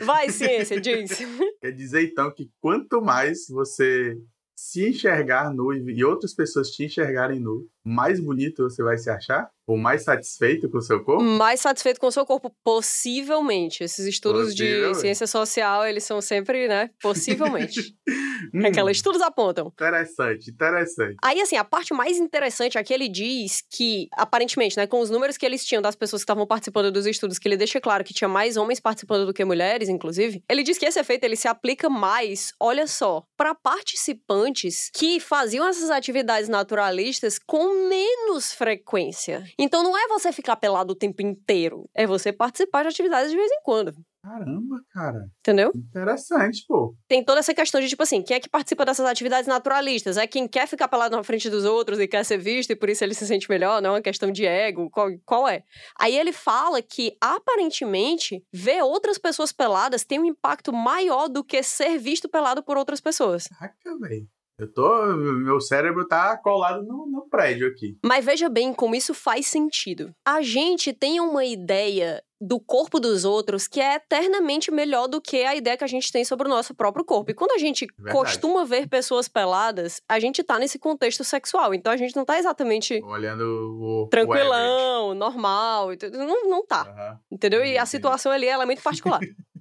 vai 0.00 0.28
ciência, 0.30 0.80
diz. 0.80 1.18
Quer 1.60 1.72
dizer, 1.72 2.04
então, 2.04 2.32
que 2.32 2.50
quanto 2.60 3.02
mais 3.02 3.46
você 3.48 4.16
se 4.54 4.88
enxergar 4.88 5.52
nu 5.52 5.72
e 5.72 5.98
e 5.98 6.04
outras 6.04 6.34
pessoas 6.34 6.70
te 6.70 6.84
enxergarem 6.84 7.40
nu, 7.40 7.68
mais 7.84 8.20
bonito 8.20 8.62
você 8.62 8.82
vai 8.82 8.96
se 8.96 9.10
achar? 9.10 9.50
Ou 9.66 9.76
mais 9.76 10.02
satisfeito 10.04 10.68
com 10.70 10.78
o 10.78 10.82
seu 10.82 11.02
corpo? 11.04 11.22
mais 11.22 11.60
satisfeito 11.60 12.00
com 12.00 12.06
o 12.08 12.12
seu 12.12 12.26
corpo, 12.26 12.54
possivelmente. 12.64 13.84
Esses 13.84 14.06
estudos 14.06 14.54
de 14.54 14.64
Possivelmente. 14.64 15.00
ciência 15.00 15.26
social, 15.26 15.86
eles 15.86 16.04
são 16.04 16.20
sempre, 16.20 16.68
né? 16.68 16.90
Possivelmente. 17.00 17.94
Hum, 18.52 18.66
Aqueles 18.66 18.96
estudos 18.96 19.22
apontam. 19.22 19.68
Interessante, 19.68 20.50
interessante. 20.50 21.14
Aí, 21.22 21.40
assim, 21.40 21.54
a 21.56 21.62
parte 21.62 21.94
mais 21.94 22.18
interessante 22.18 22.76
é 22.76 22.82
que 22.82 22.92
ele 22.92 23.08
diz 23.08 23.62
que, 23.70 24.08
aparentemente, 24.14 24.76
né, 24.76 24.84
com 24.84 24.98
os 24.98 25.10
números 25.10 25.36
que 25.36 25.46
eles 25.46 25.64
tinham 25.64 25.80
das 25.80 25.94
pessoas 25.94 26.22
que 26.22 26.24
estavam 26.24 26.44
participando 26.44 26.90
dos 26.90 27.06
estudos, 27.06 27.38
que 27.38 27.46
ele 27.46 27.56
deixa 27.56 27.80
claro 27.80 28.02
que 28.02 28.12
tinha 28.12 28.26
mais 28.26 28.56
homens 28.56 28.80
participando 28.80 29.26
do 29.26 29.32
que 29.32 29.44
mulheres, 29.44 29.88
inclusive, 29.88 30.42
ele 30.50 30.64
diz 30.64 30.76
que 30.76 30.84
esse 30.84 30.98
efeito 30.98 31.22
ele 31.22 31.36
se 31.36 31.46
aplica 31.46 31.88
mais, 31.88 32.52
olha 32.58 32.88
só, 32.88 33.22
para 33.36 33.54
participantes 33.54 34.90
que 34.92 35.20
faziam 35.20 35.66
essas 35.68 35.88
atividades 35.90 36.48
naturalistas 36.48 37.38
com 37.38 37.88
menos 37.88 38.52
frequência. 38.52 39.44
Então 39.58 39.82
não 39.82 39.96
é 39.96 40.08
você 40.08 40.32
ficar 40.32 40.56
pelado 40.56 40.92
o 40.92 40.96
tempo 40.96 41.22
inteiro, 41.22 41.88
é 41.94 42.06
você 42.06 42.32
participar 42.32 42.82
de 42.82 42.88
atividades 42.88 43.30
de 43.30 43.36
vez 43.36 43.50
em 43.50 43.62
quando. 43.62 43.94
Caramba, 44.24 44.80
cara. 44.92 45.28
Entendeu? 45.40 45.72
Interessante, 45.74 46.64
pô. 46.68 46.94
Tem 47.08 47.24
toda 47.24 47.40
essa 47.40 47.52
questão 47.52 47.80
de, 47.80 47.88
tipo 47.88 48.04
assim, 48.04 48.22
quem 48.22 48.36
é 48.36 48.40
que 48.40 48.48
participa 48.48 48.84
dessas 48.84 49.04
atividades 49.04 49.48
naturalistas? 49.48 50.16
É 50.16 50.28
quem 50.28 50.46
quer 50.46 50.68
ficar 50.68 50.86
pelado 50.86 51.16
na 51.16 51.24
frente 51.24 51.50
dos 51.50 51.64
outros 51.64 51.98
e 51.98 52.06
quer 52.06 52.24
ser 52.24 52.38
visto 52.38 52.70
e 52.70 52.76
por 52.76 52.88
isso 52.88 53.02
ele 53.02 53.14
se 53.14 53.26
sente 53.26 53.50
melhor, 53.50 53.82
não 53.82 53.90
é 53.90 53.92
uma 53.94 54.02
questão 54.02 54.30
de 54.30 54.46
ego, 54.46 54.88
qual, 54.90 55.08
qual 55.26 55.48
é? 55.48 55.64
Aí 55.98 56.16
ele 56.16 56.32
fala 56.32 56.80
que, 56.80 57.16
aparentemente, 57.20 58.44
ver 58.52 58.82
outras 58.84 59.18
pessoas 59.18 59.50
peladas 59.50 60.04
tem 60.04 60.20
um 60.20 60.24
impacto 60.24 60.72
maior 60.72 61.28
do 61.28 61.42
que 61.42 61.60
ser 61.60 61.98
visto 61.98 62.28
pelado 62.28 62.62
por 62.62 62.76
outras 62.76 63.00
pessoas. 63.00 63.48
Caraca, 63.48 63.98
velho. 63.98 64.28
Eu 64.58 64.72
tô. 64.72 65.06
Meu 65.16 65.60
cérebro 65.60 66.06
tá 66.06 66.36
colado 66.36 66.82
no, 66.82 67.06
no 67.06 67.28
prédio 67.28 67.68
aqui. 67.68 67.96
Mas 68.04 68.24
veja 68.24 68.48
bem 68.48 68.72
como 68.72 68.94
isso 68.94 69.14
faz 69.14 69.46
sentido. 69.46 70.14
A 70.24 70.42
gente 70.42 70.92
tem 70.92 71.20
uma 71.20 71.44
ideia 71.44 72.22
do 72.40 72.58
corpo 72.58 72.98
dos 72.98 73.24
outros 73.24 73.68
que 73.68 73.80
é 73.80 73.94
eternamente 73.94 74.68
melhor 74.70 75.06
do 75.06 75.20
que 75.20 75.44
a 75.44 75.54
ideia 75.54 75.76
que 75.76 75.84
a 75.84 75.88
gente 75.88 76.10
tem 76.10 76.24
sobre 76.24 76.48
o 76.48 76.50
nosso 76.50 76.74
próprio 76.74 77.04
corpo. 77.04 77.30
E 77.30 77.34
quando 77.34 77.52
a 77.52 77.58
gente 77.58 77.86
Verdade. 77.96 78.16
costuma 78.18 78.64
ver 78.64 78.88
pessoas 78.88 79.28
peladas, 79.28 80.02
a 80.08 80.18
gente 80.18 80.42
tá 80.42 80.58
nesse 80.58 80.78
contexto 80.78 81.22
sexual. 81.22 81.72
Então 81.72 81.92
a 81.92 81.96
gente 81.96 82.16
não 82.16 82.24
tá 82.24 82.38
exatamente 82.38 83.00
Olhando 83.04 83.42
o. 83.42 84.02
o 84.02 84.08
tranquilão, 84.08 85.14
normal. 85.14 85.92
e 85.92 85.96
tudo. 85.96 86.18
Não, 86.18 86.48
não 86.48 86.66
tá. 86.66 86.82
Aham. 86.82 87.18
Entendeu? 87.30 87.64
E 87.64 87.78
a 87.78 87.86
situação 87.86 88.32
ali 88.32 88.46
ela 88.46 88.64
é 88.64 88.66
muito 88.66 88.82
particular. 88.82 89.20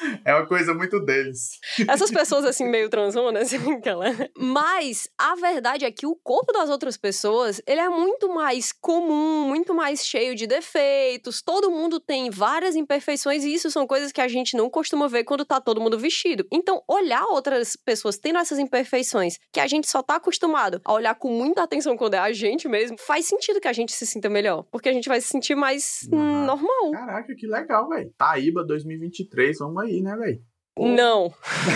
É 0.24 0.34
uma 0.34 0.46
coisa 0.46 0.74
muito 0.74 1.00
deles. 1.00 1.58
Essas 1.88 2.10
pessoas, 2.10 2.44
assim, 2.44 2.64
meio 2.68 2.88
transonas, 2.88 3.52
assim, 3.54 3.72
aquela... 3.72 4.06
Mas 4.36 5.08
a 5.18 5.34
verdade 5.36 5.84
é 5.84 5.90
que 5.90 6.06
o 6.06 6.14
corpo 6.16 6.52
das 6.52 6.68
outras 6.70 6.96
pessoas, 6.96 7.60
ele 7.66 7.80
é 7.80 7.88
muito 7.88 8.32
mais 8.32 8.72
comum, 8.72 9.46
muito 9.48 9.74
mais 9.74 10.06
cheio 10.06 10.34
de 10.34 10.46
defeitos. 10.46 11.42
Todo 11.42 11.70
mundo 11.70 11.98
tem 12.00 12.30
várias 12.30 12.76
imperfeições 12.76 13.44
e 13.44 13.52
isso 13.54 13.70
são 13.70 13.86
coisas 13.86 14.12
que 14.12 14.20
a 14.20 14.28
gente 14.28 14.56
não 14.56 14.68
costuma 14.70 15.08
ver 15.08 15.24
quando 15.24 15.44
tá 15.44 15.60
todo 15.60 15.80
mundo 15.80 15.98
vestido. 15.98 16.46
Então, 16.52 16.82
olhar 16.88 17.24
outras 17.26 17.76
pessoas 17.76 18.18
tendo 18.18 18.38
essas 18.38 18.58
imperfeições, 18.58 19.38
que 19.52 19.60
a 19.60 19.66
gente 19.66 19.88
só 19.88 20.02
tá 20.02 20.16
acostumado 20.16 20.80
a 20.84 20.92
olhar 20.92 21.14
com 21.14 21.28
muita 21.30 21.62
atenção 21.62 21.96
quando 21.96 22.14
é 22.14 22.18
a 22.18 22.32
gente 22.32 22.68
mesmo, 22.68 22.96
faz 22.98 23.26
sentido 23.26 23.60
que 23.60 23.68
a 23.68 23.72
gente 23.72 23.92
se 23.92 24.06
sinta 24.06 24.28
melhor. 24.28 24.64
Porque 24.70 24.88
a 24.88 24.92
gente 24.92 25.08
vai 25.08 25.20
se 25.20 25.28
sentir 25.28 25.54
mais 25.54 26.00
Uhum. 26.12 26.46
normal. 26.46 26.90
Caraca, 26.92 27.34
que 27.34 27.46
legal, 27.46 27.88
velho. 27.88 28.12
Taíba 28.16 28.64
2023, 28.64 29.58
vamos 29.58 29.82
aí, 29.82 29.89
né, 30.02 30.16
velho? 30.16 30.42
Não. 30.78 31.34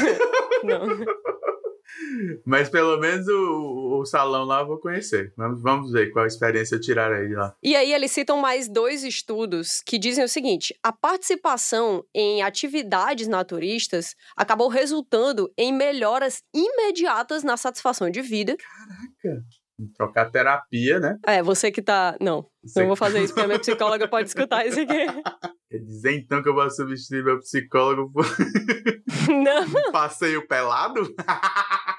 não. 0.62 0.87
Mas 2.44 2.68
pelo 2.68 2.98
menos 2.98 3.27
o, 3.29 4.00
o 4.00 4.05
salão 4.05 4.44
lá 4.44 4.61
eu 4.61 4.66
vou 4.66 4.79
conhecer. 4.79 5.33
Vamos, 5.37 5.62
vamos 5.62 5.92
ver 5.92 6.11
qual 6.11 6.27
experiência 6.27 6.77
eu 6.77 6.81
tirar 6.81 7.12
aí 7.12 7.29
de 7.29 7.35
lá. 7.35 7.55
E 7.62 7.74
aí 7.77 7.92
eles 7.92 8.12
citam 8.12 8.38
mais 8.38 8.68
dois 8.68 9.05
estudos 9.05 9.83
que 9.85 9.98
dizem 9.98 10.24
o 10.24 10.29
seguinte: 10.29 10.74
a 10.83 10.92
participação 10.92 12.05
em 12.14 12.42
atividades 12.42 13.29
naturistas 13.29 14.14
acabou 14.37 14.68
resultando 14.68 15.53
em 15.57 15.72
melhoras 15.72 16.42
imediatas 16.55 17.42
na 17.42 17.57
satisfação 17.57 18.11
de 18.11 18.20
vida. 18.20 18.57
Caraca. 18.57 19.44
Trocar 19.96 20.30
terapia, 20.30 21.00
né? 21.00 21.16
É, 21.26 21.42
você 21.42 21.70
que 21.70 21.82
tá. 21.82 22.16
Não, 22.20 22.46
Você 22.64 22.80
não 22.80 22.87
vou 22.88 22.96
fazer 22.96 23.20
isso, 23.22 23.34
porque 23.34 23.44
a 23.44 23.48
minha 23.48 23.58
psicóloga 23.58 24.06
pode 24.06 24.28
escutar 24.28 24.64
isso 24.66 24.80
aqui. 24.80 25.06
Quer 25.68 25.78
dizer 25.78 26.12
então 26.16 26.42
que 26.42 26.48
eu 26.48 26.54
vou 26.54 26.70
substituir 26.70 27.24
meu 27.24 27.38
psicólogo 27.40 28.12
por 28.12 28.24
Não, 29.28 29.66
passeio 29.92 30.46
pelado? 30.46 31.12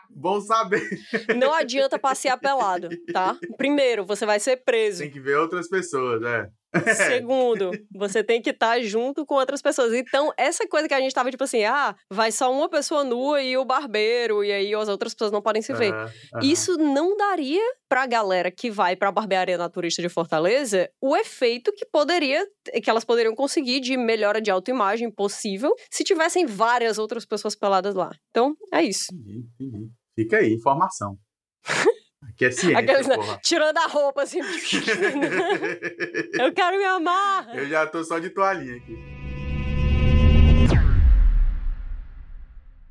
Bom 0.09 0.39
saber. 0.39 0.81
não 1.35 1.53
adianta 1.53 1.99
passear 1.99 2.37
pelado, 2.37 2.87
tá? 3.11 3.35
Primeiro, 3.57 4.05
você 4.05 4.25
vai 4.25 4.39
ser 4.39 4.57
preso. 4.63 4.99
Tem 4.99 5.11
que 5.11 5.19
ver 5.19 5.35
outras 5.37 5.67
pessoas, 5.67 6.21
é. 6.23 6.47
Segundo, 6.95 7.71
você 7.93 8.23
tem 8.23 8.41
que 8.41 8.49
estar 8.49 8.79
junto 8.81 9.25
com 9.25 9.35
outras 9.35 9.61
pessoas. 9.61 9.93
Então, 9.93 10.31
essa 10.37 10.67
coisa 10.67 10.87
que 10.87 10.93
a 10.93 10.99
gente 10.99 11.13
tava 11.13 11.31
tipo 11.31 11.43
assim, 11.43 11.63
ah, 11.63 11.95
vai 12.09 12.31
só 12.31 12.51
uma 12.51 12.69
pessoa 12.69 13.03
nua 13.03 13.41
e 13.41 13.57
o 13.57 13.65
barbeiro, 13.65 14.43
e 14.43 14.51
aí 14.51 14.73
as 14.73 14.89
outras 14.89 15.13
pessoas 15.13 15.31
não 15.31 15.41
podem 15.41 15.61
se 15.61 15.73
ver. 15.73 15.93
Aham. 15.93 16.11
Isso 16.41 16.77
não 16.77 17.15
daria 17.15 17.63
pra 17.87 18.05
galera 18.05 18.51
que 18.51 18.69
vai 18.69 18.95
pra 18.95 19.11
barbearia 19.11 19.57
naturista 19.57 20.01
de 20.01 20.09
Fortaleza 20.09 20.89
o 21.01 21.15
efeito 21.15 21.71
que 21.71 21.85
poderia, 21.85 22.45
que 22.83 22.89
elas 22.89 23.05
poderiam 23.05 23.35
conseguir 23.35 23.79
de 23.79 23.95
melhora 23.95 24.41
de 24.41 24.51
autoimagem 24.51 25.09
possível 25.11 25.73
se 25.89 26.03
tivessem 26.03 26.45
várias 26.45 26.97
outras 26.97 27.25
pessoas 27.25 27.55
peladas 27.55 27.95
lá. 27.95 28.11
Então, 28.29 28.55
é 28.73 28.83
isso. 28.83 29.07
Entendi, 29.13 29.45
entendi. 29.59 29.89
Fica 30.15 30.37
aí, 30.37 30.53
informação. 30.53 31.17
Aqui 32.35 32.45
é 32.45 32.51
ciência, 32.51 32.77
Aqueles, 32.79 33.07
né, 33.07 33.15
porra. 33.15 33.39
tirando 33.41 33.77
a 33.77 33.87
roupa 33.87 34.23
assim. 34.23 34.41
Eu 36.37 36.51
quero 36.53 36.77
me 36.77 36.83
amar. 36.83 37.55
Eu 37.55 37.65
já 37.65 37.87
tô 37.87 38.03
só 38.03 38.19
de 38.19 38.29
toalhinha 38.29 38.75
aqui. 38.75 39.15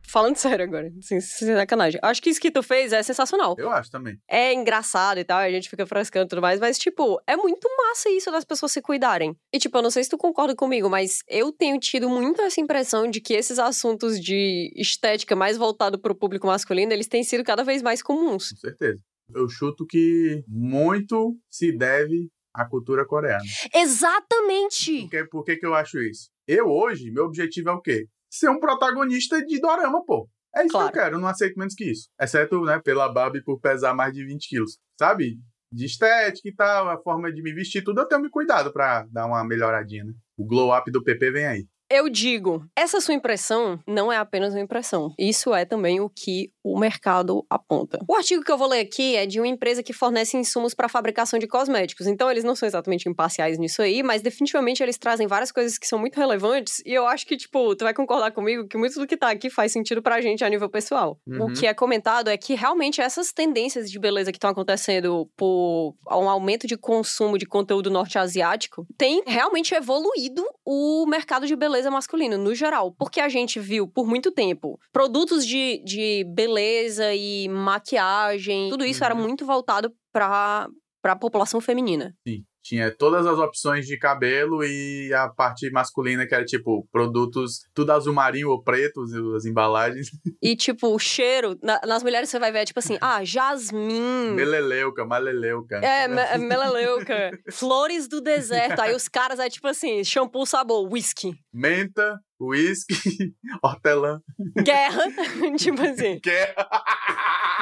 Falando 0.07 0.37
sério 0.37 0.65
agora, 0.65 0.93
assim, 0.99 1.21
sem 1.21 1.55
sacanagem. 1.57 1.99
Acho 2.03 2.23
que 2.23 2.31
isso 2.31 2.41
que 2.41 2.51
tu 2.51 2.63
fez 2.63 2.93
é 2.93 3.03
sensacional. 3.03 3.57
Eu 3.59 3.69
acho 3.69 3.91
também. 3.91 4.17
É 4.29 4.55
engraçado 4.55 5.19
e 5.19 5.25
tal, 5.25 5.39
a 5.41 5.51
gente 5.51 5.69
fica 5.69 5.85
frescando 5.85 6.27
e 6.27 6.29
tudo 6.29 6.41
mais, 6.41 6.61
mas, 6.61 6.79
tipo, 6.79 7.21
é 7.27 7.37
muito 7.37 7.69
massa 7.77 8.09
isso 8.11 8.31
das 8.31 8.45
pessoas 8.45 8.71
se 8.71 8.81
cuidarem. 8.81 9.37
E, 9.53 9.59
tipo, 9.59 9.77
eu 9.77 9.83
não 9.83 9.91
sei 9.91 10.05
se 10.05 10.11
tu 10.11 10.17
concorda 10.17 10.55
comigo, 10.55 10.89
mas 10.89 11.19
eu 11.29 11.51
tenho 11.51 11.79
tido 11.81 12.09
muito 12.09 12.41
essa 12.41 12.61
impressão 12.61 13.11
de 13.11 13.21
que 13.21 13.35
esses 13.35 13.59
assuntos 13.59 14.21
de 14.21 14.73
estética 14.77 15.35
mais 15.35 15.57
voltado 15.57 15.99
pro 15.99 16.15
público 16.15 16.47
masculino, 16.47 16.93
eles 16.93 17.09
têm 17.09 17.25
sido 17.25 17.43
cada 17.43 17.65
vez 17.65 17.83
mais 17.83 18.01
comuns. 18.01 18.51
Com 18.51 18.57
certeza. 18.57 19.01
Eu 19.33 19.49
chuto 19.49 19.87
que 19.87 20.43
muito 20.49 21.37
se 21.51 21.71
deve 21.77 22.29
à 22.53 22.65
cultura 22.65 23.07
coreana. 23.07 23.43
Exatamente! 23.75 25.03
Por 25.03 25.11
que, 25.11 25.25
por 25.27 25.45
que, 25.45 25.57
que 25.57 25.67
eu 25.67 25.75
acho 25.75 25.99
isso? 26.01 26.29
Eu 26.47 26.67
hoje, 26.69 27.11
meu 27.11 27.25
objetivo 27.25 27.71
é 27.71 27.73
o 27.73 27.81
quê? 27.81 28.07
Ser 28.31 28.49
um 28.51 28.59
protagonista 28.61 29.45
de 29.45 29.61
dorama, 29.61 30.05
pô. 30.05 30.29
É 30.55 30.61
isso 30.63 30.71
Claro. 30.73 30.93
que 30.93 30.99
eu 30.99 31.03
quero, 31.03 31.17
eu 31.17 31.21
não 31.21 31.29
aceito 31.29 31.57
menos 31.59 31.75
que 31.75 31.91
isso. 31.91 32.09
Exceto, 32.21 32.61
né, 32.65 32.81
pela 32.85 33.13
Barbie 33.13 33.43
por 33.43 33.59
pesar 33.61 33.95
mais 33.95 34.13
de 34.13 34.25
20 34.25 34.49
quilos. 34.49 34.79
Sabe? 34.99 35.39
De 35.73 35.85
estética 35.87 36.49
e 36.49 36.55
tal, 36.55 36.89
a 36.89 37.01
forma 37.03 37.33
de 37.33 37.43
me 37.43 37.53
vestir, 37.53 37.83
tudo 37.83 38.01
eu 38.01 38.07
tenho 38.07 38.21
me 38.23 38.31
cuidado 38.31 38.73
pra 38.73 39.05
dar 39.11 39.27
uma 39.27 39.45
melhoradinha, 39.45 40.05
né? 40.05 40.13
O 40.37 40.45
glow 40.47 40.77
up 40.77 40.89
do 40.93 41.03
PP 41.03 41.31
vem 41.33 41.47
aí. 41.47 41.67
Eu 41.90 42.09
digo, 42.09 42.64
essa 42.77 43.01
sua 43.01 43.14
impressão 43.14 43.79
não 43.87 44.12
é 44.12 44.16
apenas 44.16 44.55
uma 44.55 44.61
impressão. 44.61 45.12
Isso 45.18 45.55
é 45.55 45.64
também 45.64 46.01
o 46.01 46.09
que 46.09 46.51
o 46.62 46.79
mercado 46.79 47.44
aponta. 47.49 47.99
O 48.09 48.14
artigo 48.14 48.42
que 48.42 48.51
eu 48.51 48.57
vou 48.57 48.68
ler 48.68 48.81
aqui 48.81 49.16
é 49.16 49.27
de 49.27 49.38
uma 49.38 49.47
empresa 49.47 49.83
que 49.83 49.92
fornece 49.92 50.37
insumos 50.37 50.75
para 50.75 50.88
fabricação 50.88 51.38
de 51.38 51.47
cosméticos. 51.47 52.07
Então, 52.07 52.31
eles 52.31 52.42
não 52.42 52.57
são 52.57 52.66
exatamente 52.66 53.09
imparciais 53.09 53.59
nisso 53.59 53.83
aí, 53.83 54.03
mas 54.03 54.23
definitivamente 54.23 54.83
eles 54.83 54.97
trazem 54.97 55.27
várias 55.27 55.53
coisas 55.53 55.77
que 55.77 55.87
são 55.87 55.99
muito 55.99 56.16
relevantes. 56.16 56.83
E 56.87 56.92
eu 56.92 57.07
acho 57.07 57.27
que, 57.27 57.37
tipo, 57.37 57.77
tu 57.77 57.85
vai 57.85 57.92
concordar 57.92 58.33
comigo 58.33 58.66
que 58.66 58.79
muito 58.79 58.99
do 58.99 59.07
que 59.07 59.16
tá 59.16 59.31
aqui 59.31 59.51
faz 59.51 59.73
sentido 59.73 60.03
pra 60.03 60.20
gente 60.20 60.42
a 60.42 60.49
nível 60.49 60.68
pessoal. 60.68 61.20
Uhum. 61.27 61.47
O 61.47 61.53
que 61.53 61.66
é 61.66 61.75
comentado 61.75 62.29
é 62.29 62.37
que 62.37 62.55
realmente 62.55 63.01
essas 63.01 63.33
tendências 63.33 63.90
de 63.90 63.99
beleza 63.99 64.33
que 64.33 64.38
estão 64.38 64.51
acontecendo 64.51 65.29
por 65.37 65.94
um 66.11 66.29
aumento 66.29 66.66
de 66.66 66.77
consumo 66.77 67.37
de 67.37 67.47
conteúdo 67.47 67.90
norte-asiático 67.90 68.87
tem 68.97 69.23
realmente 69.27 69.75
evoluído 69.75 70.42
o 70.64 71.07
mercado 71.07 71.47
de 71.47 71.55
beleza 71.55 71.84
masculino, 71.90 72.37
no 72.38 72.55
geral. 72.55 72.92
Porque 72.99 73.20
a 73.20 73.29
gente 73.29 73.59
viu 73.61 73.87
por 73.88 74.07
muito 74.07 74.31
tempo 74.33 74.79
produtos 74.92 75.47
de, 75.47 75.83
de 75.85 76.25
beleza 76.35 77.14
e 77.14 77.49
maquiagem, 77.49 78.70
tudo 78.70 78.85
isso 78.85 79.05
era 79.05 79.14
Uhum. 79.14 79.23
muito 79.23 79.44
voltado 79.47 79.92
pra, 80.12 80.68
pra 81.03 81.16
população 81.16 81.61
feminina. 81.61 82.14
Sim. 82.27 82.44
Tinha 82.64 82.90
todas 82.90 83.27
as 83.27 83.38
opções 83.38 83.85
de 83.87 83.98
cabelo 83.98 84.64
e 84.64 85.12
a 85.12 85.29
parte 85.29 85.70
masculina, 85.70 86.27
que 86.27 86.35
era 86.35 86.46
tipo 86.46 86.88
produtos 86.90 87.59
tudo 87.74 87.92
azul 87.92 88.14
marinho 88.14 88.48
ou 88.48 88.62
preto, 88.62 89.03
as 89.37 89.44
embalagens. 89.44 90.09
E, 90.42 90.57
tipo, 90.57 90.88
o 90.94 90.98
cheiro, 90.98 91.59
na- 91.62 91.81
nas 91.87 92.03
mulheres 92.03 92.31
você 92.31 92.38
vai 92.38 92.50
ver, 92.50 92.64
tipo 92.64 92.79
assim, 92.79 92.96
ah, 93.03 93.22
jasmim. 93.22 94.31
Meleleuca, 94.35 95.05
maleleuca. 95.05 95.77
É, 95.77 96.09
me- 96.09 96.38
melaleuca. 96.38 97.31
Flores 97.53 98.09
do 98.09 98.20
deserto. 98.22 98.81
Aí 98.81 98.94
os 98.94 99.09
caras 99.09 99.38
é 99.38 99.50
tipo 99.50 99.68
assim, 99.68 100.03
shampoo 100.03 100.46
sabor, 100.46 100.90
whisky. 100.90 101.35
Menta, 101.53 102.18
uísque, 102.40 102.94
hortelã. 103.62 104.20
Guerra. 104.64 105.03
tipo 105.59 105.81
assim. 105.83 106.20
É... 106.27 106.55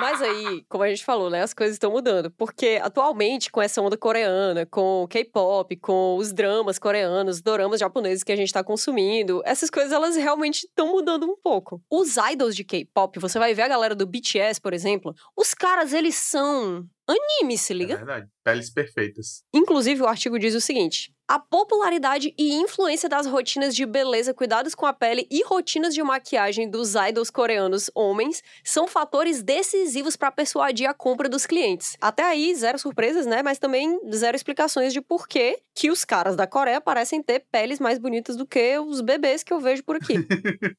Mas 0.01 0.23
aí, 0.23 0.65
como 0.69 0.83
a 0.83 0.89
gente 0.89 1.05
falou, 1.05 1.29
né, 1.31 1.43
as 1.43 1.53
coisas 1.55 1.75
estão 1.77 1.91
mudando. 1.93 2.31
Porque 2.31 2.81
atualmente, 2.83 3.51
com 3.51 3.61
essa 3.61 3.81
onda 3.81 3.97
coreana, 3.97 4.67
com 4.67 5.03
o 5.05 5.09
K-pop, 5.09 5.77
com 5.77 6.17
os 6.17 6.33
dramas 6.33 6.79
coreanos, 6.79 7.41
doramas 7.43 7.79
japoneses 7.79 8.25
que 8.25 8.33
a 8.33 8.37
gente 8.37 8.53
tá 8.53 8.65
consumindo, 8.65 9.43
essas 9.45 9.71
coisas 9.71 9.93
elas 9.93 10.17
realmente 10.17 10.65
estão 10.67 10.89
mudando 10.91 11.25
um 11.27 11.37
pouco. 11.37 11.81
Os 11.91 12.17
idols 12.17 12.57
de 12.57 12.65
K-pop, 12.65 13.19
você 13.21 13.39
vai 13.39 13.55
ver 13.55 13.63
a 13.63 13.69
galera 13.69 13.95
do 13.95 14.07
BTS, 14.07 14.61
por 14.61 14.73
exemplo, 14.73 15.15
os 15.37 15.53
caras, 15.55 15.93
eles 15.93 16.15
são 16.17 16.85
anime, 17.07 17.59
se 17.59 17.73
É 17.73 17.77
liga? 17.77 17.97
verdade. 17.97 18.27
Peles 18.43 18.71
perfeitas. 18.73 19.45
Inclusive, 19.55 20.03
o 20.03 20.07
artigo 20.09 20.39
diz 20.39 20.55
o 20.55 20.61
seguinte: 20.61 21.13
a 21.33 21.39
popularidade 21.39 22.35
e 22.37 22.53
influência 22.57 23.09
das 23.09 23.27
rotinas 23.27 23.75
de 23.75 23.87
beleza, 23.87 24.35
cuidados 24.35 24.75
com 24.75 24.85
a 24.85 24.93
pele 24.93 25.27
e 25.31 25.43
rotinas 25.43 25.95
de 25.95 26.03
maquiagem 26.03 26.69
dos 26.69 26.95
idols 26.95 27.31
coreanos 27.31 27.91
homens 27.95 28.43
são 28.63 28.87
fatores 28.87 29.43
decisivos 29.43 30.15
para 30.15 30.31
persuadir 30.31 30.87
a 30.87 30.93
compra 30.93 31.31
dos 31.31 31.47
clientes. 31.47 31.97
Até 32.03 32.23
aí, 32.23 32.55
zero 32.55 32.79
surpresas, 32.79 33.25
né? 33.25 33.43
Mas 33.43 33.59
também 33.59 33.99
zero 34.13 34.37
explicações 34.37 34.93
de 34.93 35.01
por 35.01 35.27
que 35.27 35.59
que 35.75 35.91
os 35.91 36.05
caras 36.05 36.37
da 36.37 36.47
Coreia 36.47 36.83
parecem 36.83 37.23
ter 37.23 37.47
peles 37.51 37.81
mais 37.81 37.99
bonitas 37.99 38.37
do 38.37 38.47
que 38.47 38.79
os 38.79 39.01
bebês 39.01 39.43
que 39.43 39.55
eu 39.55 39.59
vejo 39.59 39.83
por 39.85 39.97
aqui. 39.97 40.17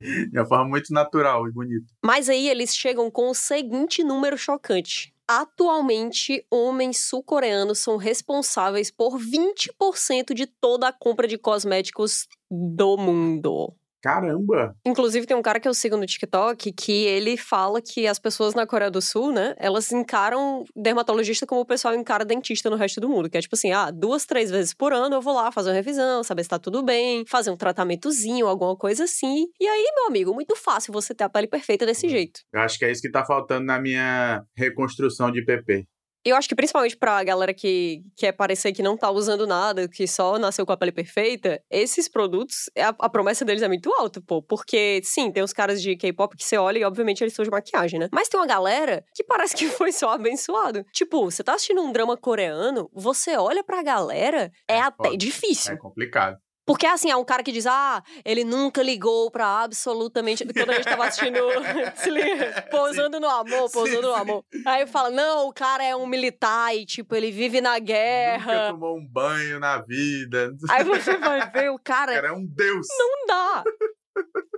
De 0.00 0.38
uma 0.38 0.46
forma 0.46 0.66
muito 0.66 0.94
natural 0.94 1.46
e 1.48 1.52
bonita. 1.52 1.84
Mas 2.02 2.30
aí 2.30 2.48
eles 2.48 2.74
chegam 2.74 3.10
com 3.10 3.28
o 3.28 3.34
seguinte 3.34 4.02
número 4.02 4.38
chocante. 4.38 5.12
Atualmente, 5.32 6.44
homens 6.50 7.06
sul-coreanos 7.06 7.78
são 7.78 7.96
responsáveis 7.96 8.90
por 8.90 9.16
20% 9.16 10.34
de 10.34 10.44
toda 10.44 10.88
a 10.88 10.92
compra 10.92 11.28
de 11.28 11.38
cosméticos 11.38 12.26
do 12.50 12.96
mundo. 12.96 13.72
Caramba! 14.02 14.74
Inclusive, 14.84 15.26
tem 15.26 15.36
um 15.36 15.42
cara 15.42 15.60
que 15.60 15.68
eu 15.68 15.74
sigo 15.74 15.96
no 15.96 16.06
TikTok 16.06 16.72
que 16.72 17.04
ele 17.04 17.36
fala 17.36 17.80
que 17.82 18.06
as 18.06 18.18
pessoas 18.18 18.54
na 18.54 18.66
Coreia 18.66 18.90
do 18.90 19.02
Sul, 19.02 19.32
né, 19.32 19.54
elas 19.58 19.92
encaram 19.92 20.64
dermatologista 20.74 21.46
como 21.46 21.60
o 21.60 21.66
pessoal 21.66 21.94
encara 21.94 22.24
dentista 22.24 22.70
no 22.70 22.76
resto 22.76 23.00
do 23.00 23.08
mundo. 23.08 23.28
Que 23.28 23.38
é 23.38 23.40
tipo 23.40 23.54
assim, 23.54 23.72
ah, 23.72 23.90
duas, 23.90 24.24
três 24.24 24.50
vezes 24.50 24.72
por 24.72 24.92
ano 24.92 25.16
eu 25.16 25.20
vou 25.20 25.34
lá 25.34 25.52
fazer 25.52 25.70
uma 25.70 25.76
revisão, 25.76 26.24
saber 26.24 26.42
se 26.42 26.48
tá 26.48 26.58
tudo 26.58 26.82
bem, 26.82 27.24
fazer 27.26 27.50
um 27.50 27.56
tratamentozinho, 27.56 28.46
alguma 28.46 28.76
coisa 28.76 29.04
assim. 29.04 29.46
E 29.60 29.66
aí, 29.66 29.92
meu 29.96 30.06
amigo, 30.06 30.32
muito 30.32 30.56
fácil 30.56 30.92
você 30.92 31.14
ter 31.14 31.24
a 31.24 31.28
pele 31.28 31.46
perfeita 31.46 31.84
desse 31.84 32.08
jeito. 32.08 32.40
Eu 32.52 32.60
acho 32.60 32.78
que 32.78 32.84
é 32.84 32.90
isso 32.90 33.02
que 33.02 33.10
tá 33.10 33.24
faltando 33.24 33.66
na 33.66 33.80
minha 33.80 34.42
reconstrução 34.56 35.30
de 35.30 35.44
PP. 35.44 35.86
Eu 36.24 36.36
acho 36.36 36.48
que 36.48 36.54
principalmente 36.54 36.96
pra 36.96 37.22
galera 37.24 37.54
que 37.54 38.02
quer 38.16 38.32
parecer 38.32 38.72
que 38.72 38.82
não 38.82 38.96
tá 38.96 39.10
usando 39.10 39.46
nada, 39.46 39.88
que 39.88 40.06
só 40.06 40.38
nasceu 40.38 40.66
com 40.66 40.72
a 40.72 40.76
pele 40.76 40.92
perfeita, 40.92 41.62
esses 41.70 42.08
produtos, 42.08 42.68
a, 42.76 42.88
a 43.06 43.08
promessa 43.08 43.44
deles 43.44 43.62
é 43.62 43.68
muito 43.68 43.92
alta, 43.94 44.20
pô. 44.20 44.42
Porque, 44.42 45.00
sim, 45.02 45.30
tem 45.32 45.42
os 45.42 45.52
caras 45.52 45.80
de 45.80 45.96
K-pop 45.96 46.36
que 46.36 46.44
você 46.44 46.58
olha 46.58 46.78
e, 46.78 46.84
obviamente, 46.84 47.22
eles 47.22 47.32
são 47.32 47.44
de 47.44 47.50
maquiagem, 47.50 47.98
né? 47.98 48.08
Mas 48.12 48.28
tem 48.28 48.38
uma 48.38 48.46
galera 48.46 49.04
que 49.14 49.24
parece 49.24 49.56
que 49.56 49.66
foi 49.70 49.92
só 49.92 50.10
abençoado. 50.10 50.84
Tipo, 50.92 51.24
você 51.24 51.42
tá 51.42 51.54
assistindo 51.54 51.80
um 51.80 51.92
drama 51.92 52.16
coreano, 52.16 52.90
você 52.92 53.36
olha 53.36 53.64
pra 53.64 53.82
galera, 53.82 54.50
é, 54.68 54.76
É 54.76 54.80
até 54.80 55.16
difícil. 55.16 55.72
É 55.72 55.76
complicado. 55.76 56.38
Porque, 56.70 56.86
assim, 56.86 57.10
é 57.10 57.16
um 57.16 57.24
cara 57.24 57.42
que 57.42 57.50
diz, 57.50 57.66
ah, 57.66 58.00
ele 58.24 58.44
nunca 58.44 58.80
ligou 58.80 59.28
pra 59.28 59.64
absolutamente. 59.64 60.44
Quando 60.46 60.70
a 60.70 60.74
gente 60.74 60.84
tava 60.84 61.04
assistindo. 61.06 61.38
se 61.96 62.08
liga, 62.10 62.62
pousando 62.70 63.18
no 63.18 63.28
amor, 63.28 63.68
pousando 63.72 63.96
Sim, 63.96 64.02
no 64.08 64.14
sim. 64.14 64.20
amor. 64.20 64.44
Aí 64.64 64.86
fala, 64.86 65.10
não, 65.10 65.48
o 65.48 65.52
cara 65.52 65.82
é 65.82 65.96
um 65.96 66.06
militar 66.06 66.72
e, 66.76 66.86
tipo, 66.86 67.16
ele 67.16 67.32
vive 67.32 67.60
na 67.60 67.70
Nunca 67.72 67.84
guerra. 67.84 68.70
tomou 68.70 68.96
um 68.96 69.04
banho 69.04 69.58
na 69.58 69.78
vida. 69.82 70.52
Aí 70.70 70.84
você 70.84 71.16
vai 71.16 71.50
ver, 71.50 71.70
o 71.72 71.74
O 71.74 71.78
cara. 71.80 72.12
cara 72.14 72.28
é 72.28 72.32
um 72.32 72.46
deus. 72.46 72.86
Não 72.96 73.26
dá. 73.26 73.64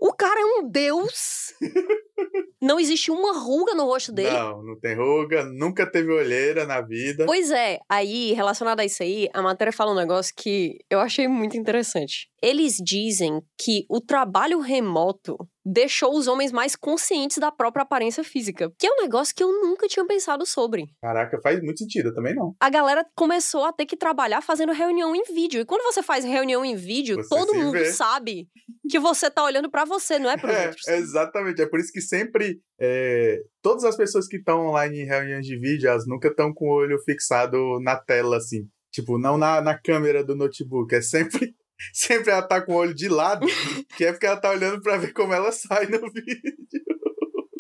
O 0.04 0.12
cara 0.12 0.40
é 0.40 0.44
um 0.44 0.68
deus. 0.68 1.54
Não 2.60 2.80
existe 2.80 3.08
uma 3.08 3.38
ruga 3.38 3.72
no 3.72 3.84
rosto 3.84 4.12
dele. 4.12 4.30
Não, 4.30 4.62
não 4.62 4.78
tem 4.78 4.94
ruga, 4.94 5.44
nunca 5.44 5.84
teve 5.84 6.12
olheira 6.12 6.64
na 6.64 6.80
vida. 6.80 7.26
Pois 7.26 7.50
é, 7.50 7.80
aí, 7.88 8.32
relacionado 8.34 8.78
a 8.78 8.84
isso 8.84 9.02
aí, 9.02 9.28
a 9.34 9.42
matéria 9.42 9.72
fala 9.72 9.90
um 9.90 9.96
negócio 9.96 10.32
que 10.36 10.78
eu 10.88 11.00
achei 11.00 11.26
muito 11.26 11.56
interessante. 11.56 12.28
Eles 12.40 12.76
dizem 12.76 13.40
que 13.58 13.84
o 13.88 14.00
trabalho 14.00 14.60
remoto 14.60 15.36
deixou 15.64 16.16
os 16.16 16.26
homens 16.28 16.52
mais 16.52 16.74
conscientes 16.76 17.38
da 17.38 17.50
própria 17.50 17.82
aparência 17.82 18.22
física, 18.22 18.72
que 18.78 18.86
é 18.86 18.90
um 18.92 19.02
negócio 19.02 19.34
que 19.34 19.42
eu 19.42 19.50
nunca 19.52 19.88
tinha 19.88 20.06
pensado 20.06 20.44
sobre. 20.46 20.84
Caraca, 21.00 21.40
faz 21.42 21.60
muito 21.62 21.78
sentido, 21.78 22.08
eu 22.08 22.14
também 22.14 22.34
não. 22.34 22.54
A 22.60 22.70
galera 22.70 23.04
começou 23.16 23.64
a 23.64 23.72
ter 23.72 23.86
que 23.86 23.96
trabalhar 23.96 24.40
fazendo 24.40 24.72
reunião 24.72 25.14
em 25.14 25.22
vídeo. 25.24 25.60
E 25.60 25.64
quando 25.64 25.82
você 25.82 26.02
faz 26.02 26.24
reunião 26.24 26.64
em 26.64 26.76
vídeo, 26.76 27.16
Você 27.16 27.28
todo 27.28 27.54
mundo 27.54 27.72
vê. 27.72 27.92
sabe 27.92 28.48
que 28.88 28.98
você 28.98 29.30
tá 29.30 29.42
olhando 29.44 29.70
pra 29.70 29.84
você, 29.92 30.18
não 30.18 30.30
é 30.30 30.36
pros 30.36 30.52
É, 30.52 30.66
outros. 30.68 30.88
exatamente. 30.88 31.60
É 31.62 31.66
por 31.66 31.78
isso 31.80 31.92
que 31.92 32.00
sempre. 32.00 32.60
é, 32.80 33.38
todas 33.62 33.84
as 33.84 33.96
pessoas 33.96 34.26
que 34.26 34.36
estão 34.36 34.66
online 34.66 35.00
em 35.00 35.06
reuniões 35.06 35.46
de 35.46 35.56
vídeo, 35.58 35.88
elas 35.88 36.06
nunca 36.06 36.28
estão 36.28 36.52
com 36.52 36.66
o 36.66 36.72
olho 36.74 36.98
fixado 37.04 37.78
na 37.80 37.96
tela, 37.96 38.36
assim. 38.36 38.66
Tipo, 38.92 39.18
não 39.18 39.38
na, 39.38 39.60
na 39.60 39.78
câmera 39.78 40.22
do 40.24 40.34
notebook. 40.36 40.94
É 40.94 41.00
sempre. 41.02 41.54
Sempre 41.92 42.30
ela 42.30 42.42
tá 42.46 42.60
com 42.64 42.74
o 42.74 42.76
olho 42.76 42.94
de 42.94 43.08
lado, 43.08 43.44
que 43.96 44.04
é 44.04 44.12
porque 44.12 44.24
ela 44.24 44.36
tá 44.40 44.50
olhando 44.50 44.80
pra 44.80 44.96
ver 44.98 45.12
como 45.12 45.32
ela 45.32 45.50
sai 45.50 45.86
no 45.86 45.98
vídeo. 46.12 46.54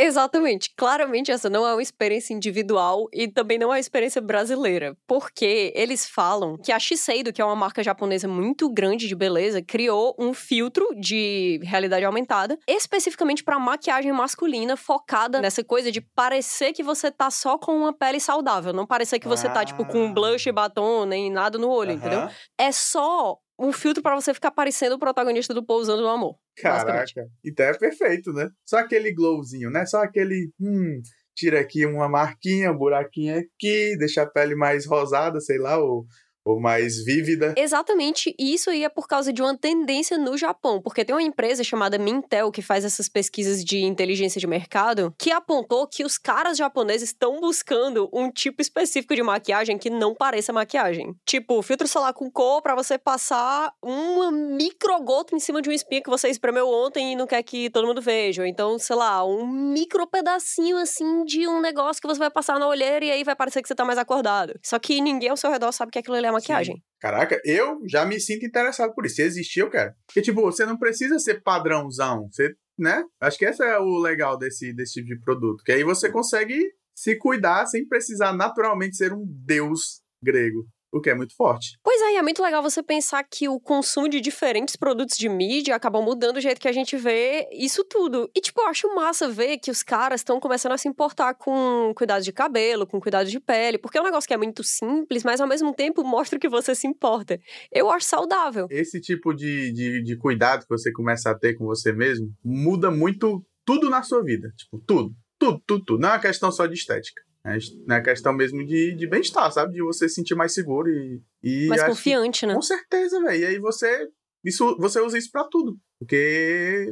Exatamente. 0.04 0.72
Claramente 0.76 1.30
essa 1.30 1.48
não 1.48 1.66
é 1.66 1.72
uma 1.72 1.82
experiência 1.82 2.34
individual 2.34 3.06
e 3.12 3.28
também 3.28 3.58
não 3.58 3.68
é 3.68 3.76
uma 3.76 3.78
experiência 3.80 4.20
brasileira. 4.20 4.96
Porque 5.06 5.72
eles 5.76 6.08
falam 6.08 6.56
que 6.58 6.72
a 6.72 6.78
Shiseido, 6.78 7.32
que 7.32 7.40
é 7.40 7.44
uma 7.44 7.54
marca 7.54 7.82
japonesa 7.82 8.26
muito 8.26 8.68
grande 8.68 9.06
de 9.06 9.14
beleza, 9.14 9.62
criou 9.62 10.14
um 10.18 10.34
filtro 10.34 10.86
de 10.98 11.60
realidade 11.62 12.04
aumentada 12.04 12.58
especificamente 12.66 13.44
para 13.44 13.58
maquiagem 13.58 14.12
masculina, 14.12 14.76
focada 14.76 15.40
nessa 15.40 15.62
coisa 15.62 15.92
de 15.92 16.00
parecer 16.00 16.72
que 16.72 16.82
você 16.82 17.10
tá 17.10 17.30
só 17.30 17.56
com 17.56 17.76
uma 17.76 17.92
pele 17.92 18.18
saudável, 18.18 18.72
não 18.72 18.86
parecer 18.86 19.18
que 19.18 19.28
você 19.28 19.48
tá 19.48 19.64
tipo 19.64 19.84
com 19.86 20.06
Ah. 20.06 20.12
blush, 20.12 20.50
batom, 20.52 21.04
nem 21.06 21.30
nada 21.30 21.58
no 21.58 21.68
olho, 21.68 21.92
entendeu? 21.92 22.20
Aham. 22.20 22.30
É 22.58 22.72
só 22.72 23.38
um 23.58 23.72
filtro 23.72 24.02
para 24.02 24.14
você 24.14 24.32
ficar 24.34 24.50
parecendo 24.50 24.96
o 24.96 24.98
protagonista 24.98 25.54
do 25.54 25.64
Pousando 25.64 26.02
no 26.02 26.08
Amor. 26.08 26.36
Caraca. 26.56 27.28
Então 27.44 27.66
é 27.66 27.78
perfeito, 27.78 28.32
né? 28.32 28.48
Só 28.66 28.78
aquele 28.78 29.12
glowzinho, 29.12 29.70
né? 29.70 29.86
Só 29.86 30.02
aquele. 30.02 30.50
Hum, 30.60 31.00
tira 31.34 31.60
aqui 31.60 31.86
uma 31.86 32.08
marquinha, 32.08 32.72
um 32.72 32.76
buraquinho 32.76 33.38
aqui, 33.38 33.96
deixa 33.98 34.22
a 34.22 34.26
pele 34.26 34.54
mais 34.54 34.86
rosada, 34.86 35.40
sei 35.40 35.58
lá, 35.58 35.78
ou, 35.78 36.04
ou 36.44 36.60
mais 36.60 37.04
vívida. 37.04 37.54
Exatamente, 37.56 38.34
e 38.38 38.54
isso 38.54 38.70
aí 38.70 38.84
é 38.84 38.88
por 38.88 39.06
causa 39.06 39.32
de 39.32 39.42
uma 39.42 39.56
tendência 39.56 40.18
no 40.18 40.36
Japão, 40.36 40.80
porque 40.80 41.04
tem 41.04 41.14
uma 41.14 41.22
empresa 41.22 41.62
chamada 41.62 41.98
Mintel 41.98 42.50
que 42.50 42.62
faz 42.62 42.84
essas 42.84 43.08
pesquisas 43.08 43.64
de 43.64 43.82
inteligência 43.82 44.40
de 44.40 44.46
mercado, 44.46 45.14
que 45.18 45.30
apontou 45.30 45.86
que 45.86 46.04
os 46.04 46.18
caras 46.18 46.56
japoneses 46.56 47.10
estão 47.10 47.40
buscando 47.40 48.08
um 48.12 48.30
tipo 48.30 48.60
específico 48.60 49.14
de 49.14 49.22
maquiagem 49.22 49.78
que 49.78 49.90
não 49.90 50.14
pareça 50.14 50.52
maquiagem. 50.52 51.14
Tipo, 51.24 51.62
filtro 51.62 51.86
solar 51.86 52.12
com 52.12 52.30
cor 52.30 52.62
pra 52.62 52.74
você 52.74 52.98
passar 52.98 53.72
uma 53.82 54.30
microgota 54.30 55.34
em 55.34 55.38
cima 55.38 55.62
de 55.62 55.68
um 55.68 55.72
espinho 55.72 56.02
que 56.02 56.10
você 56.10 56.28
espremeu 56.28 56.68
ontem 56.68 57.12
e 57.12 57.16
não 57.16 57.26
quer 57.26 57.42
que 57.42 57.70
todo 57.70 57.86
mundo 57.86 58.00
veja. 58.00 58.46
Então, 58.46 58.78
sei 58.78 58.96
lá, 58.96 59.24
um 59.24 59.46
micro 59.46 60.06
pedacinho 60.06 60.76
assim 60.76 61.24
de 61.24 61.46
um 61.46 61.60
negócio 61.60 62.00
que 62.00 62.08
você 62.08 62.18
vai 62.18 62.30
passar 62.30 62.58
na 62.58 62.66
olheira 62.66 63.04
e 63.04 63.10
aí 63.10 63.24
vai 63.24 63.36
parecer 63.36 63.62
que 63.62 63.68
você 63.68 63.74
tá 63.74 63.84
mais 63.84 63.98
acordado. 63.98 64.58
Só 64.62 64.78
que 64.78 65.00
ninguém 65.00 65.28
ao 65.28 65.36
seu 65.36 65.50
redor 65.50 65.72
sabe 65.72 65.92
que 65.92 65.98
aquilo 65.98 66.16
ali 66.16 66.31
maquiagem. 66.32 66.82
Caraca, 67.00 67.40
eu 67.44 67.80
já 67.86 68.04
me 68.04 68.20
sinto 68.20 68.46
interessado 68.46 68.94
por 68.94 69.06
isso. 69.06 69.16
Se 69.16 69.22
existir, 69.22 69.60
eu 69.60 69.70
quero. 69.70 69.92
Porque, 70.06 70.22
tipo, 70.22 70.40
você 70.40 70.64
não 70.64 70.78
precisa 70.78 71.18
ser 71.18 71.42
padrãozão. 71.42 72.28
Você, 72.30 72.54
né? 72.78 73.04
Acho 73.20 73.38
que 73.38 73.44
esse 73.44 73.62
é 73.62 73.78
o 73.78 73.98
legal 73.98 74.38
desse, 74.38 74.72
desse 74.72 74.94
tipo 74.94 75.08
de 75.08 75.20
produto. 75.20 75.62
Que 75.64 75.72
aí 75.72 75.84
você 75.84 76.10
consegue 76.10 76.60
se 76.94 77.16
cuidar 77.16 77.66
sem 77.66 77.86
precisar 77.86 78.32
naturalmente 78.32 78.96
ser 78.96 79.12
um 79.12 79.24
deus 79.26 80.02
grego. 80.22 80.66
O 80.92 81.00
que 81.00 81.08
é 81.08 81.14
muito 81.14 81.34
forte. 81.34 81.78
Pois 81.82 82.00
é, 82.02 82.12
e 82.12 82.16
é 82.16 82.22
muito 82.22 82.42
legal 82.42 82.62
você 82.62 82.82
pensar 82.82 83.24
que 83.24 83.48
o 83.48 83.58
consumo 83.58 84.08
de 84.08 84.20
diferentes 84.20 84.76
produtos 84.76 85.16
de 85.16 85.26
mídia 85.26 85.74
acabam 85.74 86.04
mudando 86.04 86.36
o 86.36 86.40
jeito 86.40 86.60
que 86.60 86.68
a 86.68 86.72
gente 86.72 86.96
vê 86.96 87.48
isso 87.50 87.82
tudo. 87.82 88.30
E, 88.36 88.40
tipo, 88.42 88.60
eu 88.60 88.66
acho 88.66 88.94
massa 88.94 89.28
ver 89.28 89.56
que 89.56 89.70
os 89.70 89.82
caras 89.82 90.20
estão 90.20 90.38
começando 90.38 90.72
a 90.72 90.78
se 90.78 90.86
importar 90.88 91.34
com 91.34 91.94
cuidado 91.96 92.22
de 92.22 92.30
cabelo, 92.30 92.86
com 92.86 93.00
cuidado 93.00 93.30
de 93.30 93.40
pele, 93.40 93.78
porque 93.78 93.96
é 93.96 94.02
um 94.02 94.04
negócio 94.04 94.28
que 94.28 94.34
é 94.34 94.36
muito 94.36 94.62
simples, 94.62 95.24
mas 95.24 95.40
ao 95.40 95.48
mesmo 95.48 95.74
tempo 95.74 96.04
mostra 96.04 96.38
que 96.38 96.48
você 96.48 96.74
se 96.74 96.86
importa. 96.86 97.40
Eu 97.70 97.90
acho 97.90 98.06
saudável. 98.06 98.66
Esse 98.70 99.00
tipo 99.00 99.32
de, 99.32 99.72
de, 99.72 100.02
de 100.02 100.16
cuidado 100.18 100.62
que 100.62 100.68
você 100.68 100.92
começa 100.92 101.30
a 101.30 101.38
ter 101.38 101.54
com 101.54 101.64
você 101.64 101.90
mesmo 101.90 102.30
muda 102.44 102.90
muito 102.90 103.42
tudo 103.64 103.88
na 103.88 104.02
sua 104.02 104.22
vida. 104.22 104.52
Tipo, 104.56 104.78
tudo. 104.86 105.14
Tudo, 105.38 105.62
tudo, 105.66 105.84
tudo. 105.84 106.00
Não 106.00 106.10
é 106.10 106.12
uma 106.12 106.20
questão 106.20 106.52
só 106.52 106.66
de 106.66 106.74
estética. 106.74 107.22
É 107.44 107.56
uma 107.86 108.00
questão 108.00 108.32
mesmo 108.32 108.64
de, 108.64 108.94
de 108.94 109.06
bem-estar, 109.08 109.50
sabe? 109.50 109.74
De 109.74 109.82
você 109.82 110.08
se 110.08 110.14
sentir 110.14 110.34
mais 110.34 110.54
seguro 110.54 110.88
e. 110.88 111.20
e 111.42 111.66
mais 111.68 111.80
acho 111.82 111.90
que- 111.90 111.96
confiante, 111.96 112.46
né? 112.46 112.54
Com 112.54 112.62
certeza, 112.62 113.20
velho. 113.20 113.40
E 113.42 113.44
aí 113.46 113.58
você. 113.58 114.08
Isso, 114.44 114.76
você 114.78 115.00
usa 115.00 115.18
isso 115.18 115.30
pra 115.30 115.44
tudo. 115.44 115.76
Porque 115.98 116.86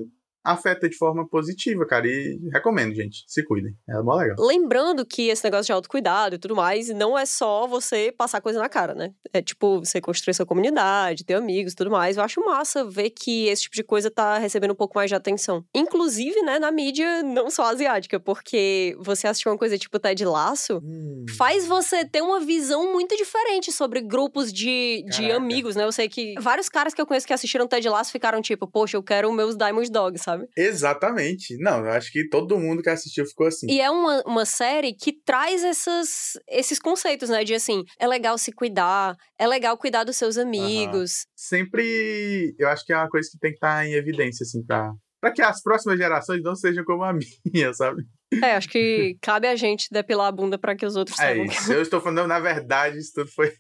afeta 0.44 0.88
de 0.88 0.96
forma 0.96 1.26
positiva, 1.28 1.86
cara. 1.86 2.06
E 2.06 2.38
recomendo, 2.52 2.94
gente. 2.94 3.24
Se 3.26 3.44
cuidem. 3.44 3.74
É 3.88 4.00
mó 4.02 4.14
legal. 4.16 4.36
Lembrando 4.38 5.04
que 5.04 5.28
esse 5.28 5.44
negócio 5.44 5.66
de 5.66 5.72
autocuidado 5.72 6.34
e 6.34 6.38
tudo 6.38 6.56
mais, 6.56 6.88
não 6.88 7.18
é 7.18 7.26
só 7.26 7.66
você 7.66 8.12
passar 8.16 8.40
coisa 8.40 8.58
na 8.58 8.68
cara, 8.68 8.94
né? 8.94 9.12
É 9.32 9.40
tipo, 9.42 9.78
você 9.80 10.00
construir 10.00 10.34
sua 10.34 10.46
comunidade, 10.46 11.24
ter 11.24 11.34
amigos 11.34 11.72
e 11.72 11.76
tudo 11.76 11.90
mais. 11.90 12.16
Eu 12.16 12.22
acho 12.22 12.44
massa 12.44 12.84
ver 12.84 13.10
que 13.10 13.46
esse 13.48 13.62
tipo 13.62 13.74
de 13.76 13.82
coisa 13.84 14.10
tá 14.10 14.38
recebendo 14.38 14.72
um 14.72 14.76
pouco 14.76 14.96
mais 14.96 15.10
de 15.10 15.14
atenção. 15.14 15.64
Inclusive, 15.74 16.40
né, 16.42 16.58
na 16.58 16.70
mídia 16.70 17.22
não 17.22 17.50
só 17.50 17.64
asiática, 17.64 18.18
porque 18.18 18.96
você 19.00 19.26
assistir 19.26 19.48
uma 19.48 19.58
coisa 19.58 19.76
tipo 19.78 19.98
Ted 19.98 20.24
Laço, 20.24 20.80
Hum. 20.82 21.24
faz 21.36 21.66
você 21.66 22.04
ter 22.04 22.22
uma 22.22 22.40
visão 22.40 22.92
muito 22.92 23.16
diferente 23.16 23.70
sobre 23.72 24.00
grupos 24.00 24.52
de, 24.52 25.04
de 25.08 25.30
amigos, 25.32 25.76
né? 25.76 25.84
Eu 25.84 25.92
sei 25.92 26.08
que 26.08 26.34
vários 26.40 26.68
caras 26.68 26.94
que 26.94 27.00
eu 27.00 27.06
conheço 27.06 27.26
que 27.26 27.32
assistiram 27.32 27.66
Ted 27.66 27.88
Laço 27.88 28.10
ficaram 28.12 28.40
tipo, 28.40 28.66
poxa, 28.66 28.96
eu 28.96 29.02
quero 29.02 29.32
meus 29.32 29.56
Diamond 29.56 29.90
Dogs, 29.90 30.22
sabe? 30.30 30.46
Exatamente. 30.56 31.56
Não, 31.58 31.84
eu 31.84 31.90
acho 31.92 32.10
que 32.12 32.28
todo 32.28 32.58
mundo 32.58 32.82
que 32.82 32.88
assistiu 32.90 33.26
ficou 33.26 33.46
assim. 33.46 33.66
E 33.70 33.80
é 33.80 33.90
uma, 33.90 34.22
uma 34.26 34.44
série 34.44 34.94
que 34.94 35.12
traz 35.24 35.62
essas, 35.64 36.32
esses 36.48 36.78
conceitos, 36.78 37.28
né? 37.28 37.44
De 37.44 37.54
assim, 37.54 37.84
é 37.98 38.06
legal 38.06 38.36
se 38.38 38.52
cuidar, 38.52 39.14
é 39.38 39.46
legal 39.46 39.76
cuidar 39.76 40.04
dos 40.04 40.16
seus 40.16 40.36
amigos. 40.38 41.26
Sempre. 41.36 42.54
Eu 42.58 42.68
acho 42.68 42.84
que 42.84 42.92
é 42.92 42.96
uma 42.96 43.08
coisa 43.08 43.28
que 43.30 43.38
tem 43.38 43.50
que 43.50 43.56
estar 43.56 43.86
em 43.86 43.92
evidência, 43.94 44.44
assim, 44.44 44.64
pra. 44.64 44.90
Pra 45.20 45.30
que 45.32 45.42
as 45.42 45.62
próximas 45.62 45.98
gerações 45.98 46.42
não 46.42 46.54
sejam 46.56 46.82
como 46.82 47.04
a 47.04 47.12
minha, 47.52 47.74
sabe? 47.74 48.02
É, 48.42 48.52
acho 48.56 48.68
que 48.70 49.18
cabe 49.20 49.46
a 49.48 49.54
gente 49.56 49.88
depilar 49.92 50.28
a 50.28 50.32
bunda 50.32 50.58
pra 50.58 50.74
que 50.74 50.86
os 50.86 50.96
outros 50.96 51.18
É 51.18 51.22
saibam. 51.34 51.44
isso. 51.44 51.70
Eu 51.72 51.82
estou 51.82 52.00
falando, 52.00 52.26
na 52.26 52.40
verdade, 52.40 52.96
isso 52.98 53.12
tudo 53.14 53.30
foi, 53.30 53.52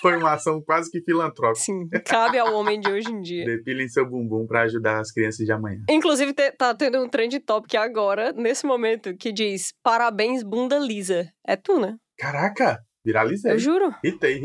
foi 0.00 0.16
uma 0.16 0.32
ação 0.34 0.60
quase 0.60 0.90
que 0.90 1.00
filantrópica. 1.02 1.64
Sim, 1.64 1.88
cabe 2.04 2.38
ao 2.38 2.54
homem 2.54 2.80
de 2.80 2.90
hoje 2.90 3.10
em 3.10 3.20
dia. 3.20 3.44
Depilem 3.44 3.88
seu 3.88 4.08
bumbum 4.08 4.46
pra 4.46 4.62
ajudar 4.62 5.00
as 5.00 5.12
crianças 5.12 5.46
de 5.46 5.52
amanhã. 5.52 5.82
Inclusive, 5.88 6.32
tá 6.32 6.74
tendo 6.74 7.02
um 7.02 7.08
trend 7.08 7.38
topic 7.40 7.74
agora, 7.76 8.32
nesse 8.32 8.66
momento, 8.66 9.16
que 9.16 9.32
diz: 9.32 9.72
Parabéns, 9.82 10.42
bunda 10.42 10.78
lisa. 10.78 11.28
É 11.46 11.56
tu, 11.56 11.78
né? 11.78 11.96
Caraca, 12.18 12.78
viralizei. 13.04 13.52
Eu 13.52 13.58
juro. 13.58 13.94
É. 14.04 14.08
Hitei, 14.08 14.38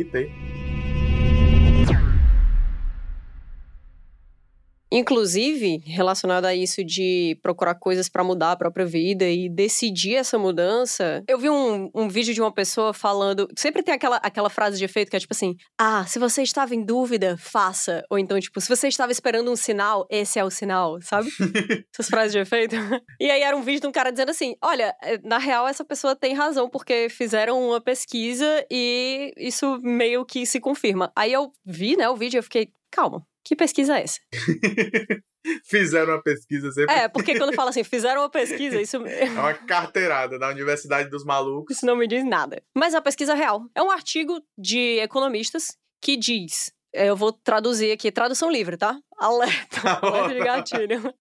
Inclusive, 4.91 5.81
relacionado 5.85 6.45
a 6.45 6.55
isso 6.55 6.83
de 6.83 7.37
procurar 7.41 7.75
coisas 7.75 8.07
pra 8.07 8.23
mudar 8.23 8.53
a 8.53 8.55
própria 8.55 8.85
vida 8.85 9.27
e 9.27 9.49
decidir 9.49 10.15
essa 10.15 10.37
mudança, 10.37 11.23
eu 11.27 11.37
vi 11.37 11.49
um, 11.49 11.89
um 11.93 12.07
vídeo 12.07 12.33
de 12.33 12.41
uma 12.41 12.51
pessoa 12.51 12.93
falando. 12.93 13.47
Sempre 13.55 13.83
tem 13.83 13.93
aquela, 13.93 14.17
aquela 14.17 14.49
frase 14.49 14.77
de 14.77 14.85
efeito 14.85 15.09
que 15.09 15.17
é 15.17 15.19
tipo 15.19 15.33
assim: 15.33 15.55
Ah, 15.77 16.05
se 16.05 16.19
você 16.19 16.41
estava 16.41 16.73
em 16.73 16.83
dúvida, 16.83 17.35
faça. 17.37 18.03
Ou 18.09 18.17
então, 18.17 18.39
tipo, 18.39 18.59
se 18.61 18.69
você 18.69 18.87
estava 18.87 19.11
esperando 19.11 19.51
um 19.51 19.55
sinal, 19.55 20.07
esse 20.09 20.39
é 20.39 20.43
o 20.43 20.49
sinal, 20.49 21.01
sabe? 21.01 21.29
Essas 21.93 22.07
frases 22.07 22.31
de 22.31 22.39
efeito. 22.39 22.75
e 23.19 23.29
aí 23.29 23.41
era 23.41 23.55
um 23.55 23.61
vídeo 23.61 23.81
de 23.81 23.87
um 23.87 23.91
cara 23.91 24.11
dizendo 24.11 24.31
assim: 24.31 24.55
Olha, 24.63 24.95
eh, 25.03 25.19
na 25.23 25.37
real, 25.37 25.67
essa 25.67 25.83
pessoa 25.83 26.15
tem 26.15 26.33
razão, 26.33 26.69
porque 26.69 27.09
fizeram 27.09 27.61
uma 27.61 27.81
pesquisa 27.81 28.65
e 28.71 29.33
isso 29.37 29.79
meio 29.81 30.25
que 30.25 30.45
se 30.45 30.61
confirma. 30.61 31.11
Aí 31.15 31.33
eu 31.33 31.51
vi, 31.65 31.97
né, 31.97 32.07
o 32.09 32.15
vídeo 32.15 32.37
e 32.37 32.39
eu 32.39 32.43
fiquei, 32.43 32.69
calma. 32.89 33.25
Que 33.47 33.55
pesquisa 33.55 33.97
é 33.97 34.03
essa? 34.03 34.19
Fizeram 35.63 36.15
uma 36.15 36.21
pesquisa 36.21 36.69
sempre. 36.71 36.93
É, 36.93 37.07
porque 37.07 37.37
quando 37.37 37.53
fala 37.53 37.69
assim, 37.69 37.81
fizeram 37.81 38.21
uma 38.21 38.29
pesquisa, 38.29 38.81
isso, 38.81 38.97
É 39.07 39.29
uma 39.29 39.53
carteirada 39.53 40.37
da 40.37 40.49
Universidade 40.49 41.09
dos 41.09 41.23
Malucos. 41.23 41.77
isso 41.77 41.85
não 41.85 41.95
me 41.95 42.05
diz 42.07 42.25
nada. 42.25 42.61
Mas 42.75 42.93
a 42.93 43.01
pesquisa 43.01 43.31
é 43.31 43.35
real. 43.37 43.63
É 43.73 43.81
um 43.81 43.89
artigo 43.89 44.41
de 44.57 44.99
economistas 44.99 45.77
que 46.01 46.17
diz. 46.17 46.73
Eu 46.91 47.15
vou 47.15 47.31
traduzir 47.31 47.89
aqui, 47.93 48.11
tradução 48.11 48.51
livre, 48.51 48.75
tá? 48.75 48.99
Alerta, 49.17 49.79
alerta 50.01 50.33
de 50.33 50.39
gatilho. 50.39 51.13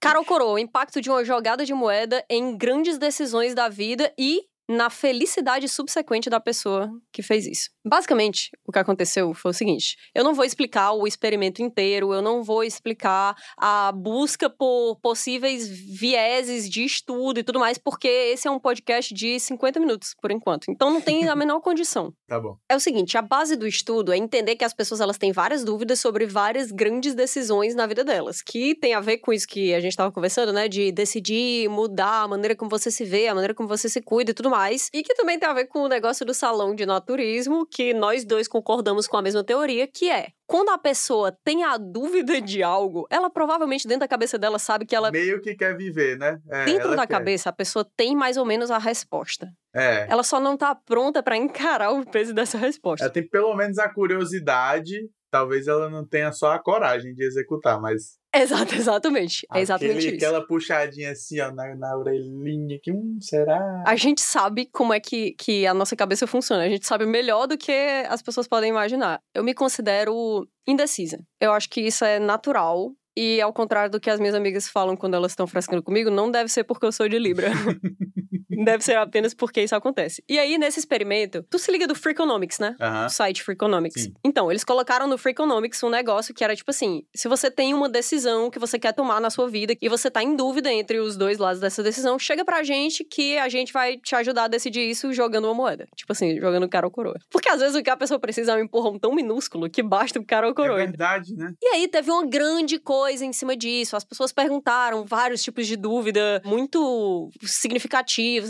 Carol 0.00 0.24
Coroa, 0.24 0.58
impacto 0.58 0.98
de 1.02 1.10
uma 1.10 1.24
jogada 1.26 1.66
de 1.66 1.74
moeda 1.74 2.24
em 2.30 2.56
grandes 2.56 2.96
decisões 2.96 3.54
da 3.54 3.68
vida 3.68 4.10
e 4.18 4.40
na 4.68 4.88
felicidade 4.88 5.68
subsequente 5.68 6.30
da 6.30 6.40
pessoa 6.40 6.90
que 7.12 7.22
fez 7.22 7.46
isso. 7.46 7.70
Basicamente, 7.84 8.50
o 8.66 8.72
que 8.72 8.78
aconteceu 8.78 9.34
foi 9.34 9.50
o 9.50 9.54
seguinte: 9.54 9.96
eu 10.14 10.24
não 10.24 10.34
vou 10.34 10.44
explicar 10.44 10.92
o 10.92 11.06
experimento 11.06 11.62
inteiro, 11.62 12.12
eu 12.14 12.22
não 12.22 12.42
vou 12.42 12.64
explicar 12.64 13.36
a 13.58 13.92
busca 13.92 14.48
por 14.48 14.96
possíveis 15.00 15.68
vieses 15.68 16.68
de 16.68 16.84
estudo 16.84 17.40
e 17.40 17.44
tudo 17.44 17.58
mais, 17.58 17.78
porque 17.78 18.08
esse 18.08 18.48
é 18.48 18.50
um 18.50 18.58
podcast 18.58 19.12
de 19.12 19.38
50 19.38 19.80
minutos, 19.80 20.14
por 20.20 20.30
enquanto. 20.30 20.70
Então 20.70 20.90
não 20.90 21.00
tem 21.00 21.28
a 21.28 21.36
menor 21.36 21.60
condição. 21.60 22.12
Tá 22.34 22.40
bom. 22.40 22.56
É 22.68 22.74
o 22.74 22.80
seguinte, 22.80 23.16
a 23.16 23.22
base 23.22 23.54
do 23.54 23.64
estudo 23.64 24.12
é 24.12 24.16
entender 24.16 24.56
que 24.56 24.64
as 24.64 24.74
pessoas 24.74 25.00
elas 25.00 25.16
têm 25.16 25.30
várias 25.30 25.62
dúvidas 25.62 26.00
sobre 26.00 26.26
várias 26.26 26.72
grandes 26.72 27.14
decisões 27.14 27.76
na 27.76 27.86
vida 27.86 28.02
delas, 28.02 28.42
que 28.42 28.74
tem 28.74 28.92
a 28.92 28.98
ver 28.98 29.18
com 29.18 29.32
isso 29.32 29.46
que 29.46 29.72
a 29.72 29.78
gente 29.78 29.92
estava 29.92 30.10
conversando, 30.10 30.52
né, 30.52 30.66
de 30.66 30.90
decidir, 30.90 31.68
mudar 31.68 32.22
a 32.22 32.26
maneira 32.28 32.56
como 32.56 32.68
você 32.68 32.90
se 32.90 33.04
vê, 33.04 33.28
a 33.28 33.34
maneira 33.36 33.54
como 33.54 33.68
você 33.68 33.88
se 33.88 34.02
cuida 34.02 34.32
e 34.32 34.34
tudo 34.34 34.50
mais, 34.50 34.90
e 34.92 35.04
que 35.04 35.14
também 35.14 35.38
tem 35.38 35.48
a 35.48 35.52
ver 35.52 35.66
com 35.66 35.82
o 35.82 35.88
negócio 35.88 36.26
do 36.26 36.34
salão 36.34 36.74
de 36.74 36.84
naturismo, 36.84 37.64
que 37.70 37.94
nós 37.94 38.24
dois 38.24 38.48
concordamos 38.48 39.06
com 39.06 39.16
a 39.16 39.22
mesma 39.22 39.44
teoria, 39.44 39.86
que 39.86 40.10
é 40.10 40.30
quando 40.46 40.70
a 40.70 40.78
pessoa 40.78 41.36
tem 41.44 41.64
a 41.64 41.76
dúvida 41.76 42.40
de 42.40 42.62
algo, 42.62 43.06
ela 43.10 43.30
provavelmente 43.30 43.86
dentro 43.86 44.00
da 44.00 44.08
cabeça 44.08 44.38
dela 44.38 44.58
sabe 44.58 44.84
que 44.84 44.94
ela 44.94 45.10
Meio 45.10 45.40
que 45.40 45.54
quer 45.54 45.76
viver, 45.76 46.18
né? 46.18 46.38
É, 46.50 46.64
dentro 46.66 46.90
da 46.90 47.06
quer. 47.06 47.14
cabeça 47.14 47.48
a 47.48 47.52
pessoa 47.52 47.86
tem 47.96 48.14
mais 48.14 48.36
ou 48.36 48.44
menos 48.44 48.70
a 48.70 48.78
resposta. 48.78 49.48
É. 49.74 50.06
Ela 50.08 50.22
só 50.22 50.38
não 50.38 50.56
tá 50.56 50.74
pronta 50.74 51.22
pra 51.22 51.36
encarar 51.36 51.90
o 51.90 52.04
peso 52.04 52.34
dessa 52.34 52.58
resposta. 52.58 53.04
Ela 53.04 53.12
tem 53.12 53.26
pelo 53.26 53.54
menos 53.54 53.78
a 53.78 53.88
curiosidade. 53.88 55.08
Talvez 55.30 55.66
ela 55.66 55.90
não 55.90 56.06
tenha 56.06 56.30
só 56.30 56.52
a 56.52 56.62
coragem 56.62 57.12
de 57.14 57.24
executar, 57.24 57.80
mas. 57.80 58.18
Exato, 58.34 58.74
exatamente. 58.74 59.46
É 59.52 59.60
exatamente 59.60 59.98
aquele, 59.98 60.16
isso. 60.16 60.26
Aquela 60.26 60.46
puxadinha 60.46 61.12
assim, 61.12 61.40
ó, 61.40 61.52
na, 61.52 61.74
na 61.74 61.96
orelhinha, 61.96 62.78
que 62.82 62.92
hum, 62.92 63.18
será? 63.20 63.82
A 63.86 63.96
gente 63.96 64.20
sabe 64.20 64.68
como 64.72 64.92
é 64.92 65.00
que, 65.00 65.32
que 65.38 65.66
a 65.66 65.74
nossa 65.74 65.94
cabeça 65.94 66.26
funciona. 66.26 66.64
A 66.64 66.68
gente 66.68 66.86
sabe 66.86 67.06
melhor 67.06 67.46
do 67.46 67.56
que 67.56 67.72
as 68.08 68.22
pessoas 68.22 68.48
podem 68.48 68.70
imaginar. 68.70 69.20
Eu 69.34 69.44
me 69.44 69.54
considero 69.54 70.46
indecisa. 70.66 71.18
Eu 71.40 71.52
acho 71.52 71.68
que 71.68 71.80
isso 71.80 72.04
é 72.04 72.18
natural. 72.18 72.92
E 73.16 73.40
ao 73.40 73.52
contrário 73.52 73.90
do 73.90 74.00
que 74.00 74.10
as 74.10 74.18
minhas 74.18 74.34
amigas 74.34 74.66
falam 74.68 74.96
quando 74.96 75.14
elas 75.14 75.32
estão 75.32 75.46
frescando 75.46 75.82
comigo, 75.82 76.10
não 76.10 76.30
deve 76.30 76.48
ser 76.48 76.64
porque 76.64 76.84
eu 76.84 76.90
sou 76.90 77.08
de 77.08 77.18
Libra. 77.18 77.52
deve 78.64 78.82
ser 78.84 78.96
apenas 78.96 79.34
porque 79.34 79.62
isso 79.62 79.74
acontece. 79.74 80.22
E 80.28 80.38
aí, 80.38 80.58
nesse 80.58 80.78
experimento, 80.78 81.44
tu 81.50 81.58
se 81.58 81.70
liga 81.70 81.86
do 81.86 81.94
Freakonomics, 81.94 82.58
né? 82.58 82.76
Aham. 82.80 83.06
o 83.06 83.08
site 83.10 83.42
Freakonomics. 83.42 84.02
Sim. 84.04 84.14
Então, 84.24 84.50
eles 84.50 84.64
colocaram 84.64 85.06
no 85.06 85.18
Freakonomics 85.18 85.82
um 85.82 85.90
negócio 85.90 86.34
que 86.34 86.42
era 86.44 86.54
tipo 86.56 86.70
assim: 86.70 87.02
se 87.14 87.28
você 87.28 87.50
tem 87.50 87.74
uma 87.74 87.88
decisão 87.88 88.50
que 88.50 88.58
você 88.58 88.78
quer 88.78 88.92
tomar 88.92 89.20
na 89.20 89.30
sua 89.30 89.48
vida 89.48 89.74
e 89.80 89.88
você 89.88 90.10
tá 90.10 90.22
em 90.22 90.36
dúvida 90.36 90.72
entre 90.72 90.98
os 90.98 91.16
dois 91.16 91.38
lados 91.38 91.60
dessa 91.60 91.82
decisão, 91.82 92.18
chega 92.18 92.44
pra 92.44 92.62
gente 92.62 93.04
que 93.04 93.38
a 93.38 93.48
gente 93.48 93.72
vai 93.72 93.96
te 93.98 94.14
ajudar 94.14 94.44
a 94.44 94.48
decidir 94.48 94.88
isso 94.88 95.12
jogando 95.12 95.44
uma 95.46 95.54
moeda. 95.54 95.86
Tipo 95.96 96.12
assim, 96.12 96.38
jogando 96.40 96.68
cara 96.68 96.86
ou 96.86 96.90
coroa. 96.90 97.16
Porque 97.30 97.48
às 97.48 97.60
vezes 97.60 97.74
o 97.76 97.82
que 97.82 97.90
a 97.90 97.96
pessoa 97.96 98.18
precisa 98.18 98.52
é 98.52 98.56
um 98.56 98.60
empurrão 98.60 98.98
tão 98.98 99.14
minúsculo 99.14 99.68
que 99.70 99.82
basta 99.82 100.18
o 100.18 100.24
cara 100.24 100.46
ou 100.46 100.52
É 100.52 100.54
coroa. 100.54 100.76
verdade, 100.76 101.34
né? 101.34 101.52
E 101.62 101.66
aí 101.74 101.88
teve 101.88 102.10
uma 102.10 102.26
grande 102.26 102.78
coisa 102.78 103.24
em 103.24 103.32
cima 103.32 103.56
disso. 103.56 103.96
As 103.96 104.04
pessoas 104.04 104.32
perguntaram 104.32 105.04
vários 105.04 105.42
tipos 105.42 105.66
de 105.66 105.76
dúvida 105.76 106.40
muito 106.44 107.30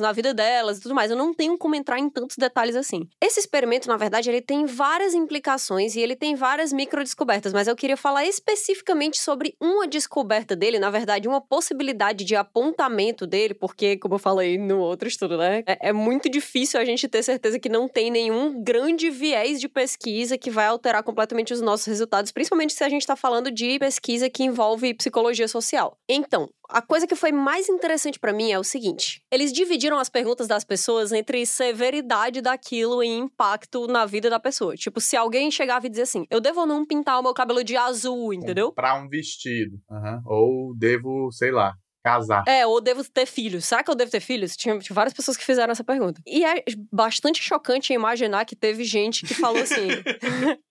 na 0.00 0.12
vida 0.12 0.32
delas 0.32 0.78
e 0.78 0.80
tudo 0.80 0.94
mais. 0.94 1.10
Eu 1.10 1.16
não 1.16 1.34
tenho 1.34 1.56
como 1.58 1.74
entrar 1.74 1.98
em 1.98 2.08
tantos 2.08 2.36
detalhes 2.36 2.76
assim. 2.76 3.08
Esse 3.20 3.40
experimento, 3.40 3.88
na 3.88 3.96
verdade, 3.96 4.30
ele 4.30 4.40
tem 4.40 4.66
várias 4.66 5.14
implicações 5.14 5.94
e 5.94 6.00
ele 6.00 6.16
tem 6.16 6.34
várias 6.34 6.72
microdescobertas, 6.72 7.52
mas 7.52 7.68
eu 7.68 7.76
queria 7.76 7.96
falar 7.96 8.24
especificamente 8.24 9.18
sobre 9.18 9.54
uma 9.60 9.86
descoberta 9.86 10.56
dele, 10.56 10.78
na 10.78 10.90
verdade, 10.90 11.28
uma 11.28 11.40
possibilidade 11.40 12.24
de 12.24 12.36
apontamento 12.36 13.26
dele, 13.26 13.54
porque, 13.54 13.96
como 13.96 14.14
eu 14.14 14.18
falei 14.18 14.58
no 14.58 14.78
outro 14.78 15.08
estudo, 15.08 15.36
né? 15.36 15.62
É, 15.66 15.88
é 15.88 15.92
muito 15.92 16.28
difícil 16.28 16.80
a 16.80 16.84
gente 16.84 17.08
ter 17.08 17.22
certeza 17.22 17.58
que 17.58 17.68
não 17.68 17.88
tem 17.88 18.10
nenhum 18.10 18.62
grande 18.62 19.10
viés 19.10 19.60
de 19.60 19.68
pesquisa 19.68 20.38
que 20.38 20.50
vai 20.50 20.66
alterar 20.66 21.02
completamente 21.02 21.52
os 21.52 21.60
nossos 21.60 21.86
resultados, 21.86 22.32
principalmente 22.32 22.72
se 22.72 22.84
a 22.84 22.88
gente 22.88 23.02
está 23.02 23.16
falando 23.16 23.50
de 23.50 23.78
pesquisa 23.78 24.30
que 24.30 24.42
envolve 24.42 24.94
psicologia 24.94 25.48
social. 25.48 25.96
Então, 26.08 26.48
a 26.68 26.82
coisa 26.82 27.06
que 27.06 27.14
foi 27.14 27.32
mais 27.32 27.68
interessante 27.68 28.18
pra 28.18 28.32
mim 28.32 28.50
é 28.50 28.58
o 28.58 28.64
seguinte: 28.64 29.22
eles 29.30 29.52
dividiram 29.52 29.98
as 29.98 30.08
perguntas 30.08 30.46
das 30.46 30.64
pessoas 30.64 31.12
entre 31.12 31.44
severidade 31.46 32.40
daquilo 32.40 33.02
e 33.02 33.08
impacto 33.08 33.86
na 33.86 34.06
vida 34.06 34.30
da 34.30 34.40
pessoa. 34.40 34.74
Tipo, 34.74 35.00
se 35.00 35.16
alguém 35.16 35.50
chegava 35.50 35.86
e 35.86 35.90
dizer 35.90 36.02
assim, 36.02 36.26
eu 36.30 36.40
devo 36.40 36.60
ou 36.60 36.66
não 36.66 36.84
pintar 36.84 37.18
o 37.18 37.22
meu 37.22 37.34
cabelo 37.34 37.62
de 37.62 37.76
azul, 37.76 38.32
entendeu? 38.32 38.68
Comprar 38.68 39.02
um 39.02 39.08
vestido. 39.08 39.78
Aham. 39.90 40.22
Ou 40.26 40.74
devo, 40.76 41.30
sei 41.32 41.50
lá, 41.50 41.74
casar. 42.04 42.44
É, 42.46 42.66
ou 42.66 42.80
devo 42.82 43.02
ter 43.08 43.24
filhos. 43.26 43.64
Será 43.64 43.82
que 43.82 43.90
eu 43.90 43.94
devo 43.94 44.10
ter 44.10 44.20
filhos? 44.20 44.54
Tinha, 44.56 44.78
tinha 44.78 44.94
várias 44.94 45.14
pessoas 45.14 45.36
que 45.38 45.44
fizeram 45.44 45.72
essa 45.72 45.82
pergunta. 45.82 46.20
E 46.26 46.44
é 46.44 46.62
bastante 46.92 47.42
chocante 47.42 47.92
imaginar 47.94 48.44
que 48.44 48.54
teve 48.54 48.84
gente 48.84 49.24
que 49.26 49.32
falou 49.34 49.62
assim: 49.62 49.88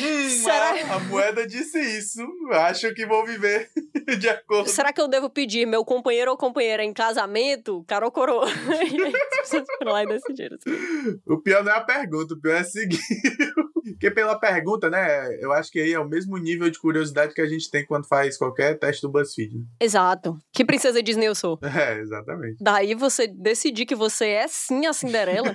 Hum, 0.00 0.28
Será- 0.30 0.94
a, 0.94 0.98
moeda 1.00 1.46
disse 1.46 1.78
isso. 1.78 2.20
Acho 2.52 2.92
que 2.94 3.06
vou 3.06 3.24
viver 3.26 3.68
de 4.18 4.28
acordo. 4.28 4.68
será 4.70 4.92
que 4.92 5.00
eu 5.00 5.06
devo 5.06 5.28
pedir 5.28 5.66
meu 5.66 5.84
companheiro 5.84 6.30
ou 6.30 6.36
companheira 6.36 6.82
em 6.82 6.92
casamento? 6.92 7.84
Cara 7.86 8.04
ou 8.06 8.10
coroa? 8.10 8.46
e 8.48 9.02
aí 9.02 9.12
as 9.14 9.36
pessoas 9.50 9.64
foram 9.78 9.92
lá 9.92 10.02
e 10.02 10.06
decidiram. 10.06 10.56
assim. 10.56 11.18
O 11.26 11.40
pior 11.42 11.62
não 11.62 11.72
é 11.72 11.76
a 11.76 11.80
pergunta, 11.82 12.34
o 12.34 12.40
pior 12.40 12.56
é 12.56 12.64
seguir. 12.64 12.98
Porque 13.84 14.10
pela 14.10 14.38
pergunta, 14.38 14.88
né? 14.88 15.28
Eu 15.40 15.52
acho 15.52 15.70
que 15.70 15.78
aí 15.78 15.92
é 15.92 15.98
o 16.00 16.08
mesmo 16.08 16.38
nível 16.38 16.70
de 16.70 16.78
curiosidade 16.80 17.34
que 17.34 17.40
a 17.42 17.46
gente 17.46 17.70
tem 17.70 17.84
quando 17.86 18.08
faz 18.08 18.38
qualquer 18.38 18.78
teste 18.78 19.02
do 19.02 19.10
BuzzFeed. 19.10 19.54
né? 19.58 19.64
Exato. 19.78 20.38
Que 20.54 20.63
princesa 20.66 21.02
Disney 21.02 21.26
eu 21.26 21.34
sou? 21.34 21.58
É, 21.74 21.98
exatamente. 21.98 22.56
Daí 22.60 22.94
você 22.94 23.26
decidir 23.26 23.84
que 23.84 23.94
você 23.94 24.26
é 24.26 24.46
sim 24.48 24.86
a 24.86 24.92
Cinderela 24.92 25.54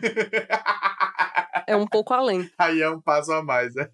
é 1.69 1.75
um 1.75 1.85
pouco 1.85 2.13
além. 2.13 2.49
aí 2.57 2.81
é 2.81 2.89
um 2.89 2.99
passo 2.99 3.31
a 3.31 3.43
mais, 3.43 3.75
né? 3.75 3.87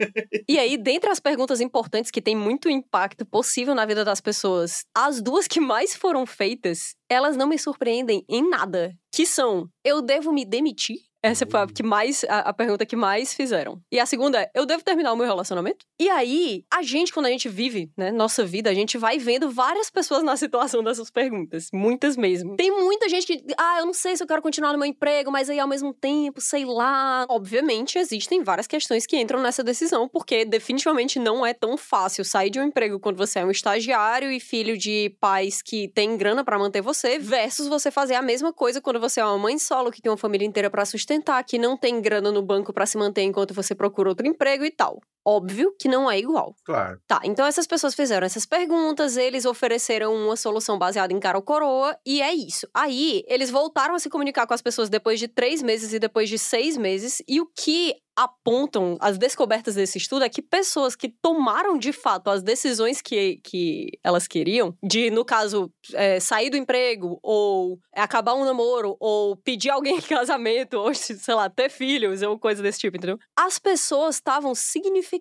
E 0.47 0.57
aí, 0.57 0.77
dentre 0.77 1.09
as 1.09 1.19
perguntas 1.19 1.59
importantes 1.59 2.09
que 2.09 2.21
têm 2.21 2.35
muito 2.35 2.69
impacto 2.69 3.25
possível 3.25 3.75
na 3.75 3.85
vida 3.85 4.05
das 4.05 4.21
pessoas, 4.21 4.85
as 4.95 5.21
duas 5.21 5.45
que 5.45 5.59
mais 5.59 5.93
foram 5.93 6.25
feitas, 6.25 6.95
elas 7.09 7.35
não 7.35 7.47
me 7.47 7.59
surpreendem 7.59 8.23
em 8.29 8.47
nada. 8.49 8.93
Que 9.13 9.25
são: 9.25 9.67
eu 9.83 10.01
devo 10.01 10.31
me 10.31 10.45
demitir? 10.45 10.97
Essa 11.25 11.45
foi 11.49 11.59
a, 11.59 11.65
que 11.65 11.81
mais, 11.81 12.23
a, 12.29 12.39
a 12.39 12.53
pergunta 12.53 12.85
que 12.85 12.95
mais 12.95 13.33
fizeram. 13.33 13.81
E 13.91 13.99
a 13.99 14.05
segunda 14.05 14.41
é: 14.41 14.51
eu 14.53 14.63
devo 14.63 14.83
terminar 14.83 15.11
o 15.11 15.15
meu 15.15 15.25
relacionamento? 15.25 15.83
E 15.99 16.07
aí, 16.07 16.63
a 16.71 16.83
gente, 16.83 17.11
quando 17.11 17.25
a 17.25 17.29
gente 17.29 17.49
vive, 17.49 17.91
né, 17.97 18.11
nossa 18.11 18.45
vida, 18.45 18.69
a 18.69 18.73
gente 18.75 18.95
vai 18.95 19.17
vendo 19.17 19.49
várias 19.49 19.89
pessoas 19.89 20.21
na 20.21 20.37
situação 20.37 20.83
dessas 20.83 21.09
perguntas. 21.09 21.69
Muitas 21.73 22.15
mesmo. 22.15 22.55
Tem 22.57 22.69
muita 22.69 23.09
gente 23.09 23.25
que, 23.25 23.43
ah, 23.57 23.79
eu 23.79 23.87
não 23.87 23.93
sei 23.93 24.15
se 24.15 24.21
eu 24.21 24.27
quero 24.27 24.41
continuar 24.41 24.71
no 24.71 24.77
meu 24.77 24.87
emprego, 24.87 25.31
mas 25.31 25.49
aí 25.49 25.59
ao 25.59 25.67
mesmo 25.67 25.93
tempo, 25.93 26.39
sei 26.39 26.63
lá. 26.63 27.25
Obviamente, 27.27 27.97
existem 27.97 28.43
várias 28.43 28.67
questões 28.67 29.07
que 29.07 29.17
entram 29.17 29.41
nessa 29.41 29.63
decisão, 29.63 30.07
porque 30.07 30.45
definitivamente 30.45 31.17
não 31.17 31.43
é 31.43 31.55
tão 31.55 31.75
fácil 31.75 32.23
sair 32.23 32.51
de 32.51 32.59
um 32.59 32.63
emprego 32.63 32.99
quando 32.99 33.17
você 33.17 33.39
é 33.39 33.45
um 33.45 33.49
estagiário 33.51 34.31
e 34.31 34.39
filho 34.39 34.77
de 34.77 35.15
pais 35.19 35.63
que 35.63 35.87
têm 35.87 36.15
grana 36.17 36.43
pra 36.43 36.59
manter 36.59 36.81
você, 36.81 37.17
versus 37.17 37.67
você 37.67 37.89
fazer 37.89 38.13
a 38.13 38.21
mesma 38.21 38.53
coisa 38.53 38.79
quando 38.79 38.99
você 38.99 39.19
é 39.19 39.25
uma 39.25 39.39
mãe 39.39 39.57
solo 39.57 39.91
que 39.91 40.01
tem 40.01 40.11
uma 40.11 40.17
família 40.17 40.45
inteira 40.45 40.69
pra 40.69 40.85
sustentar, 40.85 41.14
que 41.43 41.57
não 41.57 41.77
tem 41.77 42.01
grana 42.01 42.31
no 42.31 42.41
banco 42.41 42.73
pra 42.73 42.85
se 42.85 42.97
manter 42.97 43.23
enquanto 43.23 43.53
você 43.53 43.75
procura 43.75 44.09
outro 44.09 44.27
emprego 44.27 44.65
e 44.65 44.71
tal. 44.71 44.99
Óbvio 45.25 45.73
que 45.79 45.87
não 45.87 46.09
é 46.09 46.19
igual. 46.19 46.55
Claro. 46.63 46.99
Tá, 47.07 47.19
então 47.23 47.45
essas 47.45 47.65
pessoas 47.65 47.95
fizeram 47.95 48.25
essas 48.25 48.45
perguntas, 48.45 49.17
eles 49.17 49.45
ofereceram 49.45 50.13
uma 50.13 50.35
solução 50.35 50.77
baseada 50.77 51.13
em 51.13 51.19
cara 51.19 51.37
ou 51.37 51.43
coroa, 51.43 51.97
e 52.05 52.21
é 52.21 52.33
isso. 52.33 52.67
Aí, 52.73 53.23
eles 53.27 53.49
voltaram 53.49 53.95
a 53.95 53.99
se 53.99 54.09
comunicar 54.09 54.45
com 54.45 54.53
as 54.53 54.61
pessoas 54.61 54.89
depois 54.89 55.19
de 55.19 55.27
três 55.27 55.61
meses 55.61 55.93
e 55.93 55.99
depois 55.99 56.29
de 56.29 56.37
seis 56.37 56.77
meses, 56.77 57.21
e 57.27 57.41
o 57.41 57.47
que 57.47 57.95
apontam 58.15 58.97
as 59.01 59.17
descobertas 59.17 59.75
desse 59.75 59.97
estudo 59.97 60.23
é 60.23 60.29
que 60.29 60.41
pessoas 60.41 60.95
que 60.95 61.09
tomaram 61.09 61.77
de 61.77 61.91
fato 61.91 62.29
as 62.29 62.41
decisões 62.41 63.01
que, 63.01 63.41
que 63.43 63.89
elas 64.01 64.25
queriam, 64.25 64.73
de, 64.81 65.09
no 65.11 65.25
caso, 65.25 65.69
é, 65.93 66.19
sair 66.19 66.49
do 66.49 66.55
emprego, 66.55 67.19
ou 67.21 67.77
acabar 67.93 68.33
um 68.33 68.45
namoro, 68.45 68.95
ou 68.99 69.35
pedir 69.35 69.69
alguém 69.69 69.97
em 69.99 70.01
casamento, 70.01 70.75
ou, 70.75 70.93
sei 70.93 71.35
lá, 71.35 71.49
ter 71.49 71.69
filhos, 71.69 72.21
ou 72.21 72.39
coisa 72.39 72.63
desse 72.63 72.79
tipo, 72.79 72.95
entendeu? 72.95 73.19
As 73.37 73.59
pessoas 73.59 74.15
estavam 74.15 74.55
significativamente 74.55 75.14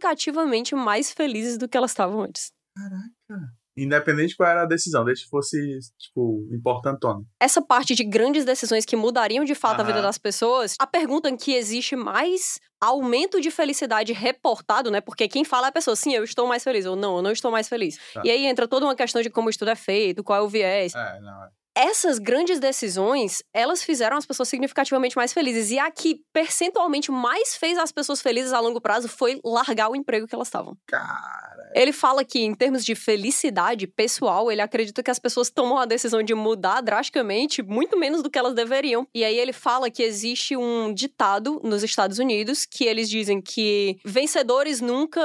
mais 0.77 1.13
felizes 1.13 1.59
do 1.59 1.69
que 1.69 1.77
elas 1.77 1.91
estavam 1.91 2.23
antes. 2.23 2.53
Caraca. 2.77 3.53
Independente 3.77 4.29
de 4.29 4.37
qual 4.37 4.49
era 4.49 4.63
a 4.63 4.67
decisão, 4.67 5.05
desde 5.05 5.25
que 5.25 5.31
fosse, 5.31 5.59
tipo, 5.99 6.47
importantona. 6.53 7.25
essa 7.41 7.61
parte 7.61 7.93
de 7.95 8.05
grandes 8.05 8.45
decisões 8.45 8.85
que 8.85 8.95
mudariam 8.95 9.45
de 9.45 9.55
fato 9.55 9.81
a 9.81 9.83
vida 9.83 9.99
Aham. 9.99 10.07
das 10.07 10.17
pessoas, 10.17 10.77
a 10.79 10.87
pergunta 10.87 11.29
em 11.29 11.37
que 11.37 11.53
existe 11.55 11.97
mais 11.97 12.61
aumento 12.81 13.41
de 13.41 13.51
felicidade 13.51 14.13
reportado, 14.13 14.93
né? 14.93 15.01
Porque 15.01 15.27
quem 15.27 15.45
fala 15.45 15.67
é 15.67 15.71
a 15.71 15.73
pessoa, 15.73 15.97
sim, 15.97 16.15
eu 16.15 16.23
estou 16.23 16.47
mais 16.47 16.63
feliz, 16.63 16.87
ou 16.87 16.95
não, 16.95 17.17
eu 17.17 17.23
não 17.23 17.33
estou 17.33 17.51
mais 17.51 17.69
feliz. 17.69 17.99
Tá. 18.13 18.23
E 18.25 18.31
aí 18.31 18.47
entra 18.47 18.69
toda 18.69 18.87
uma 18.87 18.95
questão 18.95 19.21
de 19.23 19.31
como 19.31 19.49
o 19.49 19.51
estudo 19.51 19.71
é 19.71 19.77
feito, 19.77 20.23
qual 20.23 20.39
é 20.39 20.43
o 20.43 20.49
viés. 20.49 20.95
É, 20.95 21.21
não, 21.21 21.45
é. 21.45 21.49
Essas 21.75 22.19
grandes 22.19 22.61
decisões, 22.61 23.43
elas 23.53 23.83
fizeram 23.83 24.17
as 24.17 24.25
pessoas 24.25 24.49
significativamente 24.49 25.17
mais 25.17 25.33
felizes. 25.33 25.71
E 25.71 25.79
a 25.79 25.91
que 25.91 26.21
percentualmente 26.33 27.11
mais 27.11 27.57
fez 27.57 27.77
as 27.79 27.91
pessoas 27.91 28.23
felizes 28.23 28.53
a 28.53 28.61
longo 28.61 28.81
prazo 28.81 29.09
foi 29.09 29.41
largar 29.45 29.91
o 29.91 29.97
emprego 29.97 30.27
que 30.27 30.35
elas 30.35 30.49
estavam. 30.49 30.77
Cara. 30.87 31.73
Ele 31.75 31.93
fala 31.93 32.25
que, 32.25 32.39
em 32.39 32.55
termos 32.55 32.85
de 32.85 32.95
felicidade 32.95 33.89
pessoal, 33.89 34.51
ele 34.51 34.61
acredita 34.61 35.03
que 35.03 35.11
as 35.11 35.19
pessoas 35.19 35.51
tomam 35.51 35.77
a 35.77 35.85
decisão 35.85 36.23
de 36.23 36.33
mudar 36.33 36.81
drasticamente 36.81 37.63
muito 37.63 37.99
menos 37.99 38.23
do 38.23 38.31
que 38.31 38.39
elas 38.39 38.55
deveriam. 38.55 39.07
E 39.13 39.25
aí 39.25 39.37
ele 39.37 39.53
fala 39.53 39.91
que 39.91 40.03
existe 40.03 40.57
um 40.57 40.95
ditado 40.95 41.61
nos 41.65 41.83
Estados 41.83 42.21
Unidos 42.21 42.65
que 42.65 42.85
eles 42.85 43.11
dizem 43.11 43.43
que 43.43 43.99
vencedores 44.05 44.81
nunca 44.81 45.21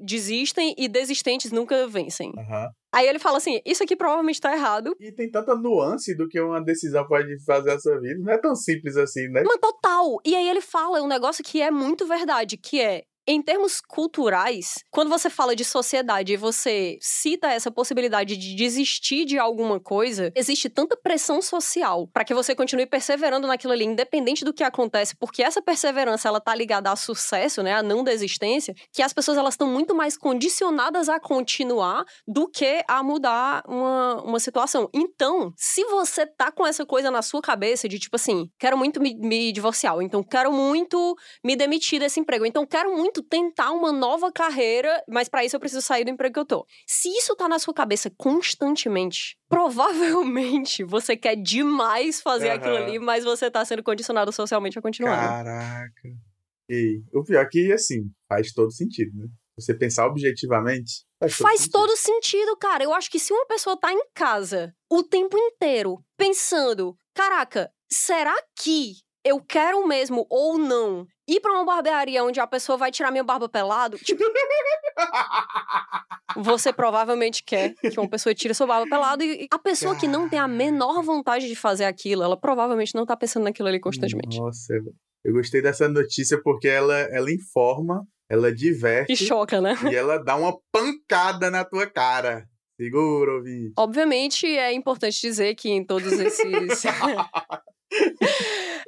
desistem 0.00 0.74
e 0.76 0.88
desistentes 0.88 1.50
nunca 1.50 1.86
vencem. 1.86 2.32
Aham. 2.36 2.68
Aí 2.94 3.08
ele 3.08 3.18
fala 3.18 3.38
assim: 3.38 3.60
isso 3.66 3.82
aqui 3.82 3.96
provavelmente 3.96 4.40
tá 4.40 4.54
errado. 4.54 4.94
E 5.00 5.10
tem 5.10 5.30
tanta 5.30 5.54
nuance 5.54 6.16
do 6.16 6.28
que 6.28 6.40
uma 6.40 6.62
decisão 6.62 7.06
pode 7.06 7.42
fazer 7.44 7.72
a 7.72 7.78
sua 7.78 8.00
vida. 8.00 8.20
Não 8.22 8.32
é 8.32 8.38
tão 8.38 8.54
simples 8.54 8.96
assim, 8.96 9.28
né? 9.28 9.42
Mas 9.44 9.58
total! 9.58 10.20
E 10.24 10.34
aí 10.34 10.48
ele 10.48 10.60
fala 10.60 11.02
um 11.02 11.08
negócio 11.08 11.42
que 11.42 11.60
é 11.60 11.70
muito 11.70 12.06
verdade, 12.06 12.56
que 12.56 12.80
é. 12.80 13.04
Em 13.26 13.40
termos 13.40 13.80
culturais, 13.80 14.84
quando 14.90 15.08
você 15.08 15.30
fala 15.30 15.56
de 15.56 15.64
sociedade 15.64 16.34
e 16.34 16.36
você 16.36 16.98
cita 17.00 17.48
essa 17.48 17.70
possibilidade 17.70 18.36
de 18.36 18.54
desistir 18.54 19.24
de 19.24 19.38
alguma 19.38 19.80
coisa, 19.80 20.30
existe 20.34 20.68
tanta 20.68 20.94
pressão 20.94 21.40
social 21.40 22.06
para 22.12 22.22
que 22.22 22.34
você 22.34 22.54
continue 22.54 22.84
perseverando 22.84 23.46
naquilo 23.46 23.72
ali, 23.72 23.84
independente 23.84 24.44
do 24.44 24.52
que 24.52 24.62
acontece, 24.62 25.16
porque 25.16 25.42
essa 25.42 25.62
perseverança 25.62 26.28
ela 26.28 26.38
tá 26.38 26.54
ligada 26.54 26.92
a 26.92 26.96
sucesso, 26.96 27.62
né, 27.62 27.72
a 27.72 27.82
não 27.82 28.04
desistência, 28.04 28.74
que 28.92 29.00
as 29.00 29.14
pessoas 29.14 29.38
elas 29.38 29.54
estão 29.54 29.68
muito 29.68 29.94
mais 29.94 30.18
condicionadas 30.18 31.08
a 31.08 31.18
continuar 31.18 32.04
do 32.28 32.46
que 32.46 32.84
a 32.86 33.02
mudar 33.02 33.64
uma, 33.66 34.22
uma 34.22 34.38
situação. 34.38 34.90
Então, 34.92 35.50
se 35.56 35.82
você 35.84 36.26
tá 36.26 36.52
com 36.52 36.66
essa 36.66 36.84
coisa 36.84 37.10
na 37.10 37.22
sua 37.22 37.40
cabeça 37.40 37.88
de 37.88 37.98
tipo 37.98 38.16
assim, 38.16 38.50
quero 38.58 38.76
muito 38.76 39.00
me, 39.00 39.14
me 39.14 39.50
divorciar, 39.50 39.96
então 40.02 40.22
quero 40.22 40.52
muito 40.52 41.16
me 41.42 41.56
demitir 41.56 41.98
desse 41.98 42.20
emprego, 42.20 42.44
então 42.44 42.66
quero 42.66 42.94
muito 42.94 43.13
tentar 43.22 43.70
uma 43.72 43.92
nova 43.92 44.30
carreira, 44.32 45.02
mas 45.08 45.28
para 45.28 45.44
isso 45.44 45.56
eu 45.56 45.60
preciso 45.60 45.82
sair 45.82 46.04
do 46.04 46.10
emprego 46.10 46.34
que 46.34 46.40
eu 46.40 46.44
tô. 46.44 46.66
Se 46.86 47.08
isso 47.08 47.34
tá 47.36 47.48
na 47.48 47.58
sua 47.58 47.72
cabeça 47.74 48.10
constantemente, 48.16 49.36
provavelmente 49.48 50.84
você 50.84 51.16
quer 51.16 51.36
demais 51.36 52.20
fazer 52.20 52.48
Aham. 52.50 52.56
aquilo 52.56 52.76
ali, 52.76 52.98
mas 52.98 53.24
você 53.24 53.50
tá 53.50 53.64
sendo 53.64 53.82
condicionado 53.82 54.32
socialmente 54.32 54.78
a 54.78 54.82
continuar. 54.82 55.16
né? 55.16 55.26
Caraca. 55.44 56.08
E 56.68 57.02
o 57.12 57.22
pior 57.22 57.42
é 57.44 57.48
que, 57.48 57.72
assim, 57.72 58.10
faz 58.28 58.52
todo 58.52 58.72
sentido, 58.72 59.10
né? 59.16 59.26
Você 59.56 59.72
pensar 59.72 60.06
objetivamente. 60.06 61.04
Faz 61.20 61.36
todo 61.36 61.46
Faz 61.46 61.60
sentido. 61.60 61.72
todo 61.72 61.96
sentido, 61.96 62.56
cara. 62.56 62.82
Eu 62.82 62.92
acho 62.92 63.10
que 63.10 63.20
se 63.20 63.32
uma 63.32 63.46
pessoa 63.46 63.78
tá 63.78 63.92
em 63.92 64.02
casa 64.14 64.74
o 64.90 65.02
tempo 65.02 65.36
inteiro 65.38 66.02
pensando, 66.16 66.96
caraca, 67.14 67.70
será 67.92 68.34
que 68.58 68.94
eu 69.24 69.40
quero 69.40 69.86
mesmo 69.86 70.26
ou 70.28 70.58
não 70.58 71.06
ir 71.26 71.40
pra 71.40 71.52
uma 71.52 71.64
barbearia 71.64 72.22
onde 72.22 72.38
a 72.38 72.46
pessoa 72.46 72.76
vai 72.76 72.90
tirar 72.92 73.10
minha 73.10 73.24
barba 73.24 73.48
pelado? 73.48 73.96
Tipo, 73.98 74.22
você 76.36 76.72
provavelmente 76.72 77.42
quer 77.42 77.74
que 77.74 77.98
uma 77.98 78.08
pessoa 78.08 78.34
tire 78.34 78.54
sua 78.54 78.66
barba 78.66 78.88
pelado 78.88 79.22
e 79.24 79.46
a 79.50 79.58
pessoa 79.58 79.96
que 79.96 80.06
não 80.06 80.28
tem 80.28 80.38
a 80.38 80.48
menor 80.48 81.02
vontade 81.02 81.48
de 81.48 81.56
fazer 81.56 81.84
aquilo, 81.84 82.22
ela 82.22 82.36
provavelmente 82.36 82.94
não 82.94 83.06
tá 83.06 83.16
pensando 83.16 83.44
naquilo 83.44 83.68
ali 83.68 83.80
constantemente. 83.80 84.38
Nossa, 84.38 84.74
velho. 84.74 84.92
eu 85.24 85.32
gostei 85.32 85.62
dessa 85.62 85.88
notícia 85.88 86.40
porque 86.42 86.68
ela, 86.68 86.94
ela 87.10 87.32
informa, 87.32 88.06
ela 88.28 88.52
diverte 88.54 89.12
E 89.12 89.16
choca, 89.16 89.60
né? 89.60 89.74
e 89.90 89.94
ela 89.94 90.18
dá 90.22 90.36
uma 90.36 90.58
pancada 90.72 91.50
na 91.50 91.64
tua 91.64 91.86
cara. 91.86 92.46
Segura, 92.76 93.34
ouvinte. 93.36 93.72
Obviamente, 93.78 94.46
é 94.46 94.72
importante 94.72 95.20
dizer 95.20 95.54
que 95.54 95.70
em 95.70 95.84
todos 95.84 96.12
esses. 96.12 96.82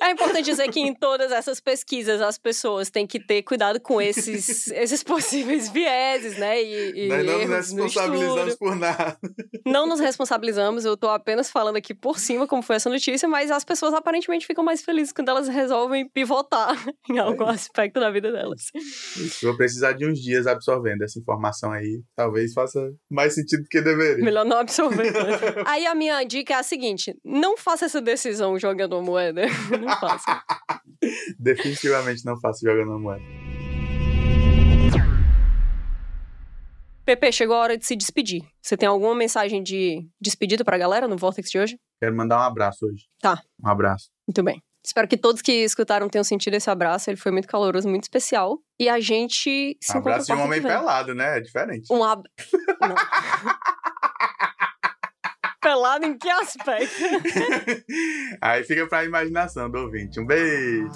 é 0.01 0.11
importante 0.11 0.45
dizer 0.45 0.69
que 0.71 0.81
em 0.81 0.95
todas 0.95 1.33
essas 1.33 1.61
pesquisas 1.61 2.21
as 2.21 2.39
pessoas 2.39 2.91
têm 2.91 3.07
que 3.07 3.19
ter 3.19 3.43
cuidado 3.43 3.81
com 3.81 4.01
esses, 4.01 4.69
esses 4.73 5.03
possíveis 5.03 5.69
vieses, 5.71 6.39
né? 6.39 6.63
E, 6.63 7.07
e 7.07 7.09
Nós 7.09 7.27
não 7.27 7.39
nos 7.39 7.73
no 7.73 7.83
responsabilizamos 7.85 8.57
por 8.57 8.77
nada. 8.77 9.19
Não 9.65 9.87
nos 9.87 10.01
responsabilizamos, 10.01 10.85
eu 10.85 10.97
tô 10.97 11.09
apenas 11.09 11.51
falando 11.51 11.77
aqui 11.77 11.95
por 11.95 12.19
cima 12.19 12.47
como 12.47 12.63
foi 12.63 12.77
essa 12.77 12.91
notícia, 12.91 13.29
mas 13.29 13.51
as 13.51 13.65
pessoas 13.65 13.95
aparentemente 13.95 14.47
ficam 14.47 14.65
mais 14.65 14.83
felizes 14.83 15.13
quando 15.13 15.29
elas 15.29 15.49
resolvem 15.49 16.09
pivotar 16.09 16.77
em 17.11 17.19
algum 17.19 17.47
aspecto 17.47 18.01
da 18.01 18.11
vida 18.11 18.31
delas. 18.33 18.71
Isso, 18.75 19.47
vou 19.47 19.57
precisar 19.57 19.93
de 19.93 20.07
uns 20.07 20.19
dias 20.21 20.47
absorvendo 20.47 21.03
essa 21.03 21.19
informação 21.19 21.73
aí. 21.73 22.03
Talvez 22.15 22.53
faça 22.53 22.81
mais 23.11 23.35
sentido 23.35 23.63
do 23.63 23.69
que 23.69 23.81
deveria. 23.81 24.25
Melhor 24.25 24.45
não 24.45 24.59
absorver. 24.59 25.13
Aí 25.67 25.87
a 25.87 25.95
minha 25.95 26.23
dica 26.25 26.55
é 26.55 26.57
a 26.57 26.63
seguinte: 26.63 27.15
não 27.25 27.57
faça 27.57 27.87
essa 27.87 28.01
decisão 28.01 28.59
jogando 28.59 28.96
uma 28.97 29.03
moeda. 29.05 29.43
Não 29.81 29.97
faça. 29.99 30.43
Definitivamente 31.39 32.25
não 32.25 32.41
faço 32.41 32.61
jogando 32.65 32.93
na 32.93 32.99
moeda. 32.99 33.23
Pepe, 37.05 37.31
chegou 37.31 37.55
a 37.55 37.61
hora 37.61 37.79
de 37.79 37.87
se 37.87 37.95
despedir. 37.95 38.43
Você 38.61 38.77
tem 38.77 38.89
alguma 38.89 39.15
mensagem 39.15 39.63
de 39.63 40.09
despedida 40.21 40.65
pra 40.65 40.77
galera 40.77 41.07
no 41.07 41.17
Vortex 41.17 41.49
de 41.49 41.59
hoje? 41.59 41.79
Quero 42.01 42.17
mandar 42.17 42.39
um 42.39 42.43
abraço 42.43 42.87
hoje. 42.87 43.05
Tá. 43.21 43.41
Um 43.63 43.69
abraço. 43.69 44.11
Muito 44.27 44.43
bem. 44.43 44.61
Espero 44.85 45.07
que 45.07 45.17
todos 45.17 45.43
que 45.43 45.53
escutaram 45.53 46.09
tenham 46.09 46.25
sentido 46.25 46.55
esse 46.55 46.71
abraço. 46.71 47.11
Ele 47.11 47.17
foi 47.17 47.31
muito 47.31 47.47
caloroso, 47.47 47.89
muito 47.89 48.05
especial. 48.05 48.59
E 48.79 48.89
a 48.89 48.99
gente 48.99 49.77
se 49.81 49.93
Um 49.93 50.01
encontra 50.01 50.13
abraço 50.15 50.27
de 50.27 50.33
um 50.33 50.45
homem 50.45 50.63
pelado, 50.63 51.15
né? 51.15 51.39
É 51.39 51.41
diferente. 51.41 51.93
Um 51.93 52.03
ab... 52.03 52.23
Não. 52.81 52.97
Pelado 55.67 56.07
em 56.07 56.17
que 56.17 56.31
aspecto? 56.31 56.95
Aí 58.41 58.63
fica 58.63 58.87
pra 58.87 59.05
imaginação 59.05 59.69
do 59.69 59.79
ouvinte. 59.79 60.21
Um 60.21 60.25
beijo. 60.25 60.93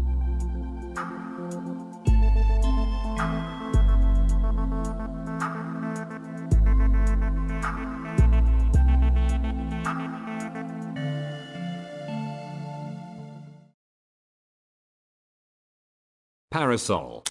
Parasol. 16.54 17.24